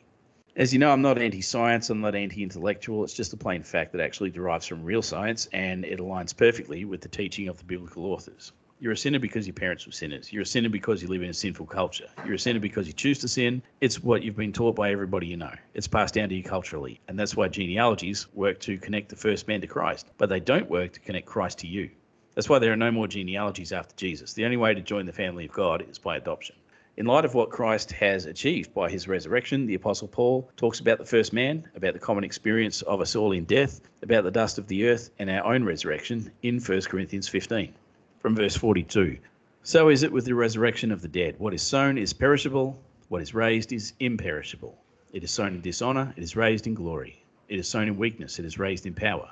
As 0.55 0.71
you 0.71 0.79
know, 0.79 0.89
I'm 0.89 1.01
not 1.01 1.17
anti 1.17 1.41
science, 1.41 1.89
I'm 1.89 1.99
not 1.99 2.15
anti 2.15 2.41
intellectual. 2.41 3.03
It's 3.03 3.13
just 3.13 3.33
a 3.33 3.37
plain 3.37 3.61
fact 3.61 3.91
that 3.91 3.99
actually 3.99 4.29
derives 4.29 4.65
from 4.65 4.81
real 4.81 5.01
science, 5.01 5.49
and 5.51 5.83
it 5.83 5.99
aligns 5.99 6.33
perfectly 6.33 6.85
with 6.85 7.01
the 7.01 7.09
teaching 7.09 7.49
of 7.49 7.57
the 7.57 7.65
biblical 7.65 8.05
authors. 8.05 8.53
You're 8.79 8.93
a 8.93 8.97
sinner 8.97 9.19
because 9.19 9.45
your 9.45 9.53
parents 9.53 9.85
were 9.85 9.91
sinners. 9.91 10.31
You're 10.31 10.43
a 10.43 10.45
sinner 10.45 10.69
because 10.69 11.01
you 11.01 11.09
live 11.09 11.21
in 11.21 11.29
a 11.29 11.33
sinful 11.33 11.65
culture. 11.65 12.07
You're 12.23 12.35
a 12.35 12.39
sinner 12.39 12.61
because 12.61 12.87
you 12.87 12.93
choose 12.93 13.19
to 13.19 13.27
sin. 13.27 13.61
It's 13.81 14.01
what 14.01 14.23
you've 14.23 14.37
been 14.37 14.53
taught 14.53 14.77
by 14.77 14.93
everybody 14.93 15.27
you 15.27 15.35
know. 15.35 15.53
It's 15.73 15.85
passed 15.85 16.13
down 16.13 16.29
to 16.29 16.35
you 16.35 16.43
culturally. 16.43 17.01
And 17.09 17.19
that's 17.19 17.35
why 17.35 17.49
genealogies 17.49 18.33
work 18.33 18.61
to 18.61 18.77
connect 18.77 19.09
the 19.09 19.17
first 19.17 19.49
man 19.49 19.59
to 19.59 19.67
Christ, 19.67 20.07
but 20.17 20.29
they 20.29 20.39
don't 20.39 20.69
work 20.69 20.93
to 20.93 21.01
connect 21.01 21.25
Christ 21.27 21.59
to 21.59 21.67
you. 21.67 21.89
That's 22.33 22.47
why 22.47 22.59
there 22.59 22.71
are 22.71 22.77
no 22.77 22.91
more 22.91 23.07
genealogies 23.07 23.73
after 23.73 23.95
Jesus. 23.95 24.33
The 24.33 24.45
only 24.45 24.57
way 24.57 24.73
to 24.73 24.81
join 24.81 25.05
the 25.05 25.11
family 25.11 25.45
of 25.45 25.51
God 25.51 25.85
is 25.89 25.99
by 25.99 26.15
adoption. 26.15 26.55
In 26.97 27.05
light 27.05 27.25
of 27.25 27.33
what 27.33 27.49
Christ 27.49 27.91
has 27.93 28.25
achieved 28.25 28.73
by 28.73 28.89
his 28.89 29.07
resurrection, 29.07 29.65
the 29.65 29.75
Apostle 29.75 30.07
Paul 30.07 30.49
talks 30.55 30.79
about 30.79 30.97
the 30.97 31.05
first 31.05 31.33
man, 31.33 31.67
about 31.75 31.93
the 31.93 31.99
common 31.99 32.23
experience 32.23 32.81
of 32.83 33.01
us 33.01 33.15
all 33.15 33.31
in 33.31 33.43
death, 33.45 33.81
about 34.01 34.23
the 34.23 34.31
dust 34.31 34.57
of 34.57 34.67
the 34.67 34.87
earth, 34.87 35.09
and 35.19 35.29
our 35.29 35.43
own 35.53 35.63
resurrection 35.63 36.31
in 36.41 36.59
1 36.59 36.81
Corinthians 36.83 37.27
15. 37.27 37.73
From 38.19 38.35
verse 38.35 38.55
42 38.55 39.17
So 39.63 39.89
is 39.89 40.03
it 40.03 40.11
with 40.11 40.25
the 40.25 40.35
resurrection 40.35 40.91
of 40.91 41.01
the 41.01 41.07
dead. 41.07 41.35
What 41.37 41.53
is 41.53 41.61
sown 41.61 41.97
is 41.97 42.13
perishable, 42.13 42.79
what 43.09 43.21
is 43.21 43.33
raised 43.33 43.73
is 43.73 43.93
imperishable. 43.99 44.77
It 45.11 45.23
is 45.23 45.31
sown 45.31 45.55
in 45.55 45.61
dishonor, 45.61 46.13
it 46.15 46.23
is 46.23 46.35
raised 46.35 46.67
in 46.67 46.75
glory. 46.75 47.23
It 47.49 47.59
is 47.59 47.67
sown 47.67 47.87
in 47.87 47.97
weakness, 47.97 48.39
it 48.39 48.45
is 48.45 48.59
raised 48.59 48.85
in 48.85 48.93
power. 48.93 49.31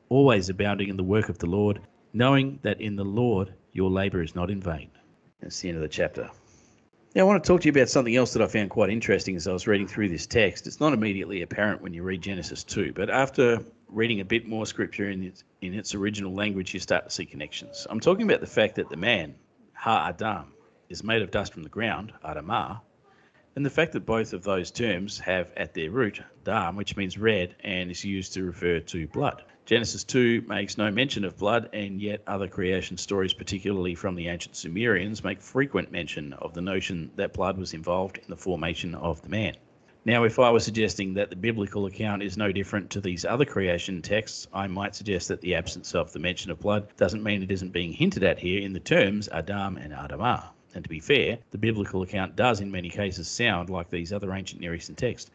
always 0.11 0.49
abounding 0.49 0.89
in 0.89 0.97
the 0.97 1.03
work 1.03 1.29
of 1.29 1.37
the 1.37 1.45
Lord, 1.45 1.79
knowing 2.11 2.59
that 2.63 2.81
in 2.81 2.97
the 2.97 3.05
Lord 3.05 3.53
your 3.71 3.89
labor 3.89 4.21
is 4.21 4.35
not 4.35 4.51
in 4.51 4.59
vain. 4.61 4.91
That's 5.39 5.57
the 5.61 5.69
end 5.69 5.77
of 5.77 5.81
the 5.81 5.87
chapter. 5.87 6.29
Now, 7.15 7.21
I 7.21 7.23
want 7.23 7.41
to 7.41 7.47
talk 7.47 7.61
to 7.61 7.65
you 7.65 7.71
about 7.71 7.87
something 7.87 8.15
else 8.15 8.33
that 8.33 8.41
I 8.41 8.47
found 8.47 8.69
quite 8.71 8.89
interesting 8.89 9.37
as 9.37 9.47
I 9.47 9.53
was 9.53 9.67
reading 9.67 9.87
through 9.87 10.09
this 10.09 10.27
text. 10.27 10.67
It's 10.67 10.81
not 10.81 10.91
immediately 10.91 11.43
apparent 11.43 11.81
when 11.81 11.93
you 11.93 12.03
read 12.03 12.21
Genesis 12.21 12.65
2, 12.65 12.91
but 12.93 13.09
after 13.09 13.63
reading 13.87 14.19
a 14.19 14.25
bit 14.25 14.47
more 14.47 14.65
scripture 14.65 15.09
in 15.09 15.23
its, 15.23 15.45
in 15.61 15.73
its 15.73 15.95
original 15.95 16.33
language, 16.33 16.73
you 16.73 16.81
start 16.81 17.05
to 17.05 17.09
see 17.09 17.25
connections. 17.25 17.87
I'm 17.89 18.01
talking 18.01 18.25
about 18.25 18.41
the 18.41 18.47
fact 18.47 18.75
that 18.75 18.89
the 18.89 18.97
man, 18.97 19.35
Ha 19.75 20.09
Adam, 20.09 20.53
is 20.89 21.05
made 21.05 21.21
of 21.21 21.31
dust 21.31 21.53
from 21.53 21.63
the 21.63 21.69
ground, 21.69 22.11
Adamah, 22.25 22.81
and 23.55 23.65
the 23.65 23.69
fact 23.69 23.93
that 23.93 24.05
both 24.05 24.33
of 24.33 24.43
those 24.43 24.71
terms 24.71 25.19
have 25.19 25.51
at 25.55 25.73
their 25.73 25.89
root 25.89 26.21
dam, 26.43 26.75
which 26.75 26.97
means 26.97 27.17
red 27.17 27.55
and 27.63 27.89
is 27.89 28.03
used 28.03 28.33
to 28.33 28.43
refer 28.43 28.79
to 28.79 29.07
blood. 29.07 29.43
Genesis 29.65 30.03
2 30.03 30.41
makes 30.47 30.77
no 30.77 30.89
mention 30.89 31.23
of 31.23 31.37
blood, 31.37 31.69
and 31.71 32.01
yet 32.01 32.23
other 32.25 32.47
creation 32.47 32.97
stories, 32.97 33.33
particularly 33.33 33.93
from 33.93 34.15
the 34.15 34.27
ancient 34.27 34.55
Sumerians, 34.55 35.23
make 35.23 35.39
frequent 35.39 35.91
mention 35.91 36.33
of 36.33 36.53
the 36.53 36.61
notion 36.61 37.11
that 37.15 37.33
blood 37.33 37.57
was 37.57 37.73
involved 37.73 38.17
in 38.17 38.25
the 38.27 38.35
formation 38.35 38.95
of 38.95 39.21
the 39.21 39.29
man. 39.29 39.55
Now, 40.03 40.23
if 40.23 40.39
I 40.39 40.49
were 40.49 40.59
suggesting 40.59 41.13
that 41.13 41.29
the 41.29 41.35
biblical 41.35 41.85
account 41.85 42.23
is 42.23 42.35
no 42.35 42.51
different 42.51 42.89
to 42.89 43.01
these 43.01 43.23
other 43.23 43.45
creation 43.45 44.01
texts, 44.01 44.47
I 44.51 44.65
might 44.65 44.95
suggest 44.95 45.27
that 45.27 45.41
the 45.41 45.53
absence 45.53 45.93
of 45.93 46.11
the 46.11 46.17
mention 46.17 46.49
of 46.49 46.59
blood 46.59 46.87
doesn't 46.97 47.21
mean 47.21 47.43
it 47.43 47.51
isn't 47.51 47.71
being 47.71 47.93
hinted 47.93 48.23
at 48.23 48.39
here 48.39 48.61
in 48.63 48.73
the 48.73 48.79
terms 48.79 49.29
Adam 49.31 49.77
and 49.77 49.93
Adamah. 49.93 50.49
And 50.73 50.83
to 50.83 50.89
be 50.89 50.99
fair, 50.99 51.37
the 51.51 51.59
biblical 51.59 52.01
account 52.01 52.35
does 52.35 52.61
in 52.61 52.71
many 52.71 52.89
cases 52.89 53.27
sound 53.27 53.69
like 53.69 53.91
these 53.91 54.11
other 54.11 54.33
ancient 54.33 54.59
Near 54.59 54.73
Eastern 54.73 54.95
texts, 54.95 55.29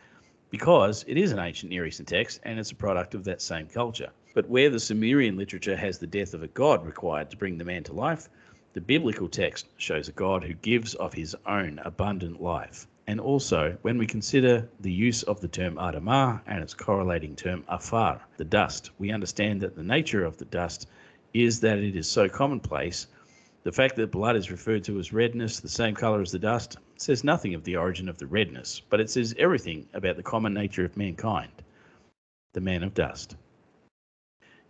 because 0.51 1.05
it 1.09 1.17
is 1.17 1.33
an 1.33 1.39
ancient 1.39 1.71
Near 1.71 1.87
Eastern 1.87 2.07
text 2.07 2.41
and 2.45 2.59
it's 2.59 2.71
a 2.71 2.75
product 2.77 3.15
of 3.15 3.25
that 3.25 3.43
same 3.43 3.67
culture. 3.67 4.11
But 4.35 4.49
where 4.49 4.71
the 4.71 4.81
Sumerian 4.81 5.37
literature 5.37 5.77
has 5.77 5.99
the 5.99 6.07
death 6.07 6.35
of 6.35 6.43
a 6.43 6.49
god 6.49 6.85
required 6.85 7.31
to 7.31 7.37
bring 7.37 7.59
the 7.59 7.65
man 7.65 7.83
to 7.85 7.93
life, 7.93 8.29
the 8.75 8.81
biblical 8.83 9.27
text 9.27 9.69
shows 9.79 10.09
a 10.09 10.13
God 10.13 10.45
who 10.45 10.53
gives 10.53 10.95
of 10.97 11.15
his 11.15 11.35
own 11.47 11.81
abundant 11.83 12.43
life. 12.43 12.87
And 13.07 13.19
also, 13.19 13.79
when 13.81 13.97
we 13.97 14.07
consider 14.07 14.69
the 14.81 14.93
use 14.93 15.23
of 15.23 15.41
the 15.41 15.49
term 15.49 15.77
Adamah 15.77 16.43
and 16.47 16.63
its 16.63 16.75
correlating 16.75 17.37
term 17.37 17.65
Afar, 17.69 18.21
the 18.37 18.45
dust, 18.45 18.91
we 18.99 19.13
understand 19.13 19.63
that 19.63 19.77
the 19.77 19.83
nature 19.83 20.25
of 20.25 20.37
the 20.37 20.45
dust 20.45 20.89
is 21.33 21.61
that 21.61 21.79
it 21.79 21.97
is 21.97 22.07
so 22.07 22.29
commonplace 22.29 23.07
the 23.67 23.73
fact 23.73 23.97
that 23.97 24.13
blood 24.13 24.37
is 24.37 24.53
referred 24.53 24.85
to 24.85 24.97
as 25.01 25.13
redness, 25.13 25.59
the 25.59 25.69
same 25.69 25.93
color 25.93 26.21
as 26.21 26.31
the 26.31 26.39
dust, 26.39 26.77
says 26.99 27.25
nothing 27.25 27.53
of 27.53 27.65
the 27.65 27.75
origin 27.75 28.09
of 28.09 28.17
the 28.17 28.27
redness, 28.29 28.81
but 28.91 29.01
it 29.01 29.11
says 29.11 29.35
everything 29.41 29.89
about 29.93 30.15
the 30.15 30.23
common 30.23 30.55
nature 30.55 30.85
of 30.85 30.97
mankind, 30.97 31.51
the 32.55 32.61
man 32.61 32.85
of 32.85 32.95
dust. 32.95 33.35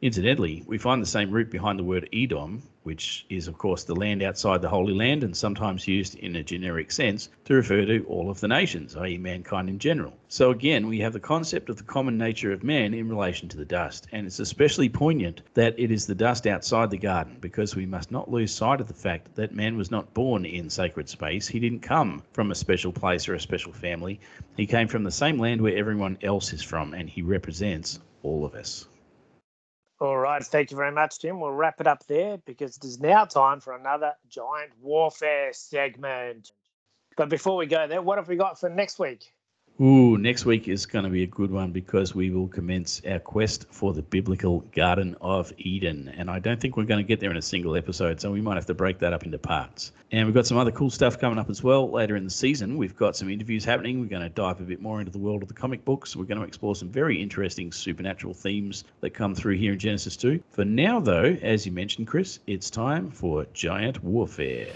Incidentally, 0.06 0.62
we 0.68 0.78
find 0.78 1.02
the 1.02 1.06
same 1.06 1.32
root 1.32 1.50
behind 1.50 1.80
the 1.80 1.82
word 1.82 2.08
Edom, 2.12 2.62
which 2.84 3.26
is, 3.28 3.48
of 3.48 3.58
course, 3.58 3.82
the 3.82 3.96
land 3.96 4.22
outside 4.22 4.62
the 4.62 4.68
Holy 4.68 4.94
Land 4.94 5.24
and 5.24 5.36
sometimes 5.36 5.88
used 5.88 6.14
in 6.14 6.36
a 6.36 6.44
generic 6.44 6.92
sense 6.92 7.28
to 7.44 7.54
refer 7.54 7.84
to 7.84 8.04
all 8.04 8.30
of 8.30 8.38
the 8.38 8.46
nations, 8.46 8.94
i.e., 8.94 9.18
mankind 9.18 9.68
in 9.68 9.80
general. 9.80 10.16
So, 10.28 10.52
again, 10.52 10.86
we 10.86 11.00
have 11.00 11.12
the 11.12 11.18
concept 11.18 11.70
of 11.70 11.76
the 11.76 11.82
common 11.82 12.16
nature 12.16 12.52
of 12.52 12.62
man 12.62 12.94
in 12.94 13.08
relation 13.08 13.48
to 13.48 13.56
the 13.56 13.64
dust, 13.64 14.06
and 14.12 14.28
it's 14.28 14.38
especially 14.38 14.88
poignant 14.88 15.42
that 15.54 15.74
it 15.76 15.90
is 15.90 16.06
the 16.06 16.14
dust 16.14 16.46
outside 16.46 16.90
the 16.90 16.98
garden 16.98 17.38
because 17.40 17.74
we 17.74 17.84
must 17.84 18.12
not 18.12 18.30
lose 18.30 18.54
sight 18.54 18.80
of 18.80 18.86
the 18.86 18.94
fact 18.94 19.34
that 19.34 19.56
man 19.56 19.76
was 19.76 19.90
not 19.90 20.14
born 20.14 20.44
in 20.44 20.70
sacred 20.70 21.08
space. 21.08 21.48
He 21.48 21.58
didn't 21.58 21.80
come 21.80 22.22
from 22.32 22.52
a 22.52 22.54
special 22.54 22.92
place 22.92 23.28
or 23.28 23.34
a 23.34 23.40
special 23.40 23.72
family, 23.72 24.20
he 24.56 24.68
came 24.68 24.86
from 24.86 25.02
the 25.02 25.10
same 25.10 25.40
land 25.40 25.60
where 25.60 25.76
everyone 25.76 26.16
else 26.22 26.52
is 26.52 26.62
from, 26.62 26.94
and 26.94 27.10
he 27.10 27.22
represents 27.22 27.98
all 28.22 28.44
of 28.44 28.54
us. 28.54 28.86
All 29.98 30.18
right. 30.18 30.44
Thank 30.44 30.70
you 30.70 30.76
very 30.76 30.92
much, 30.92 31.20
Tim. 31.20 31.40
We'll 31.40 31.52
wrap 31.52 31.80
it 31.80 31.86
up 31.86 32.06
there 32.06 32.36
because 32.44 32.76
it 32.76 32.84
is 32.84 33.00
now 33.00 33.24
time 33.24 33.60
for 33.60 33.74
another 33.74 34.12
giant 34.28 34.72
warfare 34.82 35.52
segment. 35.54 36.52
But 37.16 37.30
before 37.30 37.56
we 37.56 37.66
go 37.66 37.86
there, 37.88 38.02
what 38.02 38.18
have 38.18 38.28
we 38.28 38.36
got 38.36 38.60
for 38.60 38.68
next 38.68 38.98
week? 38.98 39.32
Ooh, 39.78 40.16
next 40.16 40.46
week 40.46 40.68
is 40.68 40.86
going 40.86 41.04
to 41.04 41.10
be 41.10 41.22
a 41.22 41.26
good 41.26 41.50
one 41.50 41.70
because 41.70 42.14
we 42.14 42.30
will 42.30 42.48
commence 42.48 43.02
our 43.06 43.18
quest 43.18 43.66
for 43.70 43.92
the 43.92 44.00
biblical 44.00 44.60
Garden 44.74 45.14
of 45.20 45.52
Eden. 45.58 46.10
And 46.16 46.30
I 46.30 46.38
don't 46.38 46.58
think 46.58 46.78
we're 46.78 46.84
going 46.84 47.04
to 47.04 47.06
get 47.06 47.20
there 47.20 47.30
in 47.30 47.36
a 47.36 47.42
single 47.42 47.76
episode, 47.76 48.18
so 48.18 48.32
we 48.32 48.40
might 48.40 48.54
have 48.54 48.64
to 48.66 48.74
break 48.74 48.98
that 49.00 49.12
up 49.12 49.24
into 49.24 49.36
parts. 49.36 49.92
And 50.12 50.24
we've 50.24 50.34
got 50.34 50.46
some 50.46 50.56
other 50.56 50.70
cool 50.70 50.88
stuff 50.88 51.18
coming 51.18 51.38
up 51.38 51.50
as 51.50 51.62
well 51.62 51.90
later 51.90 52.16
in 52.16 52.24
the 52.24 52.30
season. 52.30 52.78
We've 52.78 52.96
got 52.96 53.16
some 53.16 53.28
interviews 53.28 53.66
happening. 53.66 54.00
We're 54.00 54.06
going 54.06 54.22
to 54.22 54.30
dive 54.30 54.60
a 54.60 54.64
bit 54.64 54.80
more 54.80 55.00
into 55.00 55.12
the 55.12 55.18
world 55.18 55.42
of 55.42 55.48
the 55.48 55.54
comic 55.54 55.84
books. 55.84 56.16
We're 56.16 56.24
going 56.24 56.40
to 56.40 56.46
explore 56.46 56.74
some 56.74 56.88
very 56.88 57.20
interesting 57.20 57.70
supernatural 57.70 58.32
themes 58.32 58.84
that 59.02 59.10
come 59.10 59.34
through 59.34 59.58
here 59.58 59.74
in 59.74 59.78
Genesis 59.78 60.16
2. 60.16 60.42
For 60.52 60.64
now, 60.64 61.00
though, 61.00 61.36
as 61.42 61.66
you 61.66 61.72
mentioned, 61.72 62.06
Kris, 62.06 62.38
it's 62.46 62.70
time 62.70 63.10
for 63.10 63.44
Giant 63.52 64.02
Warfare. 64.02 64.72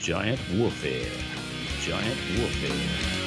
Giant 0.00 0.40
Warfare. 0.58 1.08
Giant 1.80 2.18
Warfare. 2.38 3.23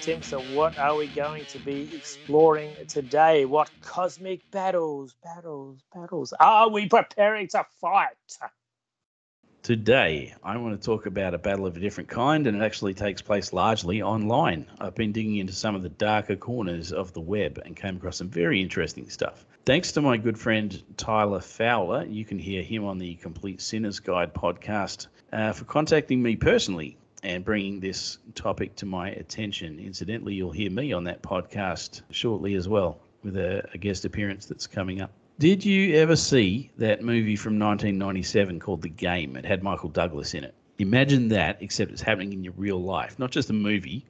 So, 0.00 0.40
what 0.40 0.78
are 0.78 0.96
we 0.96 1.08
going 1.08 1.44
to 1.46 1.58
be 1.58 1.94
exploring 1.94 2.74
today? 2.88 3.44
What 3.44 3.70
cosmic 3.82 4.50
battles, 4.50 5.14
battles, 5.22 5.82
battles 5.94 6.32
are 6.40 6.70
we 6.70 6.88
preparing 6.88 7.48
to 7.48 7.66
fight? 7.82 8.16
Today, 9.62 10.34
I 10.42 10.56
want 10.56 10.80
to 10.80 10.82
talk 10.82 11.04
about 11.04 11.34
a 11.34 11.38
battle 11.38 11.66
of 11.66 11.76
a 11.76 11.80
different 11.80 12.08
kind, 12.08 12.46
and 12.46 12.56
it 12.56 12.64
actually 12.64 12.94
takes 12.94 13.20
place 13.20 13.52
largely 13.52 14.00
online. 14.00 14.66
I've 14.80 14.94
been 14.94 15.12
digging 15.12 15.36
into 15.36 15.52
some 15.52 15.74
of 15.74 15.82
the 15.82 15.90
darker 15.90 16.36
corners 16.36 16.92
of 16.92 17.12
the 17.12 17.20
web 17.20 17.60
and 17.62 17.76
came 17.76 17.96
across 17.96 18.16
some 18.16 18.30
very 18.30 18.62
interesting 18.62 19.10
stuff. 19.10 19.44
Thanks 19.66 19.92
to 19.92 20.00
my 20.00 20.16
good 20.16 20.38
friend 20.38 20.82
Tyler 20.96 21.40
Fowler, 21.40 22.06
you 22.06 22.24
can 22.24 22.38
hear 22.38 22.62
him 22.62 22.86
on 22.86 22.96
the 22.96 23.16
Complete 23.16 23.60
Sinners 23.60 24.00
Guide 24.00 24.32
podcast, 24.32 25.08
uh, 25.30 25.52
for 25.52 25.66
contacting 25.66 26.22
me 26.22 26.36
personally 26.36 26.96
and 27.22 27.44
bringing 27.44 27.80
this 27.80 28.18
topic 28.34 28.76
to 28.76 28.86
my 28.86 29.10
attention. 29.10 29.78
Incidentally, 29.78 30.34
you'll 30.34 30.50
hear 30.50 30.70
me 30.70 30.92
on 30.92 31.04
that 31.04 31.22
podcast 31.22 32.02
shortly 32.10 32.54
as 32.54 32.68
well 32.68 32.98
with 33.22 33.36
a, 33.36 33.68
a 33.74 33.78
guest 33.78 34.04
appearance 34.04 34.46
that's 34.46 34.66
coming 34.66 35.00
up. 35.00 35.10
Did 35.38 35.64
you 35.64 35.96
ever 35.96 36.16
see 36.16 36.70
that 36.78 37.02
movie 37.02 37.36
from 37.36 37.58
1997 37.58 38.60
called 38.60 38.82
The 38.82 38.88
Game? 38.88 39.36
It 39.36 39.44
had 39.44 39.62
Michael 39.62 39.88
Douglas 39.88 40.34
in 40.34 40.44
it. 40.44 40.54
Imagine 40.78 41.28
that, 41.28 41.58
except 41.60 41.90
it's 41.90 42.02
happening 42.02 42.32
in 42.32 42.44
your 42.44 42.54
real 42.56 42.82
life, 42.82 43.18
not 43.18 43.30
just 43.30 43.50
a 43.50 43.54
movie, 43.54 44.04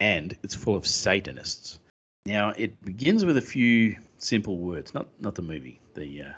and 0.00 0.36
it's 0.42 0.54
full 0.54 0.76
of 0.76 0.86
Satanists. 0.86 1.78
Now, 2.26 2.50
it 2.56 2.82
begins 2.84 3.24
with 3.24 3.36
a 3.36 3.42
few 3.42 3.96
simple 4.18 4.58
words, 4.58 4.92
not 4.94 5.08
not 5.20 5.34
the 5.34 5.42
movie, 5.42 5.80
the 5.94 6.22
uh, 6.22 6.32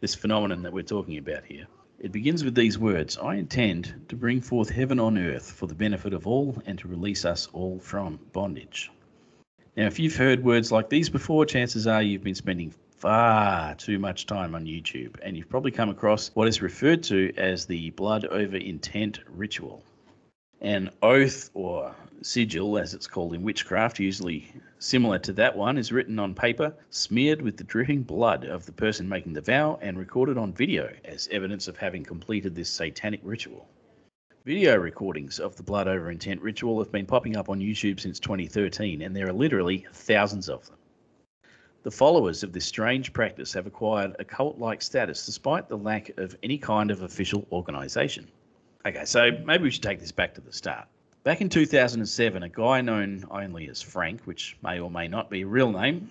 this 0.00 0.14
phenomenon 0.14 0.62
that 0.62 0.72
we're 0.72 0.82
talking 0.82 1.16
about 1.18 1.44
here. 1.44 1.66
It 2.04 2.12
begins 2.12 2.44
with 2.44 2.54
these 2.54 2.78
words: 2.78 3.16
"I 3.16 3.36
intend 3.36 3.94
to 4.10 4.14
bring 4.14 4.42
forth 4.42 4.68
heaven 4.68 5.00
on 5.00 5.16
earth 5.16 5.50
for 5.50 5.66
the 5.66 5.74
benefit 5.74 6.12
of 6.12 6.26
all, 6.26 6.62
and 6.66 6.78
to 6.80 6.86
release 6.86 7.24
us 7.24 7.48
all 7.54 7.78
from 7.78 8.18
bondage." 8.34 8.90
Now, 9.74 9.86
if 9.86 9.98
you've 9.98 10.14
heard 10.14 10.44
words 10.44 10.70
like 10.70 10.90
these 10.90 11.08
before, 11.08 11.46
chances 11.46 11.86
are 11.86 12.02
you've 12.02 12.22
been 12.22 12.34
spending 12.34 12.74
far 12.98 13.74
too 13.76 13.98
much 13.98 14.26
time 14.26 14.54
on 14.54 14.66
YouTube, 14.66 15.16
and 15.22 15.34
you've 15.34 15.48
probably 15.48 15.70
come 15.70 15.88
across 15.88 16.30
what 16.34 16.46
is 16.46 16.60
referred 16.60 17.02
to 17.04 17.32
as 17.38 17.64
the 17.64 17.88
blood 17.92 18.26
over 18.26 18.58
intent 18.58 19.20
ritual. 19.26 19.82
An 20.60 20.90
oath 21.00 21.48
or 21.54 21.96
sigil, 22.22 22.78
as 22.78 22.94
it's 22.94 23.06
called 23.06 23.34
in 23.34 23.42
witchcraft, 23.42 23.98
usually 23.98 24.52
similar 24.78 25.18
to 25.20 25.32
that 25.32 25.56
one, 25.56 25.78
is 25.78 25.92
written 25.92 26.18
on 26.18 26.34
paper, 26.34 26.74
smeared 26.90 27.42
with 27.42 27.56
the 27.56 27.64
dripping 27.64 28.02
blood 28.02 28.44
of 28.44 28.66
the 28.66 28.72
person 28.72 29.08
making 29.08 29.32
the 29.32 29.40
vow, 29.40 29.78
and 29.82 29.98
recorded 29.98 30.38
on 30.38 30.52
video 30.52 30.92
as 31.04 31.28
evidence 31.30 31.68
of 31.68 31.76
having 31.76 32.04
completed 32.04 32.54
this 32.54 32.70
satanic 32.70 33.20
ritual. 33.22 33.68
Video 34.44 34.76
recordings 34.76 35.38
of 35.40 35.56
the 35.56 35.62
blood 35.62 35.88
over 35.88 36.10
intent 36.10 36.40
ritual 36.42 36.78
have 36.78 36.92
been 36.92 37.06
popping 37.06 37.36
up 37.36 37.48
on 37.48 37.60
YouTube 37.60 37.98
since 37.98 38.20
2013, 38.20 39.02
and 39.02 39.16
there 39.16 39.26
are 39.26 39.32
literally 39.32 39.86
thousands 39.92 40.48
of 40.48 40.66
them. 40.66 40.76
The 41.82 41.90
followers 41.90 42.42
of 42.42 42.52
this 42.52 42.64
strange 42.64 43.12
practice 43.12 43.52
have 43.52 43.66
acquired 43.66 44.16
a 44.18 44.24
cult 44.24 44.58
like 44.58 44.80
status 44.80 45.26
despite 45.26 45.68
the 45.68 45.76
lack 45.76 46.16
of 46.18 46.36
any 46.42 46.58
kind 46.58 46.90
of 46.90 47.02
official 47.02 47.46
organisation. 47.52 48.26
Okay, 48.86 49.04
so 49.04 49.30
maybe 49.44 49.64
we 49.64 49.70
should 49.70 49.82
take 49.82 50.00
this 50.00 50.12
back 50.12 50.34
to 50.34 50.40
the 50.40 50.52
start. 50.52 50.86
Back 51.24 51.40
in 51.40 51.48
2007, 51.48 52.42
a 52.42 52.50
guy 52.50 52.82
known 52.82 53.24
only 53.30 53.66
as 53.70 53.80
Frank, 53.80 54.20
which 54.26 54.58
may 54.62 54.78
or 54.78 54.90
may 54.90 55.08
not 55.08 55.30
be 55.30 55.40
a 55.40 55.46
real 55.46 55.72
name, 55.72 56.10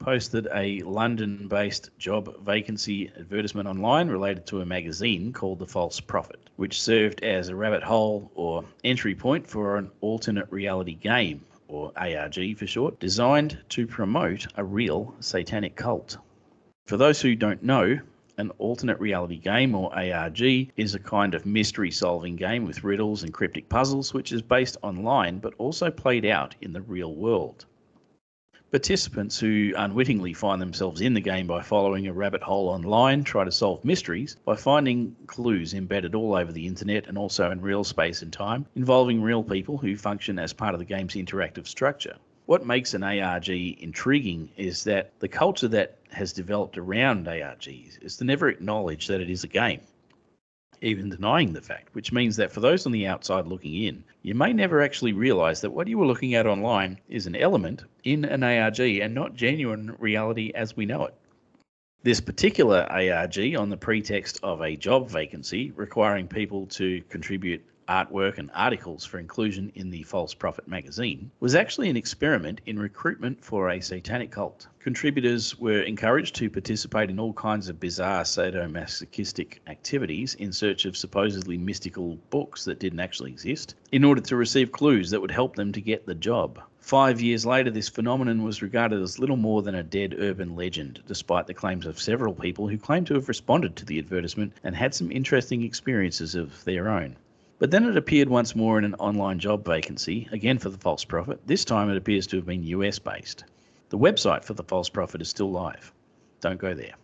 posted 0.00 0.48
a 0.52 0.80
London 0.80 1.46
based 1.46 1.90
job 1.98 2.44
vacancy 2.44 3.12
advertisement 3.16 3.68
online 3.68 4.08
related 4.08 4.46
to 4.46 4.60
a 4.60 4.66
magazine 4.66 5.32
called 5.32 5.60
The 5.60 5.68
False 5.68 6.00
Prophet, 6.00 6.40
which 6.56 6.82
served 6.82 7.22
as 7.22 7.48
a 7.48 7.54
rabbit 7.54 7.84
hole 7.84 8.32
or 8.34 8.64
entry 8.82 9.14
point 9.14 9.46
for 9.46 9.76
an 9.76 9.88
alternate 10.00 10.50
reality 10.50 10.94
game 10.94 11.44
or 11.68 11.92
ARG 11.94 12.58
for 12.58 12.66
short, 12.66 12.98
designed 12.98 13.56
to 13.68 13.86
promote 13.86 14.48
a 14.56 14.64
real 14.64 15.14
satanic 15.20 15.76
cult. 15.76 16.16
For 16.86 16.96
those 16.96 17.20
who 17.20 17.36
don't 17.36 17.62
know, 17.62 18.00
an 18.40 18.50
alternate 18.58 18.98
reality 18.98 19.36
game 19.36 19.74
or 19.74 19.94
ARG 19.94 20.40
is 20.76 20.94
a 20.94 20.98
kind 20.98 21.34
of 21.34 21.44
mystery 21.44 21.90
solving 21.90 22.36
game 22.36 22.64
with 22.64 22.82
riddles 22.82 23.22
and 23.22 23.34
cryptic 23.34 23.68
puzzles 23.68 24.14
which 24.14 24.32
is 24.32 24.40
based 24.40 24.78
online 24.82 25.38
but 25.38 25.52
also 25.58 25.90
played 25.90 26.24
out 26.24 26.54
in 26.62 26.72
the 26.72 26.80
real 26.80 27.14
world. 27.14 27.66
Participants 28.70 29.38
who 29.38 29.72
unwittingly 29.76 30.32
find 30.32 30.62
themselves 30.62 31.00
in 31.00 31.12
the 31.12 31.20
game 31.20 31.46
by 31.46 31.60
following 31.60 32.06
a 32.06 32.12
rabbit 32.12 32.42
hole 32.42 32.68
online 32.68 33.24
try 33.24 33.44
to 33.44 33.50
solve 33.50 33.84
mysteries 33.84 34.36
by 34.44 34.54
finding 34.54 35.16
clues 35.26 35.74
embedded 35.74 36.14
all 36.14 36.34
over 36.34 36.52
the 36.52 36.66
internet 36.66 37.08
and 37.08 37.18
also 37.18 37.50
in 37.50 37.60
real 37.60 37.84
space 37.84 38.22
and 38.22 38.32
time, 38.32 38.64
involving 38.76 39.20
real 39.20 39.42
people 39.42 39.76
who 39.76 39.96
function 39.96 40.38
as 40.38 40.52
part 40.52 40.72
of 40.72 40.78
the 40.78 40.84
game's 40.86 41.14
interactive 41.14 41.66
structure. 41.66 42.16
What 42.50 42.66
makes 42.66 42.94
an 42.94 43.04
ARG 43.04 43.48
intriguing 43.48 44.50
is 44.56 44.82
that 44.82 45.12
the 45.20 45.28
culture 45.28 45.68
that 45.68 45.98
has 46.10 46.32
developed 46.32 46.76
around 46.78 47.28
ARGs 47.28 48.02
is 48.02 48.16
to 48.16 48.24
never 48.24 48.48
acknowledge 48.48 49.06
that 49.06 49.20
it 49.20 49.30
is 49.30 49.44
a 49.44 49.46
game 49.46 49.82
even 50.82 51.10
denying 51.10 51.52
the 51.52 51.60
fact, 51.60 51.94
which 51.94 52.10
means 52.10 52.34
that 52.34 52.50
for 52.50 52.58
those 52.58 52.86
on 52.86 52.90
the 52.90 53.06
outside 53.06 53.46
looking 53.46 53.84
in, 53.84 54.02
you 54.22 54.34
may 54.34 54.52
never 54.52 54.82
actually 54.82 55.12
realize 55.12 55.60
that 55.60 55.70
what 55.70 55.86
you 55.86 55.96
were 55.96 56.08
looking 56.08 56.34
at 56.34 56.44
online 56.44 56.98
is 57.08 57.28
an 57.28 57.36
element 57.36 57.84
in 58.02 58.24
an 58.24 58.42
ARG 58.42 58.80
and 58.80 59.14
not 59.14 59.36
genuine 59.36 59.94
reality 60.00 60.50
as 60.52 60.76
we 60.76 60.86
know 60.86 61.04
it. 61.04 61.14
This 62.02 62.20
particular 62.20 62.84
ARG, 62.90 63.54
on 63.54 63.70
the 63.70 63.76
pretext 63.76 64.40
of 64.42 64.60
a 64.60 64.74
job 64.74 65.08
vacancy 65.08 65.70
requiring 65.76 66.26
people 66.26 66.66
to 66.66 67.00
contribute 67.10 67.64
artwork 67.90 68.38
and 68.38 68.52
articles 68.54 69.04
for 69.04 69.18
inclusion 69.18 69.72
in 69.74 69.90
the 69.90 70.04
False 70.04 70.32
Prophet 70.32 70.68
magazine, 70.68 71.28
was 71.40 71.56
actually 71.56 71.90
an 71.90 71.96
experiment 71.96 72.60
in 72.66 72.78
recruitment 72.78 73.44
for 73.44 73.68
a 73.68 73.80
satanic 73.80 74.30
cult. 74.30 74.68
Contributors 74.78 75.58
were 75.58 75.82
encouraged 75.82 76.36
to 76.36 76.48
participate 76.48 77.10
in 77.10 77.18
all 77.18 77.32
kinds 77.32 77.68
of 77.68 77.80
bizarre 77.80 78.22
sadomasochistic 78.22 79.58
activities 79.66 80.34
in 80.36 80.52
search 80.52 80.84
of 80.84 80.96
supposedly 80.96 81.58
mystical 81.58 82.16
books 82.30 82.64
that 82.64 82.78
didn't 82.78 83.00
actually 83.00 83.32
exist, 83.32 83.74
in 83.90 84.04
order 84.04 84.20
to 84.20 84.36
receive 84.36 84.70
clues 84.70 85.10
that 85.10 85.20
would 85.20 85.32
help 85.32 85.56
them 85.56 85.72
to 85.72 85.80
get 85.80 86.06
the 86.06 86.14
job. 86.14 86.60
Five 86.78 87.20
years 87.20 87.44
later, 87.44 87.70
this 87.70 87.88
phenomenon 87.88 88.42
was 88.42 88.62
regarded 88.62 89.02
as 89.02 89.18
little 89.18 89.36
more 89.36 89.62
than 89.62 89.74
a 89.74 89.82
dead 89.82 90.14
urban 90.18 90.56
legend, 90.56 91.02
despite 91.06 91.46
the 91.46 91.54
claims 91.54 91.86
of 91.86 92.00
several 92.00 92.34
people 92.34 92.68
who 92.68 92.78
claimed 92.78 93.06
to 93.08 93.14
have 93.14 93.28
responded 93.28 93.76
to 93.76 93.84
the 93.84 93.98
advertisement 93.98 94.54
and 94.64 94.74
had 94.74 94.94
some 94.94 95.12
interesting 95.12 95.62
experiences 95.62 96.34
of 96.34 96.64
their 96.64 96.88
own. 96.88 97.16
But 97.60 97.70
then 97.70 97.84
it 97.84 97.98
appeared 97.98 98.30
once 98.30 98.56
more 98.56 98.78
in 98.78 98.84
an 98.84 98.94
online 98.94 99.38
job 99.38 99.66
vacancy, 99.66 100.26
again 100.32 100.58
for 100.58 100.70
the 100.70 100.78
false 100.78 101.04
prophet. 101.04 101.40
This 101.44 101.62
time 101.62 101.90
it 101.90 101.98
appears 101.98 102.26
to 102.28 102.36
have 102.36 102.46
been 102.46 102.64
US 102.64 102.98
based. 102.98 103.44
The 103.90 103.98
website 103.98 104.44
for 104.44 104.54
the 104.54 104.64
false 104.64 104.88
prophet 104.88 105.20
is 105.20 105.28
still 105.28 105.50
live. 105.50 105.92
Don't 106.40 106.58
go 106.58 106.72
there. 106.72 106.94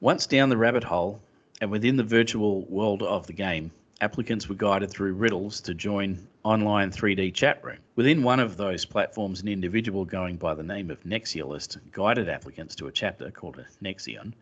Once 0.00 0.26
down 0.26 0.50
the 0.50 0.58
rabbit 0.58 0.84
hole 0.84 1.22
and 1.62 1.70
within 1.70 1.96
the 1.96 2.02
virtual 2.02 2.66
world 2.66 3.02
of 3.02 3.26
the 3.26 3.32
game, 3.32 3.70
applicants 4.02 4.50
were 4.50 4.54
guided 4.54 4.90
through 4.90 5.14
riddles 5.14 5.62
to 5.62 5.72
join 5.72 6.18
online 6.42 6.90
3D 6.90 7.32
chat 7.32 7.64
room. 7.64 7.78
Within 7.96 8.22
one 8.22 8.38
of 8.38 8.58
those 8.58 8.84
platforms, 8.84 9.40
an 9.40 9.48
individual 9.48 10.04
going 10.04 10.36
by 10.36 10.52
the 10.52 10.62
name 10.62 10.90
of 10.90 11.02
Nexialist 11.04 11.78
guided 11.90 12.28
applicants 12.28 12.74
to 12.74 12.88
a 12.88 12.92
chapter 12.92 13.30
called 13.30 13.58
a 13.58 13.66
Nexion 13.82 14.34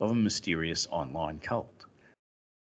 of 0.00 0.12
a 0.12 0.14
mysterious 0.14 0.88
online 0.90 1.38
cult. 1.38 1.85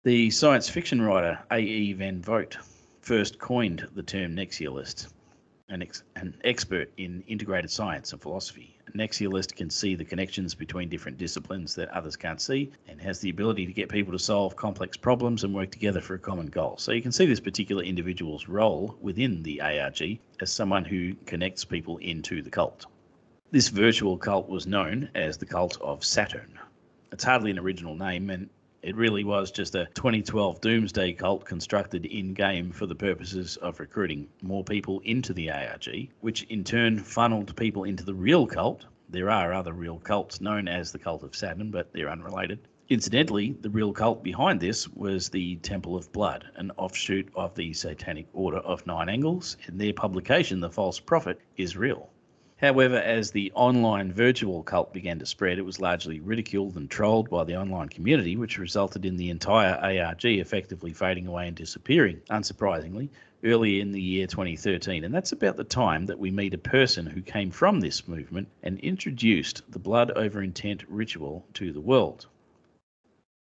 The 0.07 0.31
science 0.31 0.69
fiction 0.69 1.03
writer 1.03 1.37
A.E. 1.51 1.93
Van 1.95 2.23
Vogt 2.23 2.59
first 3.01 3.41
coined 3.41 3.89
the 3.97 4.05
term 4.05 4.37
Nexialist, 4.37 5.09
an, 5.69 5.83
ex- 5.83 6.05
an 6.15 6.37
expert 6.45 6.93
in 6.97 7.25
integrated 7.27 7.73
science 7.73 8.13
and 8.13 8.23
philosophy. 8.23 8.79
A 8.87 8.93
Nexialist 8.93 9.57
can 9.57 9.69
see 9.69 9.97
the 9.97 10.05
connections 10.05 10.55
between 10.55 10.89
different 10.89 11.19
disciplines 11.19 11.75
that 11.75 11.89
others 11.89 12.15
can't 12.15 12.41
see 12.41 12.71
and 12.87 13.01
has 13.03 13.19
the 13.19 13.31
ability 13.31 13.67
to 13.67 13.73
get 13.73 13.89
people 13.89 14.13
to 14.13 14.19
solve 14.21 14.55
complex 14.55 14.97
problems 14.97 15.43
and 15.43 15.53
work 15.53 15.73
together 15.73 16.01
for 16.01 16.15
a 16.15 16.21
common 16.21 16.47
goal. 16.47 16.77
So 16.79 16.93
you 16.93 17.03
can 17.03 17.11
see 17.11 17.27
this 17.27 17.41
particular 17.41 17.83
individual's 17.83 18.47
role 18.47 18.97
within 19.01 19.43
the 19.43 19.61
ARG 19.61 20.21
as 20.41 20.53
someone 20.53 20.85
who 20.85 21.17
connects 21.27 21.65
people 21.65 21.97
into 21.97 22.43
the 22.43 22.51
cult. 22.51 22.87
This 23.51 23.71
virtual 23.71 24.17
cult 24.19 24.49
was 24.49 24.69
known 24.69 25.11
as 25.17 25.37
the 25.37 25.47
Cult 25.47 25.81
of 25.81 26.05
Saturn. 26.05 26.61
It's 27.11 27.25
hardly 27.25 27.51
an 27.51 27.59
original 27.59 27.97
name, 27.97 28.31
and 28.31 28.49
it 28.87 28.95
really 28.95 29.25
was 29.25 29.51
just 29.51 29.75
a 29.75 29.89
2012 29.95 30.61
doomsday 30.61 31.13
cult 31.13 31.45
constructed 31.45 32.07
in 32.07 32.33
game 32.33 32.71
for 32.71 32.87
the 32.87 32.95
purposes 32.95 33.57
of 33.57 33.81
recruiting 33.81 34.29
more 34.43 34.63
people 34.63 35.01
into 35.01 35.33
the 35.33 35.51
ARG, 35.51 36.09
which 36.21 36.45
in 36.45 36.63
turn 36.63 36.97
funneled 37.01 37.57
people 37.57 37.83
into 37.83 38.05
the 38.05 38.15
real 38.15 38.47
cult. 38.47 38.87
There 39.09 39.29
are 39.29 39.53
other 39.53 39.73
real 39.73 39.99
cults 39.99 40.41
known 40.41 40.69
as 40.69 40.93
the 40.93 41.01
Cult 41.01 41.25
of 41.25 41.35
Saturn, 41.35 41.73
but 41.73 41.93
they're 41.93 42.09
unrelated. 42.09 42.61
Incidentally, 42.89 43.57
the 43.61 43.71
real 43.71 43.93
cult 43.93 44.23
behind 44.23 44.61
this 44.61 44.87
was 44.91 45.31
the 45.31 45.57
Temple 45.57 45.97
of 45.97 46.13
Blood, 46.13 46.45
an 46.55 46.71
offshoot 46.77 47.29
of 47.35 47.57
the 47.57 47.73
Satanic 47.73 48.29
Order 48.33 48.59
of 48.59 48.87
Nine 48.87 49.09
Angles, 49.09 49.57
and 49.67 49.81
their 49.81 49.95
publication, 49.95 50.61
The 50.61 50.71
False 50.71 51.01
Prophet, 51.01 51.41
is 51.57 51.77
real. 51.77 52.09
However, 52.59 52.97
as 52.97 53.31
the 53.31 53.53
online 53.55 54.11
virtual 54.11 54.63
cult 54.63 54.95
began 54.95 55.19
to 55.19 55.27
spread, 55.27 55.59
it 55.59 55.65
was 55.65 55.79
largely 55.79 56.21
ridiculed 56.21 56.77
and 56.77 56.91
trolled 56.91 57.29
by 57.29 57.45
the 57.45 57.57
online 57.57 57.91
community, 57.91 58.35
which 58.35 58.57
resulted 58.57 59.05
in 59.05 59.19
the 59.19 59.29
entire 59.29 59.75
ARG 59.75 60.25
effectively 60.25 60.95
fading 60.95 61.27
away 61.27 61.49
and 61.49 61.57
disappearing, 61.57 62.23
unsurprisingly, 62.31 63.11
early 63.45 63.81
in 63.83 63.93
the 63.93 64.01
year 64.01 64.27
2013. 64.27 65.05
And 65.05 65.15
that's 65.15 65.33
about 65.33 65.59
the 65.59 65.65
time 65.65 66.07
that 66.07 66.19
we 66.19 66.31
meet 66.31 66.55
a 66.55 66.59
person 66.59 67.05
who 67.05 67.21
came 67.21 67.51
from 67.51 67.81
this 67.81 68.09
movement 68.09 68.49
and 68.63 68.79
introduced 68.81 69.61
the 69.71 69.79
blood 69.79 70.11
over 70.13 70.43
intent 70.43 70.83
ritual 70.89 71.45
to 71.55 71.73
the 71.73 71.81
world. 71.81 72.27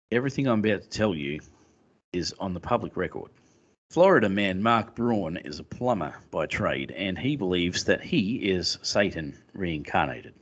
Everything 0.10 0.48
I'm 0.48 0.60
about 0.60 0.84
to 0.84 0.90
tell 0.90 1.14
you 1.14 1.42
is 2.14 2.34
on 2.40 2.54
the 2.54 2.62
public 2.62 2.96
record. 2.96 3.32
Florida 3.92 4.30
man 4.30 4.64
Mark 4.64 4.96
Braun 4.96 5.36
is 5.36 5.60
a 5.60 5.66
plumber 5.66 6.16
by 6.32 6.46
trade, 6.46 6.92
and 6.92 7.20
he 7.20 7.36
believes 7.36 7.84
that 7.84 8.02
he 8.02 8.38
is 8.38 8.78
Satan 8.82 9.38
reincarnated. 9.52 10.34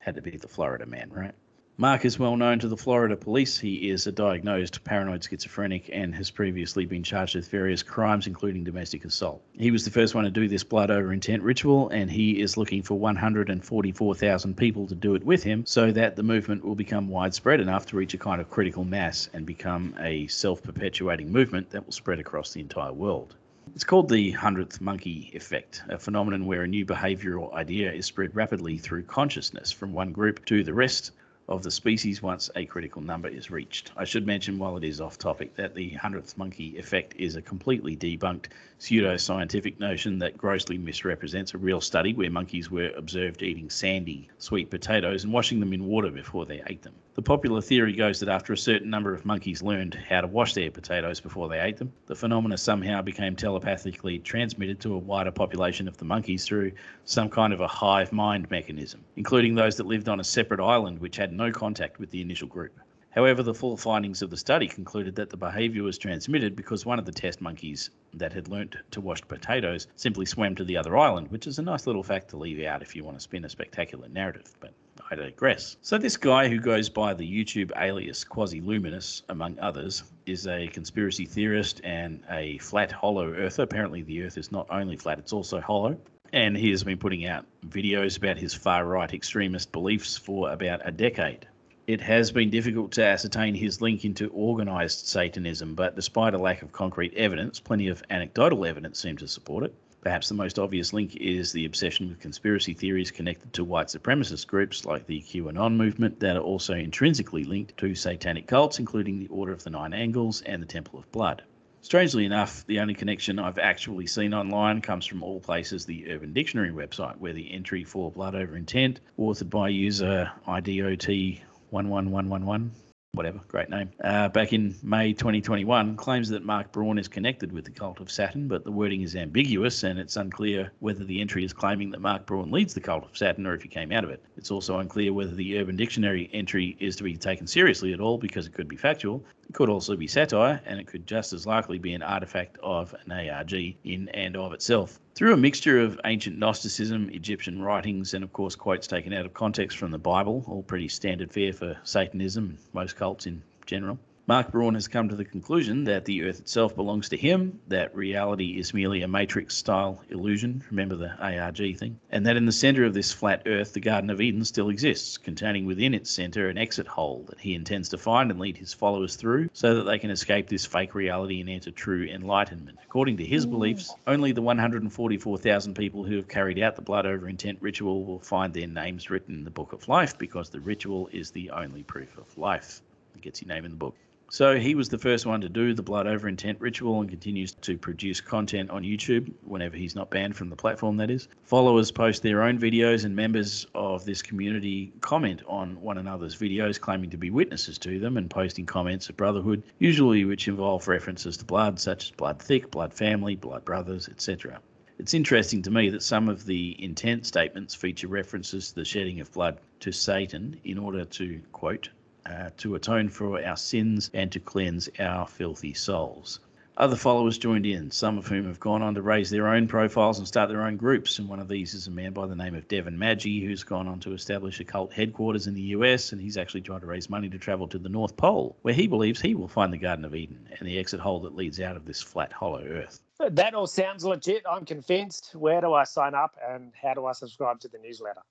Had 0.00 0.16
to 0.16 0.20
be 0.20 0.36
the 0.36 0.46
Florida 0.46 0.84
man, 0.84 1.08
right? 1.10 1.34
Mark 1.80 2.04
is 2.04 2.18
well 2.18 2.36
known 2.36 2.58
to 2.58 2.68
the 2.68 2.76
Florida 2.76 3.16
police. 3.16 3.58
He 3.58 3.88
is 3.88 4.06
a 4.06 4.12
diagnosed 4.12 4.84
paranoid 4.84 5.24
schizophrenic 5.24 5.88
and 5.90 6.14
has 6.14 6.30
previously 6.30 6.84
been 6.84 7.02
charged 7.02 7.36
with 7.36 7.48
various 7.48 7.82
crimes, 7.82 8.26
including 8.26 8.64
domestic 8.64 9.06
assault. 9.06 9.40
He 9.54 9.70
was 9.70 9.86
the 9.86 9.90
first 9.90 10.14
one 10.14 10.24
to 10.24 10.30
do 10.30 10.46
this 10.46 10.62
blood 10.62 10.90
over 10.90 11.10
intent 11.10 11.42
ritual, 11.42 11.88
and 11.88 12.10
he 12.10 12.38
is 12.42 12.58
looking 12.58 12.82
for 12.82 12.98
144,000 12.98 14.56
people 14.58 14.88
to 14.88 14.94
do 14.94 15.14
it 15.14 15.24
with 15.24 15.42
him 15.42 15.64
so 15.64 15.90
that 15.92 16.16
the 16.16 16.22
movement 16.22 16.66
will 16.66 16.74
become 16.74 17.08
widespread 17.08 17.60
enough 17.60 17.86
to 17.86 17.96
reach 17.96 18.12
a 18.12 18.18
kind 18.18 18.42
of 18.42 18.50
critical 18.50 18.84
mass 18.84 19.30
and 19.32 19.46
become 19.46 19.94
a 20.00 20.26
self 20.26 20.62
perpetuating 20.62 21.32
movement 21.32 21.70
that 21.70 21.86
will 21.86 21.94
spread 21.94 22.20
across 22.20 22.52
the 22.52 22.60
entire 22.60 22.92
world. 22.92 23.36
It's 23.74 23.84
called 23.84 24.10
the 24.10 24.32
hundredth 24.32 24.82
monkey 24.82 25.30
effect, 25.32 25.82
a 25.88 25.98
phenomenon 25.98 26.44
where 26.44 26.64
a 26.64 26.68
new 26.68 26.84
behavioral 26.84 27.54
idea 27.54 27.90
is 27.90 28.04
spread 28.04 28.36
rapidly 28.36 28.76
through 28.76 29.04
consciousness 29.04 29.72
from 29.72 29.94
one 29.94 30.12
group 30.12 30.44
to 30.44 30.62
the 30.62 30.74
rest 30.74 31.12
of 31.50 31.64
the 31.64 31.70
species 31.70 32.22
once 32.22 32.48
a 32.54 32.64
critical 32.64 33.02
number 33.02 33.28
is 33.28 33.50
reached. 33.50 33.90
I 33.96 34.04
should 34.04 34.24
mention, 34.24 34.56
while 34.56 34.76
it 34.76 34.84
is 34.84 35.00
off 35.00 35.18
topic, 35.18 35.56
that 35.56 35.74
the 35.74 35.90
hundredth 35.90 36.38
monkey 36.38 36.78
effect 36.78 37.14
is 37.18 37.34
a 37.34 37.42
completely 37.42 37.96
debunked 37.96 38.46
pseudo-scientific 38.78 39.78
notion 39.80 40.18
that 40.20 40.38
grossly 40.38 40.78
misrepresents 40.78 41.52
a 41.52 41.58
real 41.58 41.80
study 41.80 42.14
where 42.14 42.30
monkeys 42.30 42.70
were 42.70 42.90
observed 42.96 43.42
eating 43.42 43.68
sandy, 43.68 44.28
sweet 44.38 44.70
potatoes 44.70 45.24
and 45.24 45.32
washing 45.32 45.60
them 45.60 45.72
in 45.72 45.84
water 45.84 46.10
before 46.10 46.46
they 46.46 46.62
ate 46.68 46.82
them. 46.82 46.94
The 47.14 47.22
popular 47.22 47.60
theory 47.60 47.92
goes 47.92 48.20
that 48.20 48.28
after 48.28 48.52
a 48.52 48.56
certain 48.56 48.88
number 48.88 49.12
of 49.12 49.26
monkeys 49.26 49.62
learned 49.62 49.94
how 49.94 50.20
to 50.20 50.26
wash 50.28 50.54
their 50.54 50.70
potatoes 50.70 51.20
before 51.20 51.48
they 51.48 51.60
ate 51.60 51.76
them, 51.76 51.92
the 52.06 52.14
phenomena 52.14 52.56
somehow 52.56 53.02
became 53.02 53.34
telepathically 53.34 54.20
transmitted 54.20 54.80
to 54.80 54.94
a 54.94 54.98
wider 54.98 55.32
population 55.32 55.88
of 55.88 55.96
the 55.96 56.04
monkeys 56.04 56.46
through 56.46 56.72
some 57.04 57.28
kind 57.28 57.52
of 57.52 57.60
a 57.60 57.66
hive 57.66 58.12
mind 58.12 58.50
mechanism, 58.50 59.04
including 59.16 59.54
those 59.54 59.76
that 59.76 59.86
lived 59.86 60.08
on 60.08 60.20
a 60.20 60.24
separate 60.24 60.60
island 60.60 61.00
which 61.00 61.16
had 61.16 61.32
no 61.40 61.50
contact 61.50 61.98
with 61.98 62.10
the 62.10 62.20
initial 62.20 62.46
group. 62.46 62.78
However, 63.08 63.42
the 63.42 63.54
full 63.54 63.76
findings 63.76 64.20
of 64.20 64.28
the 64.28 64.36
study 64.36 64.68
concluded 64.68 65.16
that 65.16 65.30
the 65.30 65.36
behaviour 65.36 65.82
was 65.82 65.96
transmitted 65.96 66.54
because 66.54 66.84
one 66.84 66.98
of 66.98 67.06
the 67.06 67.12
test 67.12 67.40
monkeys 67.40 67.90
that 68.14 68.32
had 68.32 68.46
learnt 68.48 68.76
to 68.90 69.00
wash 69.00 69.22
potatoes 69.26 69.88
simply 69.96 70.26
swam 70.26 70.54
to 70.54 70.64
the 70.64 70.76
other 70.76 70.96
island, 70.96 71.28
which 71.30 71.46
is 71.46 71.58
a 71.58 71.62
nice 71.62 71.86
little 71.86 72.02
fact 72.02 72.28
to 72.28 72.36
leave 72.36 72.64
out 72.64 72.82
if 72.82 72.94
you 72.94 73.02
want 73.02 73.16
to 73.16 73.22
spin 73.22 73.44
a 73.44 73.48
spectacular 73.48 74.08
narrative. 74.08 74.54
But 74.60 74.74
I 75.10 75.16
digress. 75.16 75.76
So, 75.80 75.98
this 75.98 76.16
guy 76.16 76.48
who 76.48 76.60
goes 76.60 76.88
by 76.88 77.14
the 77.14 77.26
YouTube 77.26 77.72
alias 77.76 78.22
Quasi 78.22 78.60
Luminous, 78.60 79.22
among 79.28 79.58
others, 79.58 80.04
is 80.26 80.46
a 80.46 80.68
conspiracy 80.68 81.24
theorist 81.24 81.80
and 81.82 82.22
a 82.30 82.58
flat, 82.58 82.92
hollow 82.92 83.32
earther. 83.32 83.62
Apparently, 83.62 84.02
the 84.02 84.22
earth 84.22 84.36
is 84.38 84.52
not 84.52 84.66
only 84.70 84.96
flat, 84.96 85.18
it's 85.18 85.32
also 85.32 85.58
hollow. 85.60 85.98
And 86.32 86.56
he 86.56 86.70
has 86.70 86.84
been 86.84 86.98
putting 86.98 87.26
out 87.26 87.46
videos 87.66 88.16
about 88.16 88.38
his 88.38 88.54
far 88.54 88.84
right 88.86 89.12
extremist 89.12 89.72
beliefs 89.72 90.16
for 90.16 90.52
about 90.52 90.80
a 90.84 90.92
decade. 90.92 91.46
It 91.86 92.00
has 92.02 92.30
been 92.30 92.50
difficult 92.50 92.92
to 92.92 93.04
ascertain 93.04 93.54
his 93.54 93.80
link 93.80 94.04
into 94.04 94.30
organised 94.30 95.08
Satanism, 95.08 95.74
but 95.74 95.96
despite 95.96 96.34
a 96.34 96.38
lack 96.38 96.62
of 96.62 96.70
concrete 96.70 97.14
evidence, 97.14 97.58
plenty 97.58 97.88
of 97.88 98.04
anecdotal 98.10 98.64
evidence 98.64 99.00
seems 99.00 99.20
to 99.22 99.28
support 99.28 99.64
it. 99.64 99.74
Perhaps 100.02 100.28
the 100.28 100.34
most 100.34 100.58
obvious 100.58 100.92
link 100.92 101.16
is 101.16 101.52
the 101.52 101.64
obsession 101.64 102.08
with 102.08 102.20
conspiracy 102.20 102.74
theories 102.74 103.10
connected 103.10 103.52
to 103.52 103.64
white 103.64 103.88
supremacist 103.88 104.46
groups 104.46 104.84
like 104.84 105.06
the 105.06 105.20
QAnon 105.20 105.76
movement 105.76 106.20
that 106.20 106.36
are 106.36 106.42
also 106.42 106.74
intrinsically 106.74 107.44
linked 107.44 107.76
to 107.78 107.94
satanic 107.96 108.46
cults, 108.46 108.78
including 108.78 109.18
the 109.18 109.28
Order 109.28 109.52
of 109.52 109.64
the 109.64 109.70
Nine 109.70 109.92
Angles 109.92 110.42
and 110.42 110.62
the 110.62 110.66
Temple 110.66 111.00
of 111.00 111.10
Blood. 111.10 111.42
Strangely 111.82 112.26
enough, 112.26 112.66
the 112.66 112.80
only 112.80 112.94
connection 112.94 113.38
I've 113.38 113.58
actually 113.58 114.06
seen 114.06 114.34
online 114.34 114.82
comes 114.82 115.06
from 115.06 115.22
all 115.22 115.40
places 115.40 115.86
the 115.86 116.10
Urban 116.10 116.32
Dictionary 116.32 116.70
website, 116.70 117.16
where 117.16 117.32
the 117.32 117.50
entry 117.50 117.84
for 117.84 118.10
Blood 118.10 118.34
Over 118.34 118.56
Intent, 118.56 119.00
authored 119.18 119.50
by 119.50 119.70
user 119.70 120.30
IDOT 120.46 121.40
11111 121.70 122.72
whatever, 123.12 123.40
great 123.48 123.68
name, 123.68 123.90
uh, 124.04 124.28
back 124.28 124.52
in 124.52 124.74
May 124.82 125.12
2021, 125.12 125.96
claims 125.96 126.28
that 126.28 126.44
Mark 126.44 126.70
Braun 126.70 126.96
is 126.96 127.08
connected 127.08 127.50
with 127.50 127.64
the 127.64 127.70
cult 127.70 127.98
of 127.98 128.10
Saturn, 128.10 128.46
but 128.46 128.64
the 128.64 128.70
wording 128.70 129.02
is 129.02 129.16
ambiguous 129.16 129.82
and 129.82 129.98
it's 129.98 130.16
unclear 130.16 130.72
whether 130.78 131.04
the 131.04 131.20
entry 131.20 131.44
is 131.44 131.52
claiming 131.52 131.90
that 131.90 132.00
Mark 132.00 132.24
Braun 132.24 132.52
leads 132.52 132.72
the 132.72 132.80
cult 132.80 133.04
of 133.04 133.16
Saturn 133.18 133.46
or 133.46 133.54
if 133.54 133.62
he 133.62 133.68
came 133.68 133.90
out 133.90 134.04
of 134.04 134.10
it. 134.10 134.24
It's 134.36 134.52
also 134.52 134.78
unclear 134.78 135.12
whether 135.12 135.34
the 135.34 135.58
Urban 135.58 135.76
Dictionary 135.76 136.30
entry 136.32 136.76
is 136.78 136.94
to 136.96 137.02
be 137.02 137.16
taken 137.16 137.46
seriously 137.48 137.92
at 137.92 138.00
all 138.00 138.16
because 138.16 138.46
it 138.46 138.54
could 138.54 138.68
be 138.68 138.76
factual. 138.76 139.24
It 139.48 139.54
could 139.54 139.68
also 139.68 139.96
be 139.96 140.06
satire, 140.06 140.60
and 140.64 140.78
it 140.78 140.86
could 140.86 141.06
just 141.06 141.32
as 141.32 141.46
likely 141.46 141.78
be 141.78 141.94
an 141.94 142.02
artifact 142.02 142.58
of 142.62 142.94
an 143.04 143.10
ARG 143.10 143.52
in 143.82 144.08
and 144.10 144.36
of 144.36 144.52
itself. 144.52 145.00
Through 145.14 145.34
a 145.34 145.36
mixture 145.36 145.80
of 145.80 146.00
ancient 146.04 146.38
Gnosticism, 146.38 147.10
Egyptian 147.10 147.60
writings, 147.60 148.14
and 148.14 148.24
of 148.24 148.32
course 148.32 148.54
quotes 148.54 148.86
taken 148.86 149.12
out 149.12 149.26
of 149.26 149.34
context 149.34 149.76
from 149.76 149.90
the 149.90 149.98
Bible, 149.98 150.44
all 150.46 150.62
pretty 150.62 150.88
standard 150.88 151.30
fare 151.30 151.52
for 151.52 151.76
Satanism 151.84 152.50
and 152.50 152.58
most 152.72 152.96
cults 152.96 153.26
in 153.26 153.42
general. 153.66 153.98
Mark 154.30 154.52
Braun 154.52 154.74
has 154.74 154.86
come 154.86 155.08
to 155.08 155.16
the 155.16 155.24
conclusion 155.24 155.82
that 155.82 156.04
the 156.04 156.22
Earth 156.22 156.38
itself 156.38 156.76
belongs 156.76 157.08
to 157.08 157.16
him, 157.16 157.58
that 157.66 157.92
reality 157.96 158.56
is 158.60 158.72
merely 158.72 159.02
a 159.02 159.08
matrix 159.08 159.56
style 159.56 160.04
illusion, 160.08 160.62
remember 160.70 160.94
the 160.94 161.10
ARG 161.16 161.76
thing, 161.76 161.98
and 162.12 162.24
that 162.24 162.36
in 162.36 162.46
the 162.46 162.52
center 162.52 162.84
of 162.84 162.94
this 162.94 163.12
flat 163.12 163.42
Earth, 163.46 163.72
the 163.72 163.80
Garden 163.80 164.08
of 164.08 164.20
Eden 164.20 164.44
still 164.44 164.68
exists, 164.68 165.18
containing 165.18 165.66
within 165.66 165.94
its 165.94 166.12
center 166.12 166.48
an 166.48 166.58
exit 166.58 166.86
hole 166.86 167.24
that 167.28 167.40
he 167.40 167.56
intends 167.56 167.88
to 167.88 167.98
find 167.98 168.30
and 168.30 168.38
lead 168.38 168.56
his 168.56 168.72
followers 168.72 169.16
through 169.16 169.50
so 169.52 169.74
that 169.74 169.82
they 169.82 169.98
can 169.98 170.12
escape 170.12 170.48
this 170.48 170.64
fake 170.64 170.94
reality 170.94 171.40
and 171.40 171.50
enter 171.50 171.72
true 171.72 172.04
enlightenment. 172.04 172.78
According 172.84 173.16
to 173.16 173.24
his 173.24 173.46
beliefs, 173.46 173.92
only 174.06 174.30
the 174.30 174.42
144,000 174.42 175.74
people 175.74 176.04
who 176.04 176.14
have 176.14 176.28
carried 176.28 176.60
out 176.60 176.76
the 176.76 176.82
blood 176.82 177.04
over 177.04 177.28
intent 177.28 177.58
ritual 177.60 178.04
will 178.04 178.20
find 178.20 178.54
their 178.54 178.68
names 178.68 179.10
written 179.10 179.34
in 179.34 179.42
the 179.42 179.50
Book 179.50 179.72
of 179.72 179.88
Life 179.88 180.16
because 180.18 180.50
the 180.50 180.60
ritual 180.60 181.08
is 181.12 181.32
the 181.32 181.50
only 181.50 181.82
proof 181.82 182.16
of 182.16 182.38
life. 182.38 182.80
Gets 183.20 183.42
your 183.42 183.48
name 183.48 183.64
in 183.64 183.72
the 183.72 183.76
book. 183.76 183.96
So 184.32 184.60
he 184.60 184.76
was 184.76 184.88
the 184.88 184.96
first 184.96 185.26
one 185.26 185.40
to 185.40 185.48
do 185.48 185.74
the 185.74 185.82
blood 185.82 186.06
over 186.06 186.28
intent 186.28 186.60
ritual 186.60 187.00
and 187.00 187.10
continues 187.10 187.52
to 187.52 187.76
produce 187.76 188.20
content 188.20 188.70
on 188.70 188.84
YouTube 188.84 189.32
whenever 189.42 189.76
he's 189.76 189.96
not 189.96 190.08
banned 190.08 190.36
from 190.36 190.50
the 190.50 190.54
platform, 190.54 190.98
that 190.98 191.10
is. 191.10 191.26
Followers 191.42 191.90
post 191.90 192.22
their 192.22 192.44
own 192.44 192.56
videos, 192.56 193.04
and 193.04 193.16
members 193.16 193.66
of 193.74 194.04
this 194.04 194.22
community 194.22 194.92
comment 195.00 195.42
on 195.48 195.80
one 195.80 195.98
another's 195.98 196.36
videos, 196.36 196.80
claiming 196.80 197.10
to 197.10 197.16
be 197.16 197.30
witnesses 197.30 197.76
to 197.78 197.98
them 197.98 198.16
and 198.16 198.30
posting 198.30 198.66
comments 198.66 199.08
of 199.08 199.16
brotherhood, 199.16 199.64
usually 199.80 200.24
which 200.24 200.46
involve 200.46 200.86
references 200.86 201.36
to 201.38 201.44
blood, 201.44 201.80
such 201.80 202.04
as 202.04 202.10
blood 202.12 202.40
thick, 202.40 202.70
blood 202.70 202.94
family, 202.94 203.34
blood 203.34 203.64
brothers, 203.64 204.08
etc. 204.08 204.60
It's 205.00 205.12
interesting 205.12 205.60
to 205.62 205.72
me 205.72 205.90
that 205.90 206.04
some 206.04 206.28
of 206.28 206.46
the 206.46 206.76
intent 206.80 207.26
statements 207.26 207.74
feature 207.74 208.06
references 208.06 208.68
to 208.68 208.76
the 208.76 208.84
shedding 208.84 209.18
of 209.18 209.32
blood 209.32 209.58
to 209.80 209.90
Satan 209.90 210.60
in 210.62 210.78
order 210.78 211.04
to, 211.04 211.40
quote, 211.50 211.88
uh, 212.26 212.50
to 212.58 212.74
atone 212.74 213.08
for 213.08 213.42
our 213.44 213.56
sins 213.56 214.10
and 214.14 214.30
to 214.32 214.40
cleanse 214.40 214.88
our 214.98 215.26
filthy 215.26 215.74
souls. 215.74 216.40
Other 216.80 216.96
followers 216.96 217.36
joined 217.36 217.66
in, 217.66 217.90
some 217.90 218.16
of 218.16 218.26
whom 218.26 218.46
have 218.46 218.58
gone 218.58 218.80
on 218.80 218.94
to 218.94 219.02
raise 219.02 219.28
their 219.28 219.48
own 219.48 219.68
profiles 219.68 220.18
and 220.18 220.26
start 220.26 220.48
their 220.48 220.62
own 220.62 220.78
groups. 220.78 221.18
And 221.18 221.28
one 221.28 221.38
of 221.38 221.46
these 221.46 221.74
is 221.74 221.86
a 221.86 221.90
man 221.90 222.14
by 222.14 222.26
the 222.26 222.34
name 222.34 222.54
of 222.54 222.68
Devin 222.68 222.96
Maggi, 222.96 223.44
who's 223.44 223.62
gone 223.62 223.86
on 223.86 224.00
to 224.00 224.14
establish 224.14 224.60
a 224.60 224.64
cult 224.64 224.90
headquarters 224.90 225.46
in 225.46 225.52
the 225.52 225.60
US. 225.76 226.12
And 226.12 226.22
he's 226.22 226.38
actually 226.38 226.62
trying 226.62 226.80
to 226.80 226.86
raise 226.86 227.10
money 227.10 227.28
to 227.28 227.38
travel 227.38 227.68
to 227.68 227.78
the 227.78 227.90
North 227.90 228.16
Pole, 228.16 228.56
where 228.62 228.72
he 228.72 228.86
believes 228.86 229.20
he 229.20 229.34
will 229.34 229.46
find 229.46 229.70
the 229.70 229.76
Garden 229.76 230.06
of 230.06 230.14
Eden 230.14 230.48
and 230.58 230.66
the 230.66 230.78
exit 230.78 231.00
hole 231.00 231.20
that 231.20 231.36
leads 231.36 231.60
out 231.60 231.76
of 231.76 231.84
this 231.84 232.00
flat, 232.00 232.32
hollow 232.32 232.64
earth. 232.64 233.02
That 233.18 233.52
all 233.52 233.66
sounds 233.66 234.02
legit. 234.02 234.44
I'm 234.50 234.64
convinced. 234.64 235.34
Where 235.34 235.60
do 235.60 235.74
I 235.74 235.84
sign 235.84 236.14
up 236.14 236.38
and 236.48 236.72
how 236.80 236.94
do 236.94 237.04
I 237.04 237.12
subscribe 237.12 237.60
to 237.60 237.68
the 237.68 237.78
newsletter? 237.78 238.22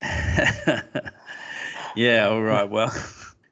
yeah, 1.96 2.28
all 2.28 2.42
right. 2.42 2.68
Well. 2.68 2.92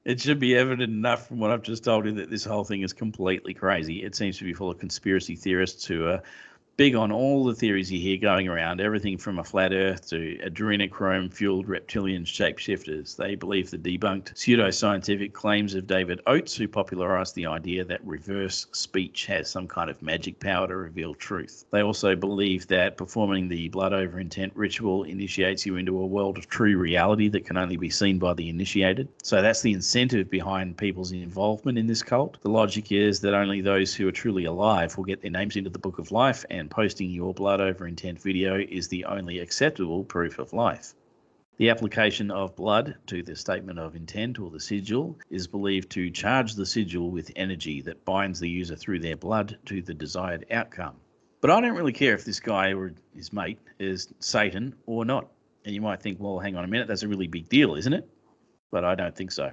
it 0.04 0.20
should 0.20 0.38
be 0.38 0.56
evident 0.56 0.92
enough 0.92 1.28
from 1.28 1.38
what 1.38 1.50
I've 1.50 1.62
just 1.62 1.84
told 1.84 2.06
you 2.06 2.12
that 2.12 2.30
this 2.30 2.44
whole 2.44 2.64
thing 2.64 2.82
is 2.82 2.92
completely 2.92 3.52
crazy. 3.52 4.02
It 4.02 4.14
seems 4.14 4.38
to 4.38 4.44
be 4.44 4.54
full 4.54 4.70
of 4.70 4.78
conspiracy 4.78 5.36
theorists 5.36 5.86
who 5.86 6.06
are 6.06 6.22
big 6.80 6.94
on 6.94 7.12
all 7.12 7.44
the 7.44 7.54
theories 7.54 7.92
you 7.92 8.00
hear 8.00 8.16
going 8.16 8.48
around, 8.48 8.80
everything 8.80 9.18
from 9.18 9.38
a 9.38 9.44
flat 9.44 9.70
Earth 9.70 10.08
to 10.08 10.38
adrenochrome 10.42 11.30
fueled 11.30 11.68
reptilian 11.68 12.24
shapeshifters. 12.24 13.16
They 13.16 13.34
believe 13.34 13.70
the 13.70 13.76
debunked 13.76 14.32
pseudoscientific 14.32 15.34
claims 15.34 15.74
of 15.74 15.86
David 15.86 16.22
Oates, 16.26 16.56
who 16.56 16.66
popularized 16.66 17.34
the 17.34 17.44
idea 17.44 17.84
that 17.84 18.02
reverse 18.02 18.66
speech 18.72 19.26
has 19.26 19.50
some 19.50 19.68
kind 19.68 19.90
of 19.90 20.00
magic 20.00 20.40
power 20.40 20.66
to 20.68 20.74
reveal 20.74 21.14
truth. 21.14 21.66
They 21.70 21.82
also 21.82 22.16
believe 22.16 22.66
that 22.68 22.96
performing 22.96 23.48
the 23.48 23.68
blood 23.68 23.92
over 23.92 24.18
intent 24.18 24.54
ritual 24.56 25.04
initiates 25.04 25.66
you 25.66 25.76
into 25.76 26.00
a 26.00 26.06
world 26.06 26.38
of 26.38 26.48
true 26.48 26.78
reality 26.78 27.28
that 27.28 27.44
can 27.44 27.58
only 27.58 27.76
be 27.76 27.90
seen 27.90 28.18
by 28.18 28.32
the 28.32 28.48
initiated. 28.48 29.06
So 29.22 29.42
that's 29.42 29.60
the 29.60 29.74
incentive 29.74 30.30
behind 30.30 30.78
people's 30.78 31.12
involvement 31.12 31.76
in 31.76 31.86
this 31.86 32.02
cult. 32.02 32.40
The 32.40 32.48
logic 32.48 32.90
is 32.90 33.20
that 33.20 33.34
only 33.34 33.60
those 33.60 33.94
who 33.94 34.08
are 34.08 34.12
truly 34.12 34.46
alive 34.46 34.96
will 34.96 35.04
get 35.04 35.20
their 35.20 35.30
names 35.30 35.56
into 35.56 35.68
the 35.68 35.78
book 35.78 35.98
of 35.98 36.10
life 36.10 36.42
and 36.48 36.69
posting 36.70 37.10
your 37.10 37.34
blood 37.34 37.60
over 37.60 37.86
intent 37.86 38.20
video 38.20 38.58
is 38.58 38.88
the 38.88 39.04
only 39.04 39.40
acceptable 39.40 40.04
proof 40.04 40.38
of 40.38 40.52
life. 40.52 40.94
The 41.58 41.68
application 41.68 42.30
of 42.30 42.56
blood 42.56 42.96
to 43.08 43.22
the 43.22 43.36
statement 43.36 43.78
of 43.78 43.94
intent 43.94 44.38
or 44.38 44.50
the 44.50 44.58
sigil 44.58 45.18
is 45.28 45.46
believed 45.46 45.90
to 45.90 46.08
charge 46.10 46.54
the 46.54 46.64
sigil 46.64 47.10
with 47.10 47.30
energy 47.36 47.82
that 47.82 48.06
binds 48.06 48.40
the 48.40 48.48
user 48.48 48.76
through 48.76 49.00
their 49.00 49.16
blood 49.16 49.58
to 49.66 49.82
the 49.82 49.92
desired 49.92 50.46
outcome. 50.50 50.96
But 51.42 51.50
I 51.50 51.60
don't 51.60 51.76
really 51.76 51.92
care 51.92 52.14
if 52.14 52.24
this 52.24 52.40
guy 52.40 52.72
or 52.72 52.94
his 53.14 53.32
mate 53.32 53.58
is 53.78 54.14
Satan 54.20 54.74
or 54.86 55.04
not. 55.04 55.28
And 55.66 55.74
you 55.74 55.82
might 55.82 56.00
think, 56.00 56.18
well, 56.18 56.38
hang 56.38 56.56
on 56.56 56.64
a 56.64 56.68
minute, 56.68 56.88
that's 56.88 57.02
a 57.02 57.08
really 57.08 57.26
big 57.26 57.50
deal, 57.50 57.74
isn't 57.74 57.92
it? 57.92 58.08
But 58.70 58.84
I 58.84 58.94
don't 58.94 59.14
think 59.14 59.32
so. 59.32 59.52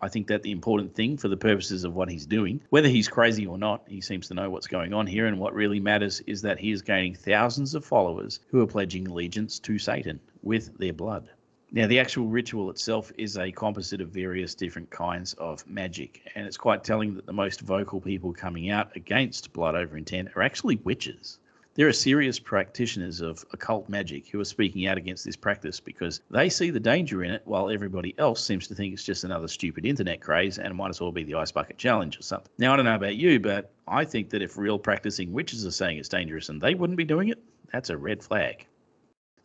I 0.00 0.08
think 0.08 0.26
that 0.28 0.42
the 0.42 0.52
important 0.52 0.94
thing 0.94 1.16
for 1.16 1.28
the 1.28 1.36
purposes 1.36 1.84
of 1.84 1.94
what 1.94 2.10
he's 2.10 2.26
doing, 2.26 2.60
whether 2.70 2.88
he's 2.88 3.08
crazy 3.08 3.46
or 3.46 3.58
not, 3.58 3.84
he 3.88 4.00
seems 4.00 4.28
to 4.28 4.34
know 4.34 4.50
what's 4.50 4.66
going 4.66 4.92
on 4.92 5.06
here. 5.06 5.26
And 5.26 5.38
what 5.38 5.54
really 5.54 5.80
matters 5.80 6.20
is 6.26 6.42
that 6.42 6.58
he 6.58 6.70
is 6.70 6.82
gaining 6.82 7.14
thousands 7.14 7.74
of 7.74 7.84
followers 7.84 8.40
who 8.48 8.60
are 8.60 8.66
pledging 8.66 9.06
allegiance 9.08 9.58
to 9.60 9.78
Satan 9.78 10.20
with 10.42 10.76
their 10.78 10.92
blood. 10.92 11.30
Now, 11.72 11.86
the 11.88 11.98
actual 11.98 12.28
ritual 12.28 12.70
itself 12.70 13.10
is 13.18 13.36
a 13.36 13.50
composite 13.50 14.00
of 14.00 14.10
various 14.10 14.54
different 14.54 14.88
kinds 14.90 15.34
of 15.34 15.66
magic, 15.66 16.22
and 16.34 16.46
it's 16.46 16.56
quite 16.56 16.84
telling 16.84 17.14
that 17.14 17.26
the 17.26 17.32
most 17.32 17.60
vocal 17.60 18.00
people 18.00 18.32
coming 18.32 18.70
out 18.70 18.94
against 18.94 19.52
blood 19.52 19.74
over 19.74 19.96
intent 19.96 20.28
are 20.36 20.42
actually 20.42 20.76
witches. 20.76 21.38
There 21.76 21.86
are 21.86 21.92
serious 21.92 22.38
practitioners 22.38 23.20
of 23.20 23.44
occult 23.52 23.86
magic 23.90 24.28
who 24.28 24.40
are 24.40 24.46
speaking 24.46 24.86
out 24.86 24.96
against 24.96 25.26
this 25.26 25.36
practice 25.36 25.78
because 25.78 26.22
they 26.30 26.48
see 26.48 26.70
the 26.70 26.80
danger 26.80 27.22
in 27.22 27.30
it 27.30 27.42
while 27.44 27.68
everybody 27.68 28.14
else 28.16 28.42
seems 28.42 28.66
to 28.68 28.74
think 28.74 28.94
it's 28.94 29.04
just 29.04 29.24
another 29.24 29.46
stupid 29.46 29.84
internet 29.84 30.22
craze 30.22 30.58
and 30.58 30.74
might 30.74 30.88
as 30.88 31.02
well 31.02 31.12
be 31.12 31.22
the 31.22 31.34
ice 31.34 31.52
bucket 31.52 31.76
challenge 31.76 32.18
or 32.18 32.22
something. 32.22 32.50
Now, 32.56 32.72
I 32.72 32.76
don't 32.76 32.86
know 32.86 32.94
about 32.94 33.16
you, 33.16 33.38
but 33.40 33.70
I 33.86 34.06
think 34.06 34.30
that 34.30 34.40
if 34.40 34.56
real 34.56 34.78
practicing 34.78 35.34
witches 35.34 35.66
are 35.66 35.70
saying 35.70 35.98
it's 35.98 36.08
dangerous 36.08 36.48
and 36.48 36.62
they 36.62 36.74
wouldn't 36.74 36.96
be 36.96 37.04
doing 37.04 37.28
it, 37.28 37.42
that's 37.70 37.90
a 37.90 37.96
red 37.98 38.22
flag. 38.22 38.66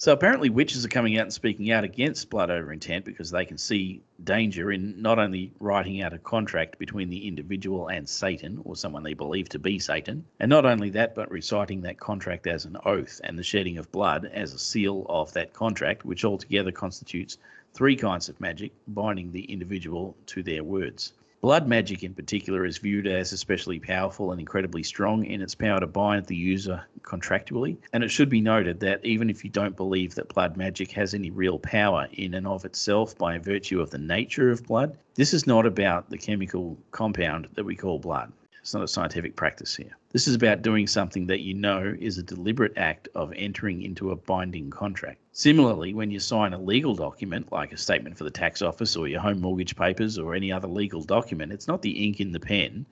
So 0.02 0.14
apparently, 0.14 0.49
witches 0.49 0.84
are 0.84 0.89
coming 0.89 1.20
out 1.20 1.26
and 1.26 1.34
speaking 1.34 1.72
out 1.72 1.84
against 1.84 2.32
blood 2.32 2.49
over 2.49 2.74
intent 2.74 3.06
because 3.06 3.30
they 3.30 3.45
can 3.45 3.60
see 3.60 4.02
danger 4.24 4.72
in 4.72 4.99
not 4.99 5.20
only 5.20 5.54
writing 5.60 6.02
out 6.02 6.12
a 6.12 6.18
contract 6.18 6.80
between 6.80 7.08
the 7.08 7.28
individual 7.28 7.88
and 7.88 8.10
Satan, 8.10 8.60
or 8.66 8.76
someone 8.76 9.04
they 9.04 9.14
believe 9.14 9.47
to 9.49 9.60
be 9.60 9.78
Satan, 9.78 10.26
and 10.39 10.49
not 10.49 10.66
only 10.66 10.89
that, 10.89 11.14
but 11.14 11.30
reciting 11.30 11.82
that 11.82 11.99
contract 11.99 12.47
as 12.47 12.66
an 12.66 12.78
oath 12.84 13.22
and 13.24 13.38
the 13.38 13.43
shedding 13.43 13.78
of 13.78 13.91
blood 13.91 14.26
as 14.34 14.56
a 14.56 14.58
seal 14.58 15.06
of 15.08 15.32
that 15.34 15.54
contract, 15.54 16.04
which 16.04 16.26
altogether 16.26 16.72
constitutes 16.72 17.38
three 17.76 17.95
kinds 17.95 18.28
of 18.28 18.41
magic 18.41 18.72
binding 18.88 19.32
the 19.32 19.43
individual 19.43 20.18
to 20.26 20.41
their 20.41 20.64
words. 20.64 21.14
Blood 21.42 21.68
magic, 21.68 22.04
in 22.04 22.14
particular, 22.14 22.66
is 22.66 22.78
viewed 22.78 23.08
as 23.08 23.32
especially 23.32 23.80
powerful 23.80 24.32
and 24.32 24.39
incredibly 24.39 24.84
strong 24.84 25.26
in 25.26 25.42
its 25.42 25.56
power 25.56 25.80
to 25.80 25.88
bind 25.88 26.28
the 26.28 26.36
user 26.36 26.84
contractually. 27.02 27.78
And 27.94 28.04
it 28.04 28.10
should 28.10 28.30
be 28.30 28.39
noted 28.39 28.80
that 28.82 29.04
even 29.04 29.28
if 29.28 29.44
you 29.44 29.50
don't 29.50 29.76
believe 29.76 30.14
that 30.14 30.32
blood 30.32 30.56
magic 30.56 30.92
has 30.92 31.16
any 31.16 31.32
real 31.32 31.58
power 31.58 32.08
in 32.12 32.36
and 32.36 32.46
of 32.46 32.64
itself 32.64 33.18
by 33.18 33.39
virtue 33.39 33.82
of 33.82 33.89
the 33.89 33.98
nature 33.98 34.52
of 34.52 34.68
blood, 34.68 35.00
this 35.16 35.34
is 35.34 35.48
not 35.48 35.66
about 35.66 36.12
the 36.12 36.18
chemical 36.20 36.78
compound 36.92 37.48
that 37.56 37.66
we 37.66 37.76
call 37.76 37.98
blood. 37.98 38.32
It's 38.62 38.76
not 38.76 38.84
a 38.84 38.88
scientific 38.88 39.36
practice 39.36 39.76
here. 39.76 39.97
This 40.12 40.28
is 40.28 40.36
about 40.36 40.62
doing 40.62 40.86
something 40.86 41.26
that 41.26 41.39
you 41.39 41.55
know 41.55 41.95
is 41.99 42.20
a 42.20 42.24
deliberate 42.24 42.78
act 42.78 43.07
of 43.16 43.34
entering 43.36 43.82
into 43.82 44.12
a 44.12 44.16
binding 44.16 44.70
contract. 44.70 45.20
Similarly, 45.32 45.95
when 45.95 46.12
you 46.12 46.20
sign 46.20 46.53
a 46.53 46.62
legal 46.62 46.93
document, 46.93 47.51
like 47.51 47.72
a 47.72 47.78
statement 47.78 48.20
for 48.20 48.24
the 48.24 48.30
tax 48.30 48.62
office 48.62 48.95
or 48.95 49.07
your 49.07 49.20
home 49.20 49.41
mortgage 49.41 49.76
papers 49.76 50.20
or 50.20 50.36
any 50.36 50.51
other 50.51 50.68
legal 50.68 51.01
document, 51.01 51.51
it's 51.51 51.68
not 51.68 51.82
the 51.82 52.05
ink 52.05 52.20
in 52.20 52.32
the 52.32 52.39
pen 52.39 52.86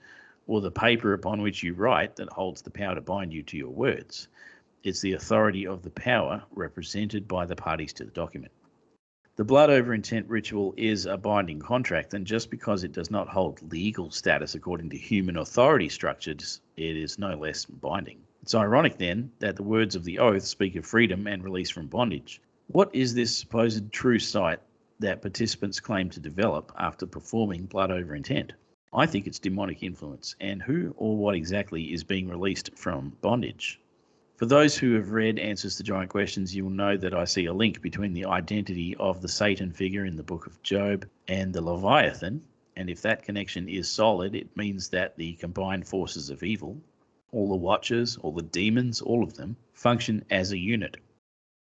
or 0.48 0.60
the 0.60 0.72
paper 0.72 1.12
upon 1.12 1.40
which 1.40 1.62
you 1.62 1.72
write 1.72 2.16
that 2.16 2.28
holds 2.30 2.62
the 2.62 2.70
power 2.70 2.96
to 2.96 3.00
bind 3.00 3.32
you 3.32 3.44
to 3.44 3.56
your 3.56 3.70
words. 3.70 4.26
It's 4.82 5.00
the 5.00 5.12
authority 5.12 5.68
of 5.68 5.82
the 5.82 5.90
power 5.90 6.42
represented 6.50 7.28
by 7.28 7.46
the 7.46 7.54
parties 7.54 7.92
to 7.92 8.04
the 8.04 8.10
document. 8.10 8.50
The 9.40 9.44
blood 9.44 9.70
over 9.70 9.94
intent 9.94 10.28
ritual 10.28 10.74
is 10.76 11.06
a 11.06 11.16
binding 11.16 11.60
contract, 11.60 12.12
and 12.12 12.26
just 12.26 12.50
because 12.50 12.84
it 12.84 12.92
does 12.92 13.10
not 13.10 13.26
hold 13.26 13.72
legal 13.72 14.10
status 14.10 14.54
according 14.54 14.90
to 14.90 14.98
human 14.98 15.38
authority 15.38 15.88
structures, 15.88 16.60
it 16.76 16.94
is 16.94 17.18
no 17.18 17.34
less 17.34 17.64
binding. 17.64 18.18
It's 18.42 18.54
ironic 18.54 18.98
then 18.98 19.32
that 19.38 19.56
the 19.56 19.62
words 19.62 19.96
of 19.96 20.04
the 20.04 20.18
oath 20.18 20.42
speak 20.42 20.76
of 20.76 20.84
freedom 20.84 21.26
and 21.26 21.42
release 21.42 21.70
from 21.70 21.86
bondage. 21.86 22.42
What 22.66 22.94
is 22.94 23.14
this 23.14 23.34
supposed 23.34 23.90
true 23.90 24.18
sight 24.18 24.60
that 24.98 25.22
participants 25.22 25.80
claim 25.80 26.10
to 26.10 26.20
develop 26.20 26.70
after 26.76 27.06
performing 27.06 27.64
blood 27.64 27.90
over 27.90 28.14
intent? 28.14 28.52
I 28.92 29.06
think 29.06 29.26
it's 29.26 29.38
demonic 29.38 29.82
influence, 29.82 30.36
and 30.42 30.60
who 30.60 30.94
or 30.98 31.16
what 31.16 31.34
exactly 31.34 31.94
is 31.94 32.04
being 32.04 32.28
released 32.28 32.76
from 32.76 33.16
bondage? 33.22 33.79
For 34.40 34.46
those 34.46 34.74
who 34.74 34.94
have 34.94 35.10
read 35.10 35.38
Answers 35.38 35.76
to 35.76 35.82
Giant 35.82 36.08
Questions, 36.08 36.56
you 36.56 36.64
will 36.64 36.70
know 36.70 36.96
that 36.96 37.12
I 37.12 37.26
see 37.26 37.44
a 37.44 37.52
link 37.52 37.82
between 37.82 38.14
the 38.14 38.24
identity 38.24 38.96
of 38.96 39.20
the 39.20 39.28
Satan 39.28 39.70
figure 39.70 40.06
in 40.06 40.16
the 40.16 40.22
book 40.22 40.46
of 40.46 40.62
Job 40.62 41.06
and 41.28 41.52
the 41.52 41.60
Leviathan. 41.60 42.40
And 42.74 42.88
if 42.88 43.02
that 43.02 43.22
connection 43.22 43.68
is 43.68 43.86
solid, 43.86 44.34
it 44.34 44.56
means 44.56 44.88
that 44.88 45.14
the 45.18 45.34
combined 45.34 45.86
forces 45.86 46.30
of 46.30 46.42
evil, 46.42 46.80
all 47.32 47.50
the 47.50 47.54
watchers, 47.54 48.16
all 48.16 48.32
the 48.32 48.40
demons, 48.40 49.02
all 49.02 49.22
of 49.22 49.34
them, 49.34 49.58
function 49.74 50.24
as 50.30 50.52
a 50.52 50.58
unit. 50.58 50.96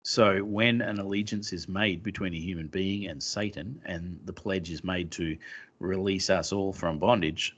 So 0.04 0.44
when 0.44 0.82
an 0.82 1.00
allegiance 1.00 1.54
is 1.54 1.68
made 1.68 2.04
between 2.04 2.36
a 2.36 2.40
human 2.40 2.68
being 2.68 3.08
and 3.08 3.24
Satan, 3.24 3.82
and 3.86 4.20
the 4.26 4.34
pledge 4.34 4.70
is 4.70 4.84
made 4.84 5.10
to 5.14 5.36
release 5.80 6.30
us 6.30 6.54
all 6.54 6.74
from 6.74 7.00
bondage, 7.00 7.58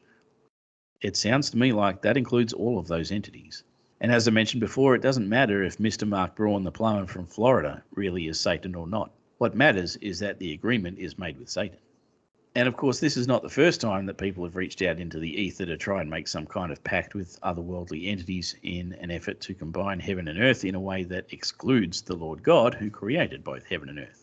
it 1.01 1.17
sounds 1.17 1.49
to 1.49 1.57
me 1.57 1.73
like 1.73 2.03
that 2.03 2.15
includes 2.15 2.53
all 2.53 2.79
of 2.79 2.87
those 2.87 3.11
entities. 3.11 3.65
And 4.01 4.13
as 4.13 4.27
I 4.27 4.31
mentioned 4.31 4.61
before, 4.61 4.95
it 4.95 5.01
doesn't 5.01 5.27
matter 5.27 5.61
if 5.61 5.77
Mr. 5.77 6.07
Mark 6.07 6.35
Braun, 6.35 6.63
the 6.63 6.71
plumber 6.71 7.05
from 7.05 7.25
Florida, 7.25 7.83
really 7.91 8.27
is 8.27 8.39
Satan 8.39 8.73
or 8.73 8.87
not. 8.87 9.11
What 9.39 9.55
matters 9.55 9.97
is 9.97 10.19
that 10.19 10.39
the 10.39 10.53
agreement 10.53 10.99
is 10.99 11.19
made 11.19 11.37
with 11.37 11.49
Satan. 11.49 11.79
And 12.55 12.67
of 12.67 12.77
course, 12.77 12.99
this 12.99 13.17
is 13.17 13.27
not 13.27 13.43
the 13.43 13.49
first 13.49 13.81
time 13.81 14.05
that 14.05 14.17
people 14.17 14.43
have 14.43 14.55
reached 14.55 14.81
out 14.81 14.99
into 14.99 15.19
the 15.19 15.41
ether 15.41 15.65
to 15.65 15.77
try 15.77 16.01
and 16.01 16.09
make 16.09 16.27
some 16.27 16.45
kind 16.45 16.71
of 16.71 16.83
pact 16.83 17.13
with 17.13 17.39
otherworldly 17.41 18.07
entities 18.07 18.55
in 18.63 18.93
an 18.93 19.11
effort 19.11 19.41
to 19.41 19.53
combine 19.53 19.99
heaven 19.99 20.27
and 20.27 20.39
earth 20.39 20.65
in 20.65 20.75
a 20.75 20.79
way 20.79 21.03
that 21.03 21.31
excludes 21.31 22.01
the 22.01 22.15
Lord 22.15 22.41
God 22.41 22.73
who 22.73 22.89
created 22.89 23.43
both 23.43 23.65
heaven 23.65 23.89
and 23.89 23.99
earth. 23.99 24.18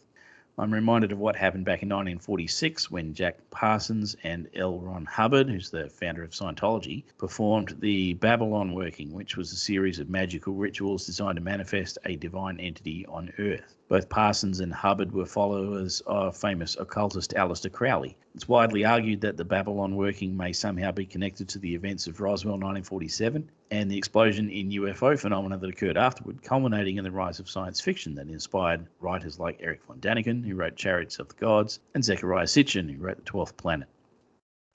I'm 0.59 0.73
reminded 0.73 1.13
of 1.13 1.19
what 1.19 1.37
happened 1.37 1.67
back 1.67 1.83
in 1.83 1.91
1946 1.91 2.91
when 2.91 3.13
Jack 3.13 3.51
Parsons 3.51 4.17
and 4.23 4.49
L. 4.55 4.79
Ron 4.81 5.05
Hubbard, 5.05 5.51
who's 5.51 5.69
the 5.69 5.91
founder 5.91 6.23
of 6.23 6.31
Scientology, 6.31 7.05
performed 7.19 7.77
the 7.81 8.15
Babylon 8.15 8.73
Working, 8.73 9.13
which 9.13 9.37
was 9.37 9.53
a 9.53 9.57
series 9.57 9.99
of 9.99 10.09
magical 10.09 10.55
rituals 10.55 11.05
designed 11.05 11.37
to 11.37 11.43
manifest 11.43 11.99
a 12.07 12.17
divine 12.17 12.59
entity 12.59 13.05
on 13.05 13.35
Earth. 13.39 13.77
Both 13.89 14.09
Parsons 14.09 14.61
and 14.61 14.73
Hubbard 14.73 15.13
were 15.13 15.27
followers 15.27 16.01
of 16.07 16.35
famous 16.35 16.75
occultist 16.81 17.35
Aleister 17.35 17.71
Crowley. 17.71 18.17
It's 18.35 18.49
widely 18.49 18.87
argued 18.87 19.21
that 19.21 19.37
the 19.37 19.45
Babylon 19.45 19.95
working 19.95 20.35
may 20.35 20.55
somehow 20.55 20.91
be 20.91 21.05
connected 21.05 21.51
to 21.51 21.59
the 21.59 21.75
events 21.75 22.07
of 22.07 22.19
Roswell 22.19 22.55
1947 22.55 23.51
and 23.71 23.91
the 23.91 23.99
explosion 23.99 24.49
in 24.49 24.71
UFO 24.71 25.19
phenomena 25.19 25.59
that 25.59 25.71
occurred 25.71 25.97
afterward, 25.97 26.43
culminating 26.43 26.97
in 26.97 27.05
the 27.05 27.11
rise 27.11 27.41
of 27.41 27.51
science 27.51 27.81
fiction 27.81 28.15
that 28.15 28.29
inspired 28.29 28.87
writers 29.01 29.39
like 29.39 29.61
Erich 29.61 29.85
von 29.85 29.99
Däniken, 29.99 30.47
who 30.47 30.55
wrote 30.55 30.77
Chariots 30.77 31.19
of 31.19 31.29
the 31.29 31.35
Gods, 31.35 31.81
and 31.95 32.05
Zecharia 32.05 32.47
Sitchin, 32.47 32.89
who 32.89 33.03
wrote 33.03 33.17
The 33.17 33.23
Twelfth 33.23 33.57
Planet. 33.57 33.89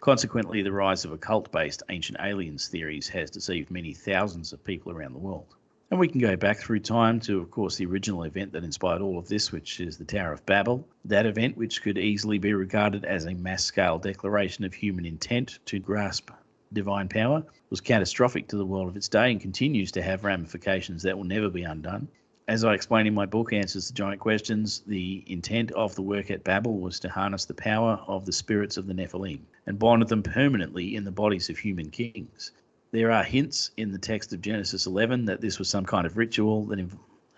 Consequently, 0.02 0.64
the 0.64 0.72
rise 0.72 1.06
of 1.06 1.12
occult 1.12 1.52
based 1.52 1.84
ancient 1.90 2.18
aliens 2.20 2.68
theories 2.68 3.08
has 3.10 3.30
deceived 3.30 3.70
many 3.70 3.94
thousands 3.94 4.52
of 4.52 4.64
people 4.64 4.92
around 4.92 5.14
the 5.14 5.20
world. 5.20 5.56
And 5.92 6.00
we 6.00 6.08
can 6.08 6.22
go 6.22 6.36
back 6.36 6.58
through 6.58 6.80
time 6.80 7.20
to, 7.22 7.40
of 7.40 7.52
course, 7.52 7.76
the 7.76 7.86
original 7.86 8.24
event 8.24 8.54
that 8.54 8.64
inspired 8.64 9.02
all 9.02 9.20
of 9.20 9.28
this, 9.28 9.52
which 9.52 9.80
is 9.80 9.98
the 9.98 10.06
Tower 10.06 10.34
of 10.34 10.46
Babel. 10.46 10.88
That 11.06 11.26
event, 11.26 11.58
which 11.58 11.82
could 11.82 11.98
easily 11.98 12.40
be 12.40 12.54
regarded 12.54 13.06
as 13.06 13.26
a 13.26 13.34
mass 13.36 13.64
scale 13.64 14.00
declaration 14.00 14.64
of 14.64 14.74
human 14.74 15.06
intent 15.06 15.60
to 15.66 15.80
grasp 15.80 16.32
divine 16.74 17.08
power, 17.08 17.44
was 17.70 17.82
catastrophic 17.82 18.48
to 18.48 18.58
the 18.58 18.66
world 18.66 18.88
of 18.88 18.96
its 18.96 19.08
day 19.08 19.32
and 19.32 19.42
continues 19.42 19.92
to 19.94 20.02
have 20.02 20.24
ramifications 20.24 21.04
that 21.04 21.18
will 21.18 21.26
never 21.26 21.50
be 21.50 21.64
undone. 21.64 22.08
As 22.48 22.64
I 22.64 22.74
explain 22.74 23.08
in 23.08 23.14
my 23.14 23.26
book, 23.26 23.54
Answers 23.54 23.88
to 23.88 23.94
Giant 23.94 24.20
Questions, 24.20 24.82
the 24.88 25.24
intent 25.28 25.72
of 25.72 25.96
the 25.96 26.02
work 26.02 26.32
at 26.32 26.44
Babel 26.44 26.80
was 26.80 27.00
to 27.00 27.10
harness 27.10 27.46
the 27.46 27.54
power 27.54 28.02
of 28.08 28.26
the 28.26 28.34
spirits 28.34 28.78
of 28.78 28.88
the 28.88 28.94
Nephilim 28.94 29.42
and 29.68 29.80
bond 29.80 30.08
them 30.08 30.24
permanently 30.24 30.96
in 30.96 31.04
the 31.04 31.12
bodies 31.12 31.50
of 31.50 31.58
human 31.58 31.90
kings. 31.90 32.52
There 32.92 33.12
are 33.12 33.24
hints 33.24 33.72
in 33.78 33.92
the 33.92 33.98
text 33.98 34.34
of 34.34 34.42
Genesis 34.42 34.86
11 34.86 35.26
that 35.26 35.40
this 35.40 35.60
was 35.60 35.70
some 35.70 35.86
kind 35.86 36.06
of 36.06 36.18
ritual 36.18 36.66
that 36.66 36.90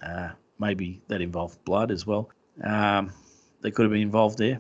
uh, 0.02 0.30
maybe 0.58 1.02
that 1.10 1.22
involved 1.22 1.64
blood 1.64 1.92
as 1.92 2.08
well. 2.08 2.30
Um, 2.64 3.12
they 3.62 3.72
could 3.72 3.84
have 3.84 3.92
been 3.92 4.02
involved 4.02 4.38
there. 4.38 4.60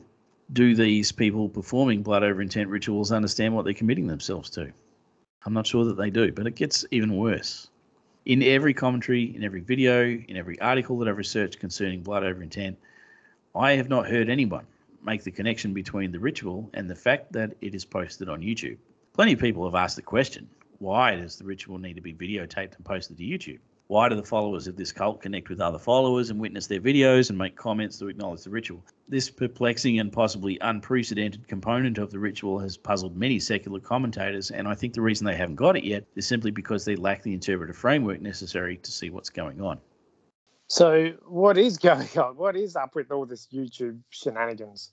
Do 0.51 0.75
these 0.75 1.11
people 1.11 1.49
performing 1.49 2.03
blood 2.03 2.23
over 2.23 2.41
intent 2.41 2.69
rituals 2.69 3.11
understand 3.11 3.55
what 3.55 3.65
they're 3.65 3.73
committing 3.73 4.07
themselves 4.07 4.49
to? 4.51 4.71
I'm 5.45 5.53
not 5.53 5.67
sure 5.67 5.85
that 5.85 5.97
they 5.97 6.09
do, 6.09 6.31
but 6.31 6.47
it 6.47 6.55
gets 6.55 6.85
even 6.91 7.17
worse. 7.17 7.69
In 8.25 8.43
every 8.43 8.73
commentary, 8.73 9.35
in 9.35 9.43
every 9.43 9.61
video, 9.61 10.03
in 10.03 10.37
every 10.37 10.59
article 10.59 10.97
that 10.99 11.07
I've 11.07 11.17
researched 11.17 11.59
concerning 11.59 12.01
blood 12.01 12.23
over 12.23 12.41
intent, 12.41 12.77
I 13.55 13.73
have 13.73 13.89
not 13.89 14.07
heard 14.07 14.29
anyone 14.29 14.65
make 15.03 15.23
the 15.23 15.31
connection 15.31 15.73
between 15.73 16.11
the 16.11 16.19
ritual 16.19 16.69
and 16.73 16.89
the 16.89 16.95
fact 16.95 17.33
that 17.33 17.55
it 17.61 17.75
is 17.75 17.85
posted 17.85 18.29
on 18.29 18.41
YouTube. 18.41 18.77
Plenty 19.13 19.33
of 19.33 19.39
people 19.39 19.65
have 19.65 19.75
asked 19.75 19.95
the 19.95 20.01
question 20.01 20.49
why 20.79 21.15
does 21.15 21.37
the 21.37 21.45
ritual 21.45 21.77
need 21.77 21.95
to 21.95 22.01
be 22.01 22.13
videotaped 22.13 22.75
and 22.75 22.85
posted 22.85 23.17
to 23.17 23.23
YouTube? 23.23 23.59
Why 23.93 24.09
do 24.09 24.15
the 24.15 24.23
followers 24.23 24.65
of 24.65 24.75
this 24.75 24.91
cult 24.91 25.21
connect 25.21 25.49
with 25.49 25.61
other 25.61 25.77
followers 25.77 26.31
and 26.31 26.39
witness 26.39 26.65
their 26.65 26.79
videos 26.79 27.29
and 27.29 27.37
make 27.37 27.55
comments 27.55 27.99
to 27.99 28.07
acknowledge 28.07 28.41
the 28.41 28.49
ritual? 28.49 28.83
This 29.07 29.29
perplexing 29.29 29.99
and 29.99 30.11
possibly 30.11 30.57
unprecedented 30.61 31.47
component 31.47 31.99
of 31.99 32.09
the 32.09 32.17
ritual 32.17 32.57
has 32.57 32.75
puzzled 32.75 33.15
many 33.15 33.37
secular 33.37 33.79
commentators, 33.79 34.49
and 34.49 34.67
I 34.67 34.73
think 34.73 34.95
the 34.95 35.01
reason 35.01 35.27
they 35.27 35.35
haven't 35.35 35.57
got 35.57 35.77
it 35.77 35.83
yet 35.83 36.05
is 36.15 36.25
simply 36.25 36.49
because 36.49 36.85
they 36.85 36.95
lack 36.95 37.21
the 37.21 37.35
interpretive 37.35 37.77
framework 37.77 38.19
necessary 38.19 38.77
to 38.77 38.91
see 38.91 39.11
what's 39.11 39.29
going 39.29 39.61
on. 39.61 39.79
So, 40.69 41.11
what 41.27 41.59
is 41.59 41.77
going 41.77 42.09
on? 42.17 42.35
What 42.35 42.55
is 42.55 42.75
up 42.75 42.95
with 42.95 43.11
all 43.11 43.27
this 43.27 43.47
YouTube 43.53 43.99
shenanigans? 44.09 44.91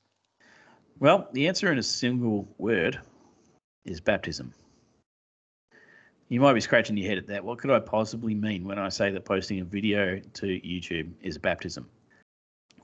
Well, 0.98 1.26
the 1.32 1.48
answer 1.48 1.72
in 1.72 1.78
a 1.78 1.82
single 1.82 2.46
word 2.58 3.00
is 3.86 3.98
baptism. 3.98 4.52
You 6.30 6.38
might 6.38 6.52
be 6.52 6.60
scratching 6.60 6.96
your 6.96 7.08
head 7.08 7.18
at 7.18 7.26
that. 7.26 7.44
What 7.44 7.58
could 7.58 7.72
I 7.72 7.80
possibly 7.80 8.36
mean 8.36 8.62
when 8.62 8.78
I 8.78 8.88
say 8.88 9.10
that 9.10 9.24
posting 9.24 9.58
a 9.58 9.64
video 9.64 10.20
to 10.34 10.46
YouTube 10.46 11.10
is 11.20 11.38
baptism? 11.38 11.88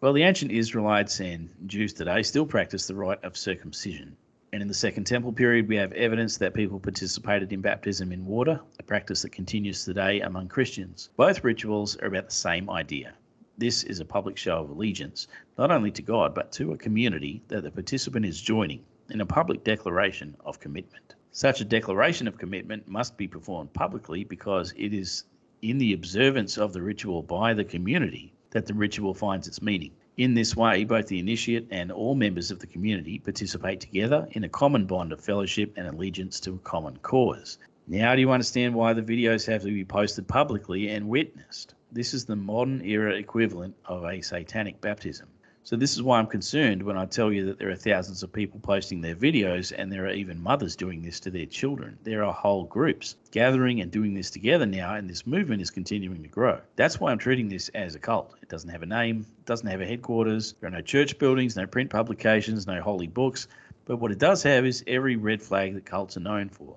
Well, 0.00 0.12
the 0.12 0.24
ancient 0.24 0.50
Israelites 0.50 1.20
and 1.20 1.48
Jews 1.66 1.92
today 1.92 2.24
still 2.24 2.44
practice 2.44 2.88
the 2.88 2.96
rite 2.96 3.22
of 3.22 3.36
circumcision. 3.36 4.16
And 4.52 4.62
in 4.62 4.66
the 4.66 4.74
Second 4.74 5.04
Temple 5.04 5.32
period, 5.32 5.68
we 5.68 5.76
have 5.76 5.92
evidence 5.92 6.38
that 6.38 6.54
people 6.54 6.80
participated 6.80 7.52
in 7.52 7.60
baptism 7.60 8.10
in 8.10 8.26
water, 8.26 8.60
a 8.80 8.82
practice 8.82 9.22
that 9.22 9.30
continues 9.30 9.84
today 9.84 10.22
among 10.22 10.48
Christians. 10.48 11.10
Both 11.16 11.44
rituals 11.44 11.96
are 11.98 12.08
about 12.08 12.26
the 12.26 12.34
same 12.34 12.68
idea. 12.68 13.14
This 13.56 13.84
is 13.84 14.00
a 14.00 14.04
public 14.04 14.36
show 14.36 14.58
of 14.58 14.70
allegiance, 14.70 15.28
not 15.56 15.70
only 15.70 15.92
to 15.92 16.02
God, 16.02 16.34
but 16.34 16.50
to 16.52 16.72
a 16.72 16.76
community 16.76 17.42
that 17.46 17.62
the 17.62 17.70
participant 17.70 18.26
is 18.26 18.40
joining 18.40 18.82
in 19.10 19.20
a 19.20 19.26
public 19.26 19.62
declaration 19.62 20.36
of 20.44 20.58
commitment. 20.58 21.14
Such 21.36 21.60
a 21.60 21.66
declaration 21.66 22.26
of 22.26 22.38
commitment 22.38 22.88
must 22.88 23.18
be 23.18 23.28
performed 23.28 23.74
publicly 23.74 24.24
because 24.24 24.72
it 24.74 24.94
is 24.94 25.24
in 25.60 25.76
the 25.76 25.92
observance 25.92 26.56
of 26.56 26.72
the 26.72 26.80
ritual 26.80 27.22
by 27.22 27.52
the 27.52 27.62
community 27.62 28.32
that 28.52 28.64
the 28.64 28.72
ritual 28.72 29.12
finds 29.12 29.46
its 29.46 29.60
meaning. 29.60 29.90
In 30.16 30.32
this 30.32 30.56
way, 30.56 30.84
both 30.84 31.08
the 31.08 31.18
initiate 31.18 31.68
and 31.70 31.92
all 31.92 32.14
members 32.14 32.50
of 32.50 32.60
the 32.60 32.66
community 32.66 33.18
participate 33.18 33.80
together 33.80 34.26
in 34.30 34.44
a 34.44 34.48
common 34.48 34.86
bond 34.86 35.12
of 35.12 35.20
fellowship 35.20 35.74
and 35.76 35.86
allegiance 35.86 36.40
to 36.40 36.54
a 36.54 36.58
common 36.60 36.96
cause. 37.02 37.58
Now, 37.86 38.14
do 38.14 38.22
you 38.22 38.30
understand 38.30 38.74
why 38.74 38.94
the 38.94 39.02
videos 39.02 39.46
have 39.46 39.60
to 39.64 39.68
be 39.68 39.84
posted 39.84 40.26
publicly 40.26 40.88
and 40.88 41.06
witnessed? 41.06 41.74
This 41.92 42.14
is 42.14 42.24
the 42.24 42.36
modern 42.36 42.80
era 42.80 43.14
equivalent 43.14 43.76
of 43.84 44.04
a 44.04 44.22
satanic 44.22 44.80
baptism. 44.80 45.28
So 45.66 45.74
this 45.74 45.94
is 45.94 46.02
why 46.04 46.20
I'm 46.20 46.28
concerned 46.28 46.80
when 46.84 46.96
I 46.96 47.06
tell 47.06 47.32
you 47.32 47.44
that 47.46 47.58
there 47.58 47.70
are 47.70 47.74
thousands 47.74 48.22
of 48.22 48.32
people 48.32 48.60
posting 48.60 49.00
their 49.00 49.16
videos 49.16 49.72
and 49.76 49.90
there 49.90 50.06
are 50.06 50.12
even 50.12 50.40
mothers 50.40 50.76
doing 50.76 51.02
this 51.02 51.18
to 51.18 51.30
their 51.32 51.46
children. 51.46 51.98
There 52.04 52.22
are 52.22 52.32
whole 52.32 52.62
groups 52.62 53.16
gathering 53.32 53.80
and 53.80 53.90
doing 53.90 54.14
this 54.14 54.30
together 54.30 54.64
now 54.64 54.94
and 54.94 55.10
this 55.10 55.26
movement 55.26 55.60
is 55.60 55.72
continuing 55.72 56.22
to 56.22 56.28
grow. 56.28 56.60
That's 56.76 57.00
why 57.00 57.10
I'm 57.10 57.18
treating 57.18 57.48
this 57.48 57.68
as 57.70 57.96
a 57.96 57.98
cult. 57.98 58.36
It 58.40 58.48
doesn't 58.48 58.70
have 58.70 58.84
a 58.84 58.86
name, 58.86 59.26
it 59.40 59.46
doesn't 59.46 59.66
have 59.66 59.80
a 59.80 59.86
headquarters, 59.86 60.54
there 60.60 60.68
are 60.68 60.70
no 60.70 60.82
church 60.82 61.18
buildings, 61.18 61.56
no 61.56 61.66
print 61.66 61.90
publications, 61.90 62.68
no 62.68 62.80
holy 62.80 63.08
books, 63.08 63.48
but 63.86 63.96
what 63.96 64.12
it 64.12 64.18
does 64.18 64.44
have 64.44 64.64
is 64.64 64.84
every 64.86 65.16
red 65.16 65.42
flag 65.42 65.74
that 65.74 65.84
cults 65.84 66.16
are 66.16 66.20
known 66.20 66.48
for. 66.48 66.76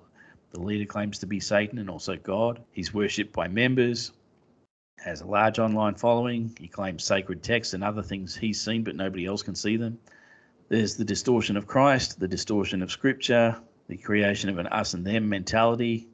The 0.50 0.60
leader 0.60 0.84
claims 0.84 1.20
to 1.20 1.26
be 1.26 1.38
Satan 1.38 1.78
and 1.78 1.88
also 1.88 2.16
God. 2.16 2.60
He's 2.72 2.92
worshipped 2.92 3.32
by 3.32 3.46
members 3.46 4.10
has 5.02 5.20
a 5.20 5.26
large 5.26 5.58
online 5.58 5.94
following. 5.94 6.54
He 6.58 6.68
claims 6.68 7.04
sacred 7.04 7.42
texts 7.42 7.74
and 7.74 7.82
other 7.82 8.02
things 8.02 8.36
he's 8.36 8.60
seen, 8.60 8.84
but 8.84 8.96
nobody 8.96 9.26
else 9.26 9.42
can 9.42 9.54
see 9.54 9.76
them. 9.76 9.98
There's 10.68 10.96
the 10.96 11.04
distortion 11.04 11.56
of 11.56 11.66
Christ, 11.66 12.20
the 12.20 12.28
distortion 12.28 12.82
of 12.82 12.90
Scripture, 12.90 13.56
the 13.88 13.96
creation 13.96 14.50
of 14.50 14.58
an 14.58 14.66
us 14.68 14.94
and 14.94 15.04
them 15.04 15.28
mentality. 15.28 16.08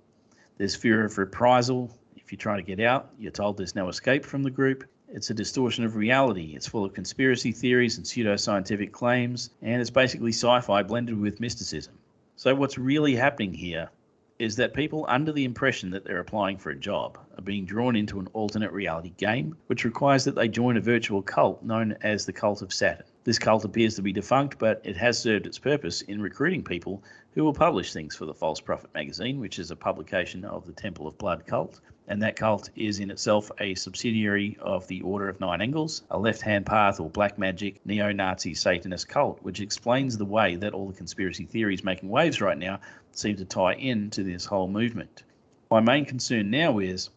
There's 0.57 0.75
fear 0.75 1.05
of 1.05 1.19
reprisal. 1.19 1.91
If 2.17 2.33
you 2.33 2.39
try 2.39 2.57
to 2.57 2.63
get 2.63 2.81
out, 2.81 3.11
you're 3.19 3.33
told 3.33 3.57
there's 3.57 3.75
no 3.75 3.89
escape 3.89 4.25
from 4.25 4.43
the 4.43 4.51
group. 4.51 4.85
It's 5.09 5.31
a 5.31 5.35
distortion 5.35 5.85
of 5.85 5.97
reality. 5.97 6.55
It's 6.57 6.67
full 6.67 6.85
of 6.85 6.95
conspiracy 6.95 7.53
theories 7.53 7.97
and 7.97 8.07
pseudoscientific 8.07 8.93
claims, 8.93 9.51
and 9.63 9.81
it's 9.81 9.91
basically 9.91 10.33
sci 10.33 10.61
fi 10.61 10.83
blended 10.83 11.19
with 11.19 11.39
mysticism. 11.39 11.95
So, 12.37 12.55
what's 12.55 12.79
really 12.79 13.15
happening 13.15 13.53
here 13.53 13.91
is 14.39 14.57
that 14.57 14.75
people 14.75 15.07
under 15.09 15.33
the 15.33 15.45
impression 15.45 15.91
that 15.91 16.05
they're 16.05 16.21
applying 16.21 16.59
for 16.59 16.71
a 16.71 16.77
job 16.77 17.19
are 17.39 17.43
being 17.43 17.65
drawn 17.65 17.97
into 17.97 18.21
an 18.21 18.29
alternate 18.33 18.73
reality 18.73 19.13
game, 19.17 19.57
which 19.67 19.85
requires 19.85 20.25
that 20.25 20.35
they 20.35 20.49
join 20.49 20.77
a 20.77 20.81
virtual 20.81 21.23
cult 21.23 21.63
known 21.63 21.97
as 22.03 22.27
the 22.27 22.33
Cult 22.33 22.63
of 22.63 22.73
Saturn. 22.73 23.07
This 23.27 23.41
cult 23.41 23.65
appears 23.65 23.97
to 23.97 24.03
be 24.03 24.13
defunct, 24.13 24.57
but 24.57 24.81
it 24.85 24.97
has 24.99 25.19
served 25.19 25.49
its 25.49 25.59
purpose 25.59 26.01
in 26.03 26.23
recruiting 26.23 26.63
people 26.63 27.03
who 27.35 27.43
will 27.43 27.53
publish 27.53 27.93
things 27.93 28.15
for 28.15 28.25
the 28.25 28.33
False 28.33 28.61
Prophet 28.61 28.91
magazine, 28.95 29.41
which 29.41 29.59
is 29.59 29.73
a 29.73 29.75
publication 29.75 30.45
of 30.45 30.65
the 30.65 30.73
Temple 30.73 31.09
of 31.09 31.19
Blood 31.19 31.45
cult. 31.45 31.81
And 32.07 32.23
that 32.23 32.37
cult 32.37 32.71
is 32.77 33.01
in 33.01 33.11
itself 33.11 33.51
a 33.59 33.75
subsidiary 33.75 34.57
of 34.61 34.87
the 34.87 35.01
Order 35.01 35.29
of 35.29 35.41
Nine 35.41 35.61
Angles, 35.61 36.05
a 36.09 36.17
left 36.17 36.41
hand 36.41 36.67
path 36.67 37.01
or 37.01 37.11
black 37.11 37.37
magic 37.37 37.85
neo 37.85 38.13
Nazi 38.13 38.55
Satanist 38.55 39.09
cult, 39.09 39.43
which 39.43 39.61
explains 39.61 40.17
the 40.17 40.25
way 40.25 40.55
that 40.55 40.73
all 40.73 40.87
the 40.87 40.97
conspiracy 40.97 41.47
theories 41.47 41.83
making 41.83 42.09
waves 42.09 42.41
right 42.41 42.57
now 42.57 42.79
seem 43.11 43.35
to 43.39 43.45
tie 43.45 43.75
in 43.75 44.09
to 44.11 44.23
this 44.23 44.45
whole 44.45 44.69
movement. 44.69 45.25
My 45.69 45.81
main 45.81 46.05
concern 46.05 46.49
now 46.49 46.79
is 46.79 47.11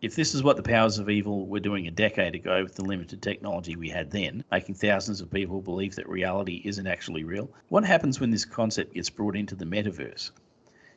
if 0.00 0.14
this 0.14 0.32
is 0.32 0.44
what 0.44 0.56
the 0.56 0.62
powers 0.62 1.00
of 1.00 1.10
evil 1.10 1.46
were 1.48 1.58
doing 1.58 1.88
a 1.88 1.90
decade 1.90 2.36
ago 2.36 2.62
with 2.62 2.76
the 2.76 2.84
limited 2.84 3.20
technology 3.20 3.74
we 3.74 3.88
had 3.88 4.10
then, 4.12 4.44
making 4.50 4.76
thousands 4.76 5.20
of 5.20 5.28
people 5.28 5.60
believe 5.60 5.96
that 5.96 6.08
reality 6.08 6.62
isn't 6.64 6.86
actually 6.86 7.24
real, 7.24 7.50
what 7.68 7.84
happens 7.84 8.20
when 8.20 8.30
this 8.30 8.44
concept 8.44 8.94
gets 8.94 9.10
brought 9.10 9.34
into 9.34 9.56
the 9.56 9.64
metaverse? 9.64 10.30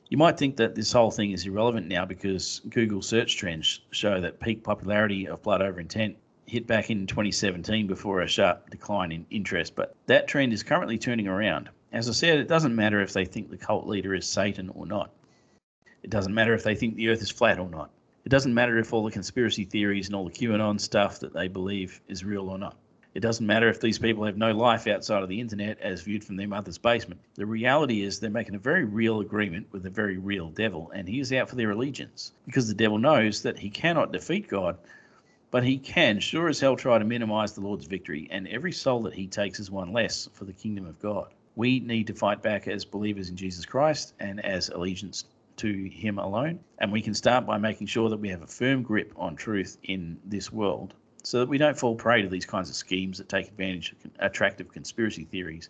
You 0.09 0.17
might 0.17 0.37
think 0.37 0.55
that 0.57 0.75
this 0.75 0.91
whole 0.91 1.09
thing 1.09 1.31
is 1.31 1.47
irrelevant 1.47 1.87
now 1.87 2.05
because 2.05 2.61
Google 2.69 3.01
search 3.01 3.37
trends 3.37 3.79
show 3.89 4.21
that 4.21 4.39
peak 4.39 4.63
popularity 4.63 5.27
of 5.27 5.41
Blood 5.41 5.63
Over 5.63 5.79
Intent 5.79 6.17
hit 6.45 6.67
back 6.67 6.91
in 6.91 7.07
2017 7.07 7.87
before 7.87 8.21
a 8.21 8.27
sharp 8.27 8.69
decline 8.69 9.11
in 9.11 9.25
interest, 9.31 9.73
but 9.73 9.95
that 10.05 10.27
trend 10.27 10.53
is 10.53 10.61
currently 10.61 10.99
turning 10.99 11.27
around. 11.27 11.69
As 11.91 12.07
I 12.07 12.11
said, 12.11 12.37
it 12.37 12.47
doesn't 12.47 12.75
matter 12.75 13.01
if 13.01 13.13
they 13.13 13.25
think 13.25 13.49
the 13.49 13.57
cult 13.57 13.87
leader 13.87 14.13
is 14.13 14.27
Satan 14.27 14.69
or 14.75 14.85
not. 14.85 15.09
It 16.03 16.11
doesn't 16.11 16.35
matter 16.35 16.53
if 16.53 16.63
they 16.63 16.75
think 16.75 16.95
the 16.95 17.09
earth 17.09 17.21
is 17.21 17.31
flat 17.31 17.57
or 17.57 17.69
not. 17.69 17.89
It 18.23 18.29
doesn't 18.29 18.53
matter 18.53 18.77
if 18.77 18.93
all 18.93 19.03
the 19.03 19.11
conspiracy 19.11 19.65
theories 19.65 20.07
and 20.07 20.15
all 20.15 20.25
the 20.25 20.31
QAnon 20.31 20.79
stuff 20.79 21.19
that 21.21 21.33
they 21.33 21.47
believe 21.47 21.99
is 22.07 22.23
real 22.23 22.49
or 22.49 22.59
not. 22.59 22.77
It 23.13 23.19
doesn't 23.19 23.45
matter 23.45 23.67
if 23.67 23.81
these 23.81 23.97
people 23.99 24.23
have 24.25 24.37
no 24.37 24.51
life 24.51 24.87
outside 24.87 25.23
of 25.23 25.27
the 25.27 25.41
internet 25.41 25.81
as 25.81 26.03
viewed 26.03 26.23
from 26.23 26.37
their 26.37 26.47
mother's 26.47 26.77
basement. 26.77 27.19
The 27.33 27.45
reality 27.45 28.03
is 28.03 28.19
they're 28.19 28.29
making 28.29 28.55
a 28.55 28.59
very 28.59 28.85
real 28.85 29.19
agreement 29.19 29.67
with 29.71 29.85
a 29.85 29.89
very 29.89 30.17
real 30.17 30.49
devil, 30.49 30.91
and 30.93 31.07
he 31.07 31.19
is 31.19 31.33
out 31.33 31.49
for 31.49 31.55
their 31.55 31.71
allegiance 31.71 32.31
because 32.45 32.67
the 32.67 32.73
devil 32.73 32.99
knows 32.99 33.41
that 33.41 33.57
he 33.59 33.69
cannot 33.69 34.13
defeat 34.13 34.47
God, 34.47 34.77
but 35.49 35.63
he 35.63 35.77
can 35.77 36.19
sure 36.19 36.47
as 36.47 36.59
hell 36.59 36.77
try 36.77 36.99
to 36.99 37.03
minimize 37.03 37.53
the 37.53 37.61
Lord's 37.61 37.87
victory, 37.87 38.29
and 38.31 38.47
every 38.47 38.71
soul 38.71 39.01
that 39.01 39.15
he 39.15 39.27
takes 39.27 39.59
is 39.59 39.69
one 39.69 39.91
less 39.91 40.29
for 40.31 40.45
the 40.45 40.53
kingdom 40.53 40.85
of 40.85 41.01
God. 41.01 41.33
We 41.55 41.81
need 41.81 42.07
to 42.07 42.13
fight 42.13 42.41
back 42.41 42.67
as 42.67 42.85
believers 42.85 43.29
in 43.29 43.35
Jesus 43.35 43.65
Christ 43.65 44.13
and 44.19 44.39
as 44.45 44.69
allegiance 44.69 45.25
to 45.57 45.89
Him 45.89 46.17
alone. 46.17 46.59
And 46.79 46.91
we 46.91 47.01
can 47.01 47.13
start 47.13 47.45
by 47.45 47.57
making 47.57 47.87
sure 47.87 48.09
that 48.09 48.17
we 48.17 48.29
have 48.29 48.41
a 48.41 48.47
firm 48.47 48.83
grip 48.83 49.13
on 49.15 49.35
truth 49.35 49.77
in 49.83 50.19
this 50.25 50.51
world 50.51 50.93
so 51.23 51.39
that 51.39 51.49
we 51.49 51.57
don't 51.57 51.77
fall 51.77 51.95
prey 51.95 52.21
to 52.21 52.27
these 52.27 52.45
kinds 52.45 52.69
of 52.69 52.75
schemes 52.75 53.17
that 53.19 53.29
take 53.29 53.47
advantage 53.47 53.93
of 53.93 54.11
attractive 54.19 54.71
conspiracy 54.71 55.25
theories 55.25 55.69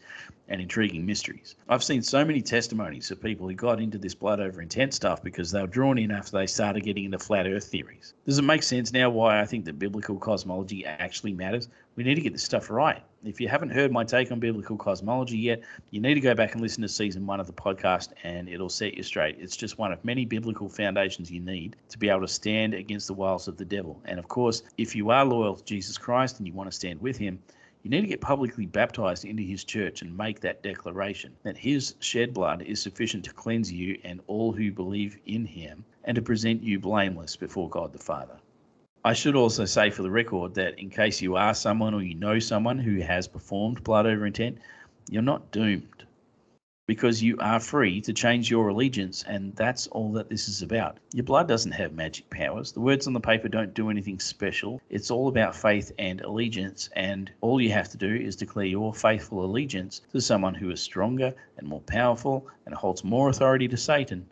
and 0.51 0.61
intriguing 0.61 1.05
mysteries. 1.05 1.55
I've 1.69 1.83
seen 1.83 2.01
so 2.01 2.25
many 2.25 2.41
testimonies 2.41 3.09
of 3.09 3.21
people 3.21 3.47
who 3.47 3.55
got 3.55 3.79
into 3.79 3.97
this 3.97 4.13
blood 4.13 4.41
over 4.41 4.61
intent 4.61 4.93
stuff 4.93 5.23
because 5.23 5.49
they 5.49 5.61
were 5.61 5.67
drawn 5.67 5.97
in 5.97 6.11
after 6.11 6.37
they 6.37 6.45
started 6.45 6.83
getting 6.83 7.05
into 7.05 7.19
flat 7.19 7.47
earth 7.47 7.63
theories. 7.63 8.13
Does 8.25 8.37
it 8.37 8.43
make 8.43 8.61
sense 8.61 8.91
now 8.91 9.09
why 9.09 9.39
I 9.39 9.45
think 9.45 9.63
that 9.65 9.79
biblical 9.79 10.17
cosmology 10.17 10.85
actually 10.85 11.33
matters? 11.33 11.69
We 11.95 12.03
need 12.03 12.15
to 12.15 12.21
get 12.21 12.33
this 12.33 12.43
stuff 12.43 12.69
right. 12.69 13.01
If 13.23 13.39
you 13.39 13.47
haven't 13.47 13.69
heard 13.69 13.91
my 13.91 14.03
take 14.03 14.31
on 14.31 14.39
biblical 14.41 14.75
cosmology 14.75 15.37
yet, 15.37 15.61
you 15.89 16.01
need 16.01 16.15
to 16.15 16.21
go 16.21 16.35
back 16.35 16.53
and 16.53 16.61
listen 16.61 16.81
to 16.81 16.89
season 16.89 17.25
one 17.25 17.39
of 17.39 17.47
the 17.47 17.53
podcast 17.53 18.09
and 18.23 18.49
it'll 18.49 18.69
set 18.69 18.95
you 18.95 19.03
straight. 19.03 19.37
It's 19.39 19.55
just 19.55 19.77
one 19.77 19.93
of 19.93 20.03
many 20.03 20.25
biblical 20.25 20.67
foundations 20.67 21.31
you 21.31 21.39
need 21.39 21.77
to 21.89 21.97
be 21.97 22.09
able 22.09 22.21
to 22.21 22.27
stand 22.27 22.73
against 22.73 23.07
the 23.07 23.13
wiles 23.13 23.47
of 23.47 23.55
the 23.55 23.65
devil. 23.65 24.01
And 24.03 24.19
of 24.19 24.27
course, 24.27 24.63
if 24.77 24.97
you 24.97 25.11
are 25.11 25.23
loyal 25.23 25.55
to 25.55 25.63
Jesus 25.63 25.97
Christ 25.97 26.39
and 26.39 26.47
you 26.47 26.53
want 26.53 26.69
to 26.69 26.75
stand 26.75 26.99
with 26.99 27.17
him, 27.17 27.39
you 27.83 27.89
need 27.89 28.01
to 28.01 28.07
get 28.07 28.21
publicly 28.21 28.65
baptized 28.65 29.25
into 29.25 29.43
his 29.43 29.63
church 29.63 30.01
and 30.01 30.15
make 30.15 30.39
that 30.39 30.61
declaration 30.61 31.35
that 31.43 31.57
his 31.57 31.95
shed 31.99 32.33
blood 32.33 32.61
is 32.61 32.81
sufficient 32.81 33.25
to 33.25 33.33
cleanse 33.33 33.71
you 33.71 33.99
and 34.03 34.21
all 34.27 34.51
who 34.51 34.71
believe 34.71 35.17
in 35.25 35.45
him 35.45 35.83
and 36.03 36.15
to 36.15 36.21
present 36.21 36.61
you 36.61 36.79
blameless 36.79 37.35
before 37.35 37.69
God 37.69 37.91
the 37.91 37.99
Father. 37.99 38.37
I 39.03 39.13
should 39.13 39.35
also 39.35 39.65
say 39.65 39.89
for 39.89 40.03
the 40.03 40.11
record 40.11 40.53
that 40.55 40.77
in 40.77 40.89
case 40.89 41.21
you 41.21 41.35
are 41.35 41.55
someone 41.55 41.93
or 41.93 42.03
you 42.03 42.13
know 42.13 42.37
someone 42.37 42.77
who 42.77 42.99
has 43.01 43.27
performed 43.27 43.83
blood 43.83 44.05
over 44.05 44.27
intent, 44.27 44.59
you're 45.09 45.23
not 45.23 45.51
doomed 45.51 46.05
because 46.91 47.23
you 47.23 47.37
are 47.39 47.61
free 47.61 48.01
to 48.01 48.11
change 48.11 48.51
your 48.51 48.67
allegiance, 48.67 49.23
and 49.25 49.55
that's 49.55 49.87
all 49.87 50.11
that 50.11 50.29
this 50.29 50.49
is 50.49 50.61
about. 50.61 50.97
Your 51.13 51.23
blood 51.23 51.47
doesn't 51.47 51.71
have 51.71 51.93
magic 51.93 52.29
powers. 52.29 52.73
The 52.73 52.81
words 52.81 53.07
on 53.07 53.13
the 53.13 53.19
paper 53.21 53.47
don't 53.47 53.73
do 53.73 53.89
anything 53.89 54.19
special. 54.19 54.81
It's 54.89 55.09
all 55.09 55.29
about 55.29 55.55
faith 55.55 55.93
and 55.97 56.19
allegiance, 56.19 56.89
and 56.97 57.31
all 57.39 57.61
you 57.61 57.71
have 57.71 57.87
to 57.91 57.97
do 57.97 58.13
is 58.13 58.35
declare 58.35 58.65
your 58.65 58.93
faithful 58.93 59.45
allegiance 59.45 60.01
to 60.11 60.19
someone 60.19 60.53
who 60.53 60.69
is 60.69 60.81
stronger 60.81 61.33
and 61.57 61.65
more 61.65 61.79
powerful 61.79 62.45
and 62.65 62.75
holds 62.75 63.05
more 63.05 63.29
authority 63.29 63.69
to 63.69 63.77
Satan 63.77 64.25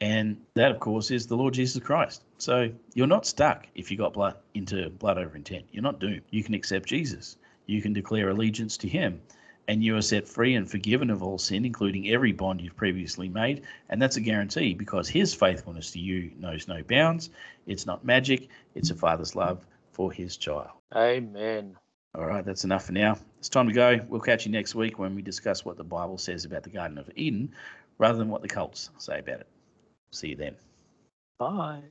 And 0.00 0.38
that, 0.54 0.72
of 0.72 0.80
course, 0.80 1.10
is 1.12 1.26
the 1.28 1.36
Lord 1.36 1.54
Jesus 1.54 1.80
Christ. 1.80 2.24
So 2.38 2.72
you're 2.94 3.06
not 3.06 3.24
stuck 3.24 3.68
if 3.76 3.90
you 3.90 3.96
got 3.96 4.14
blood 4.14 4.34
into 4.54 4.90
blood 4.90 5.16
over 5.16 5.36
intent. 5.36 5.66
You're 5.70 5.84
not 5.84 6.00
doomed. 6.00 6.22
You 6.30 6.42
can 6.42 6.54
accept 6.54 6.88
Jesus. 6.88 7.36
You 7.66 7.82
can 7.82 7.92
declare 7.92 8.30
allegiance 8.30 8.76
to 8.78 8.88
him. 8.88 9.20
And 9.68 9.84
you 9.84 9.96
are 9.96 10.02
set 10.02 10.26
free 10.26 10.54
and 10.54 10.68
forgiven 10.68 11.10
of 11.10 11.22
all 11.22 11.38
sin, 11.38 11.64
including 11.64 12.08
every 12.08 12.32
bond 12.32 12.60
you've 12.60 12.76
previously 12.76 13.28
made. 13.28 13.62
And 13.88 14.02
that's 14.02 14.16
a 14.16 14.20
guarantee 14.20 14.74
because 14.74 15.08
his 15.08 15.32
faithfulness 15.32 15.92
to 15.92 16.00
you 16.00 16.32
knows 16.38 16.66
no 16.66 16.82
bounds. 16.82 17.30
It's 17.66 17.86
not 17.86 18.04
magic, 18.04 18.48
it's 18.74 18.90
a 18.90 18.96
father's 18.96 19.36
love 19.36 19.64
for 19.92 20.10
his 20.10 20.36
child. 20.36 20.70
Amen. 20.94 21.76
All 22.16 22.26
right, 22.26 22.44
that's 22.44 22.64
enough 22.64 22.86
for 22.86 22.92
now. 22.92 23.16
It's 23.38 23.48
time 23.48 23.68
to 23.68 23.72
go. 23.72 24.00
We'll 24.08 24.20
catch 24.20 24.44
you 24.44 24.50
next 24.50 24.74
week 24.74 24.98
when 24.98 25.14
we 25.14 25.22
discuss 25.22 25.64
what 25.64 25.76
the 25.76 25.84
Bible 25.84 26.18
says 26.18 26.44
about 26.44 26.64
the 26.64 26.70
Garden 26.70 26.98
of 26.98 27.08
Eden 27.14 27.54
rather 27.98 28.18
than 28.18 28.28
what 28.28 28.42
the 28.42 28.48
cults 28.48 28.90
say 28.98 29.20
about 29.20 29.40
it. 29.40 29.46
See 30.10 30.30
you 30.30 30.36
then. 30.36 30.56
Bye. 31.38 31.82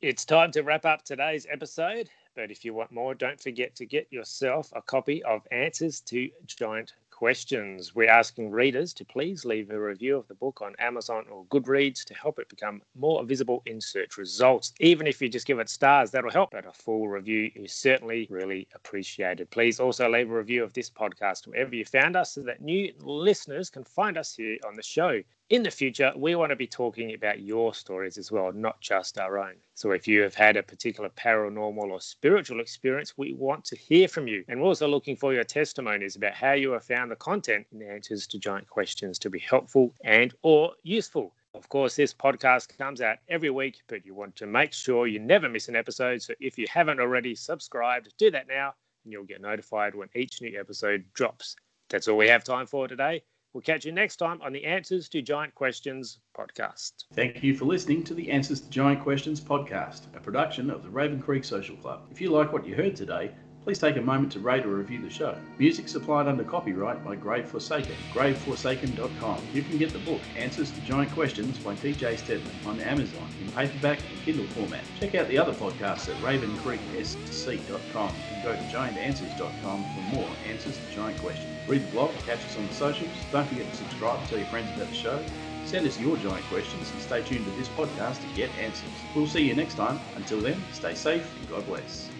It's 0.00 0.24
time 0.24 0.50
to 0.52 0.62
wrap 0.62 0.86
up 0.86 1.04
today's 1.04 1.46
episode. 1.50 2.08
But 2.34 2.50
if 2.50 2.64
you 2.64 2.72
want 2.72 2.90
more, 2.92 3.14
don't 3.14 3.40
forget 3.40 3.76
to 3.76 3.86
get 3.86 4.10
yourself 4.10 4.72
a 4.74 4.82
copy 4.82 5.22
of 5.24 5.46
Answers 5.50 6.00
to 6.02 6.30
Giant 6.46 6.94
questions. 7.22 7.94
We're 7.94 8.10
asking 8.10 8.50
readers 8.50 8.92
to 8.94 9.04
please 9.04 9.44
leave 9.44 9.70
a 9.70 9.78
review 9.78 10.16
of 10.16 10.26
the 10.26 10.34
book 10.34 10.60
on 10.60 10.74
Amazon 10.80 11.24
or 11.30 11.44
Goodreads 11.44 12.04
to 12.06 12.14
help 12.14 12.40
it 12.40 12.48
become 12.48 12.82
more 12.96 13.22
visible 13.22 13.62
in 13.66 13.80
search 13.80 14.16
results. 14.16 14.72
Even 14.80 15.06
if 15.06 15.22
you 15.22 15.28
just 15.28 15.46
give 15.46 15.60
it 15.60 15.68
stars, 15.68 16.10
that'll 16.10 16.32
help. 16.32 16.50
But 16.50 16.66
a 16.66 16.72
full 16.72 17.06
review 17.06 17.50
is 17.54 17.72
certainly 17.72 18.26
really 18.28 18.66
appreciated. 18.74 19.50
Please 19.50 19.78
also 19.78 20.10
leave 20.10 20.30
a 20.30 20.34
review 20.34 20.64
of 20.64 20.72
this 20.72 20.90
podcast 20.90 21.46
wherever 21.46 21.74
you 21.74 21.84
found 21.84 22.16
us 22.16 22.32
so 22.32 22.40
that 22.40 22.60
new 22.60 22.92
listeners 22.98 23.70
can 23.70 23.84
find 23.84 24.18
us 24.18 24.34
here 24.34 24.58
on 24.66 24.74
the 24.74 24.82
show 24.82 25.22
in 25.52 25.62
the 25.62 25.70
future, 25.70 26.10
we 26.16 26.34
want 26.34 26.48
to 26.48 26.56
be 26.56 26.66
talking 26.66 27.12
about 27.12 27.40
your 27.40 27.74
stories 27.74 28.16
as 28.16 28.32
well, 28.32 28.50
not 28.54 28.80
just 28.80 29.18
our 29.18 29.38
own. 29.38 29.52
So 29.74 29.90
if 29.90 30.08
you 30.08 30.22
have 30.22 30.34
had 30.34 30.56
a 30.56 30.62
particular 30.62 31.10
paranormal 31.10 31.90
or 31.90 32.00
spiritual 32.00 32.58
experience, 32.58 33.18
we 33.18 33.34
want 33.34 33.62
to 33.66 33.76
hear 33.76 34.08
from 34.08 34.26
you. 34.26 34.46
And 34.48 34.62
we're 34.62 34.68
also 34.68 34.88
looking 34.88 35.14
for 35.14 35.34
your 35.34 35.44
testimonies 35.44 36.16
about 36.16 36.32
how 36.32 36.52
you 36.52 36.70
have 36.70 36.86
found 36.86 37.10
the 37.10 37.16
content 37.16 37.66
and 37.70 37.82
answers 37.82 38.26
to 38.28 38.38
giant 38.38 38.66
questions 38.66 39.18
to 39.18 39.28
be 39.28 39.40
helpful 39.40 39.92
and 40.02 40.32
or 40.40 40.72
useful. 40.84 41.34
Of 41.52 41.68
course, 41.68 41.96
this 41.96 42.14
podcast 42.14 42.78
comes 42.78 43.02
out 43.02 43.18
every 43.28 43.50
week, 43.50 43.82
but 43.88 44.06
you 44.06 44.14
want 44.14 44.34
to 44.36 44.46
make 44.46 44.72
sure 44.72 45.06
you 45.06 45.18
never 45.18 45.50
miss 45.50 45.68
an 45.68 45.76
episode. 45.76 46.22
So 46.22 46.32
if 46.40 46.56
you 46.56 46.66
haven't 46.70 46.98
already 46.98 47.34
subscribed, 47.34 48.14
do 48.16 48.30
that 48.30 48.48
now 48.48 48.72
and 49.04 49.12
you'll 49.12 49.24
get 49.24 49.42
notified 49.42 49.94
when 49.94 50.08
each 50.14 50.40
new 50.40 50.58
episode 50.58 51.04
drops. 51.12 51.56
That's 51.90 52.08
all 52.08 52.16
we 52.16 52.28
have 52.28 52.42
time 52.42 52.64
for 52.64 52.88
today. 52.88 53.22
We'll 53.52 53.60
catch 53.62 53.84
you 53.84 53.92
next 53.92 54.16
time 54.16 54.40
on 54.40 54.52
the 54.52 54.64
Answers 54.64 55.10
to 55.10 55.20
Giant 55.20 55.54
Questions 55.54 56.20
podcast. 56.34 57.04
Thank 57.12 57.42
you 57.42 57.54
for 57.54 57.66
listening 57.66 58.02
to 58.04 58.14
the 58.14 58.30
Answers 58.30 58.62
to 58.62 58.70
Giant 58.70 59.02
Questions 59.02 59.42
podcast, 59.42 60.06
a 60.16 60.20
production 60.20 60.70
of 60.70 60.82
the 60.82 60.88
Raven 60.88 61.20
Creek 61.20 61.44
Social 61.44 61.76
Club. 61.76 62.06
If 62.10 62.18
you 62.18 62.30
like 62.30 62.50
what 62.50 62.66
you 62.66 62.74
heard 62.74 62.96
today, 62.96 63.32
please 63.64 63.78
take 63.78 63.96
a 63.96 64.00
moment 64.00 64.32
to 64.32 64.40
rate 64.40 64.64
or 64.64 64.70
review 64.76 65.00
the 65.00 65.10
show. 65.10 65.36
Music 65.58 65.88
supplied 65.88 66.26
under 66.26 66.44
copyright 66.44 67.04
by 67.04 67.14
Grave 67.14 67.46
Forsaken, 67.46 67.94
graveforsaken.com. 68.12 69.42
You 69.52 69.62
can 69.62 69.78
get 69.78 69.92
the 69.92 69.98
book 70.00 70.20
Answers 70.36 70.70
to 70.72 70.80
Giant 70.80 71.12
Questions 71.12 71.58
by 71.58 71.74
TJ 71.74 72.18
Stedman 72.18 72.52
on 72.66 72.80
Amazon 72.80 73.28
in 73.40 73.50
paperback 73.52 74.00
and 74.00 74.22
Kindle 74.24 74.46
format. 74.46 74.84
Check 74.98 75.14
out 75.14 75.28
the 75.28 75.38
other 75.38 75.52
podcasts 75.52 76.08
at 76.08 76.16
ravencreeksc.com 76.22 78.14
and 78.34 78.44
go 78.44 78.52
to 78.52 78.62
giantanswers.com 78.62 79.84
for 79.84 80.16
more 80.16 80.28
answers 80.48 80.76
to 80.76 80.94
giant 80.94 81.18
questions. 81.20 81.48
Read 81.68 81.86
the 81.86 81.90
blog, 81.92 82.10
catch 82.26 82.44
us 82.44 82.56
on 82.56 82.66
the 82.66 82.74
socials. 82.74 83.10
Don't 83.30 83.46
forget 83.46 83.70
to 83.70 83.76
subscribe 83.76 84.18
and 84.18 84.28
tell 84.28 84.38
your 84.38 84.48
friends 84.48 84.68
about 84.74 84.88
the 84.88 84.94
show. 84.94 85.22
Send 85.64 85.86
us 85.86 85.98
your 85.98 86.16
giant 86.16 86.44
questions 86.46 86.90
and 86.90 87.00
stay 87.00 87.22
tuned 87.22 87.44
to 87.44 87.50
this 87.52 87.68
podcast 87.68 88.20
to 88.20 88.36
get 88.36 88.50
answers. 88.58 88.90
We'll 89.14 89.28
see 89.28 89.46
you 89.46 89.54
next 89.54 89.74
time. 89.74 90.00
Until 90.16 90.40
then, 90.40 90.60
stay 90.72 90.94
safe 90.94 91.26
and 91.38 91.48
God 91.48 91.64
bless. 91.66 92.11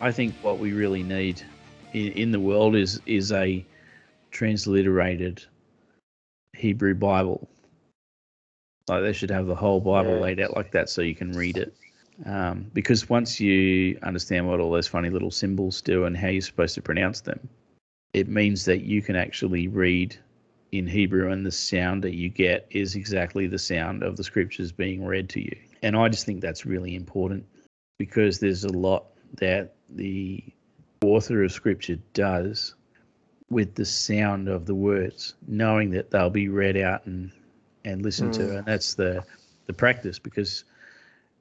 I 0.00 0.10
think 0.10 0.34
what 0.42 0.58
we 0.58 0.72
really 0.72 1.02
need 1.02 1.42
in, 1.92 2.12
in 2.12 2.30
the 2.30 2.40
world 2.40 2.74
is 2.74 3.00
is 3.06 3.32
a 3.32 3.64
transliterated 4.30 5.44
Hebrew 6.56 6.94
Bible. 6.94 7.48
Like 8.88 9.02
they 9.02 9.12
should 9.12 9.30
have 9.30 9.46
the 9.46 9.54
whole 9.54 9.80
Bible 9.80 10.14
Yeah. 10.14 10.20
laid 10.20 10.40
out 10.40 10.56
like 10.56 10.72
that 10.72 10.88
so 10.88 11.02
you 11.02 11.14
can 11.14 11.32
read 11.36 11.58
it. 11.58 11.74
Um, 12.26 12.70
because 12.74 13.08
once 13.08 13.40
you 13.40 13.98
understand 14.02 14.46
what 14.46 14.60
all 14.60 14.70
those 14.70 14.86
funny 14.86 15.10
little 15.10 15.30
symbols 15.30 15.80
do 15.80 16.04
and 16.04 16.16
how 16.16 16.28
you're 16.28 16.42
supposed 16.42 16.74
to 16.74 16.82
pronounce 16.82 17.20
them, 17.20 17.48
it 18.12 18.28
means 18.28 18.64
that 18.64 18.82
you 18.82 19.00
can 19.00 19.16
actually 19.16 19.68
read 19.68 20.16
in 20.72 20.86
Hebrew 20.86 21.30
and 21.30 21.44
the 21.44 21.50
sound 21.50 22.02
that 22.04 22.14
you 22.14 22.28
get 22.28 22.66
is 22.70 22.94
exactly 22.94 23.46
the 23.46 23.58
sound 23.58 24.02
of 24.02 24.16
the 24.16 24.24
scriptures 24.24 24.70
being 24.70 25.04
read 25.04 25.28
to 25.30 25.40
you. 25.40 25.56
And 25.82 25.96
I 25.96 26.08
just 26.08 26.26
think 26.26 26.40
that's 26.40 26.66
really 26.66 26.94
important 26.94 27.44
because 27.98 28.38
there's 28.38 28.64
a 28.64 28.72
lot 28.72 29.06
that 29.38 29.74
the 29.94 30.42
author 31.02 31.42
of 31.44 31.52
scripture 31.52 31.98
does 32.14 32.74
with 33.48 33.74
the 33.74 33.84
sound 33.84 34.48
of 34.48 34.66
the 34.66 34.74
words, 34.74 35.34
knowing 35.48 35.90
that 35.90 36.10
they'll 36.10 36.30
be 36.30 36.48
read 36.48 36.76
out 36.76 37.04
and 37.06 37.30
and 37.84 38.02
listened 38.02 38.34
to, 38.34 38.42
Mm. 38.42 38.58
and 38.58 38.66
that's 38.66 38.94
the 38.94 39.24
the 39.66 39.72
practice 39.72 40.18
because 40.18 40.64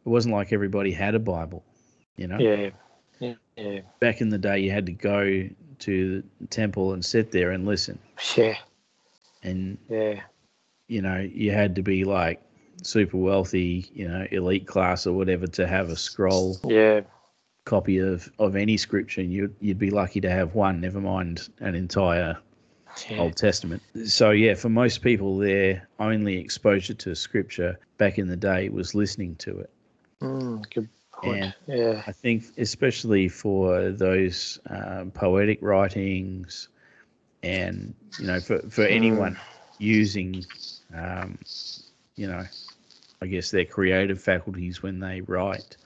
it 0.06 0.10
wasn't 0.10 0.34
like 0.34 0.54
everybody 0.54 0.92
had 0.92 1.14
a 1.16 1.20
Bible, 1.20 1.64
you 2.16 2.28
know. 2.28 2.38
Yeah. 2.40 2.70
Yeah. 3.20 3.34
Yeah. 3.58 3.82
Back 4.00 4.22
in 4.22 4.30
the 4.30 4.38
day, 4.38 4.60
you 4.60 4.72
had 4.72 4.86
to 4.86 4.94
go 4.94 5.50
to 5.80 6.24
the 6.40 6.48
temple 6.48 6.94
and 6.94 7.04
sit 7.04 7.32
there 7.32 7.52
and 7.52 7.66
listen, 7.66 8.00
Yeah. 8.38 8.56
and 9.44 9.78
Yeah. 9.90 10.22
you 10.88 11.02
know 11.02 11.20
you 11.20 11.52
had 11.52 11.76
to 11.76 11.82
be 11.84 12.06
like 12.06 12.42
super 12.82 13.18
wealthy, 13.18 13.86
you 13.94 14.08
know, 14.08 14.26
elite 14.32 14.66
class 14.66 15.06
or 15.06 15.12
whatever 15.14 15.46
to 15.48 15.68
have 15.68 15.90
a 15.90 15.96
scroll 15.98 16.58
Yeah. 16.66 17.02
Copy 17.70 18.00
of 18.00 18.30
of 18.40 18.56
any 18.56 18.78
scripture. 18.78 19.22
and 19.22 19.32
You'd 19.32 19.56
you'd 19.62 19.78
be 19.80 19.92
lucky 19.92 20.20
to 20.22 20.30
have 20.30 20.56
one, 20.56 20.82
never 20.82 21.00
mind 21.00 21.50
an 21.60 21.76
entire 21.76 22.38
Yeah. 23.10 23.20
Old 23.22 23.36
Testament. 23.38 23.82
So 24.06 24.32
yeah, 24.32 24.56
for 24.56 24.70
most 24.70 25.02
people, 25.02 25.38
their 25.38 25.88
only 26.00 26.38
exposure 26.38 26.96
to 26.96 27.16
Scripture 27.16 27.78
back 27.98 28.18
in 28.18 28.28
the 28.28 28.36
day 28.36 28.70
was 28.70 28.96
listening 28.96 29.36
to 29.38 29.60
it. 29.60 29.70
Mm, 30.22 30.70
good 30.74 30.90
point. 31.12 31.44
And- 31.44 31.54
Yeah. 31.68 32.02
I 32.08 32.12
think, 32.12 32.44
especially 32.58 33.30
for 33.30 33.92
those 33.92 34.60
um, 34.70 35.12
poetic 35.12 35.60
writings, 35.62 36.68
and 37.44 37.94
you 38.20 38.26
know, 38.28 38.40
for 38.42 38.60
for 38.70 38.84
Mm. 38.86 38.92
anyone 39.00 39.38
using, 39.78 40.44
um, 40.94 41.38
you 42.16 42.28
know, 42.28 42.44
I 43.22 43.28
guess 43.28 43.52
their 43.52 43.66
creative 43.66 44.20
faculties 44.22 44.82
when 44.84 45.00
they 45.00 45.22
write, 45.22 45.78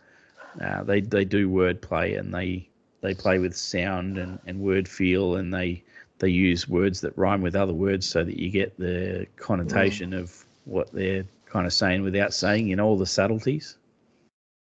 uh, 0.61 0.83
they 0.83 1.01
they 1.01 1.25
do 1.25 1.49
wordplay 1.49 2.17
and 2.19 2.33
they 2.33 2.67
they 3.01 3.13
play 3.13 3.39
with 3.39 3.55
sound 3.55 4.17
and, 4.17 4.39
and 4.45 4.59
word 4.59 4.87
feel 4.87 5.35
and 5.35 5.53
they 5.53 5.83
they 6.19 6.29
use 6.29 6.69
words 6.69 7.01
that 7.01 7.17
rhyme 7.17 7.41
with 7.41 7.55
other 7.55 7.73
words 7.73 8.07
so 8.07 8.23
that 8.23 8.39
you 8.39 8.49
get 8.49 8.77
the 8.77 9.27
connotation 9.35 10.13
of 10.13 10.45
what 10.65 10.91
they're 10.93 11.25
kind 11.45 11.65
of 11.65 11.73
saying 11.73 12.01
without 12.01 12.33
saying, 12.33 12.67
you 12.67 12.75
know, 12.75 12.85
all 12.85 12.97
the 12.97 13.05
subtleties 13.05 13.77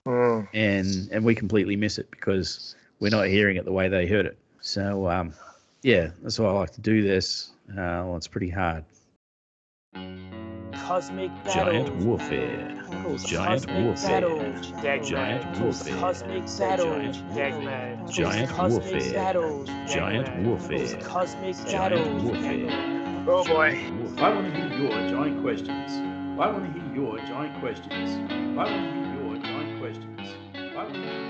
Mm. 0.06 0.46
and 0.54 1.08
and 1.10 1.24
we 1.24 1.34
completely 1.34 1.74
miss 1.74 1.98
it 1.98 2.08
because 2.12 2.76
we're 3.00 3.10
not 3.10 3.26
hearing 3.26 3.56
it 3.56 3.64
the 3.64 3.72
way 3.72 3.88
they 3.88 4.06
heard 4.06 4.24
it. 4.24 4.38
So 4.60 5.08
um, 5.08 5.32
yeah, 5.82 6.10
that's 6.22 6.38
why 6.38 6.46
I 6.46 6.52
like 6.52 6.72
to 6.74 6.80
do 6.80 7.02
this. 7.02 7.50
Uh, 7.70 8.06
well, 8.06 8.16
it's 8.16 8.28
pretty 8.28 8.48
hard. 8.48 8.84
Cosmic 10.86 11.32
Giant 11.52 11.96
warfare. 12.04 12.70
Equals 12.92 13.24
Giant 13.24 13.66
warfare. 13.72 14.20
battles. 14.20 14.70
Giant 15.10 15.60
warfare. 15.60 15.96
Cosmic 15.98 16.44
battles. 16.58 17.16
Giant- 17.16 17.30
Dagman. 17.34 17.94
Equals 17.94 18.16
Giant 18.16 18.50
cosmic 18.50 18.92
warfare. 18.92 19.86
Giant 19.88 20.46
warfare. 20.46 21.00
Cosmic 21.02 21.56
Giant 21.66 22.22
warfare. 22.22 23.24
Oh 23.26 23.44
boy. 23.44 23.80
I 24.18 24.30
want 24.30 24.54
to 24.54 24.60
hear 24.60 24.78
your 24.78 25.08
giant 25.10 25.42
questions. 25.42 25.90
I 26.38 26.50
want 26.52 26.72
to 26.72 26.80
hear 26.80 26.94
your 26.94 27.18
giant 27.18 27.58
questions. 27.60 28.10
I 28.30 28.54
want 28.54 28.68
to 28.68 28.74
hear 28.92 29.24
your 29.24 29.42
giant 29.42 29.80
questions. 29.80 30.34
I 30.54 30.76
want 30.76 30.94
to 30.94 31.00
hear 31.00 31.25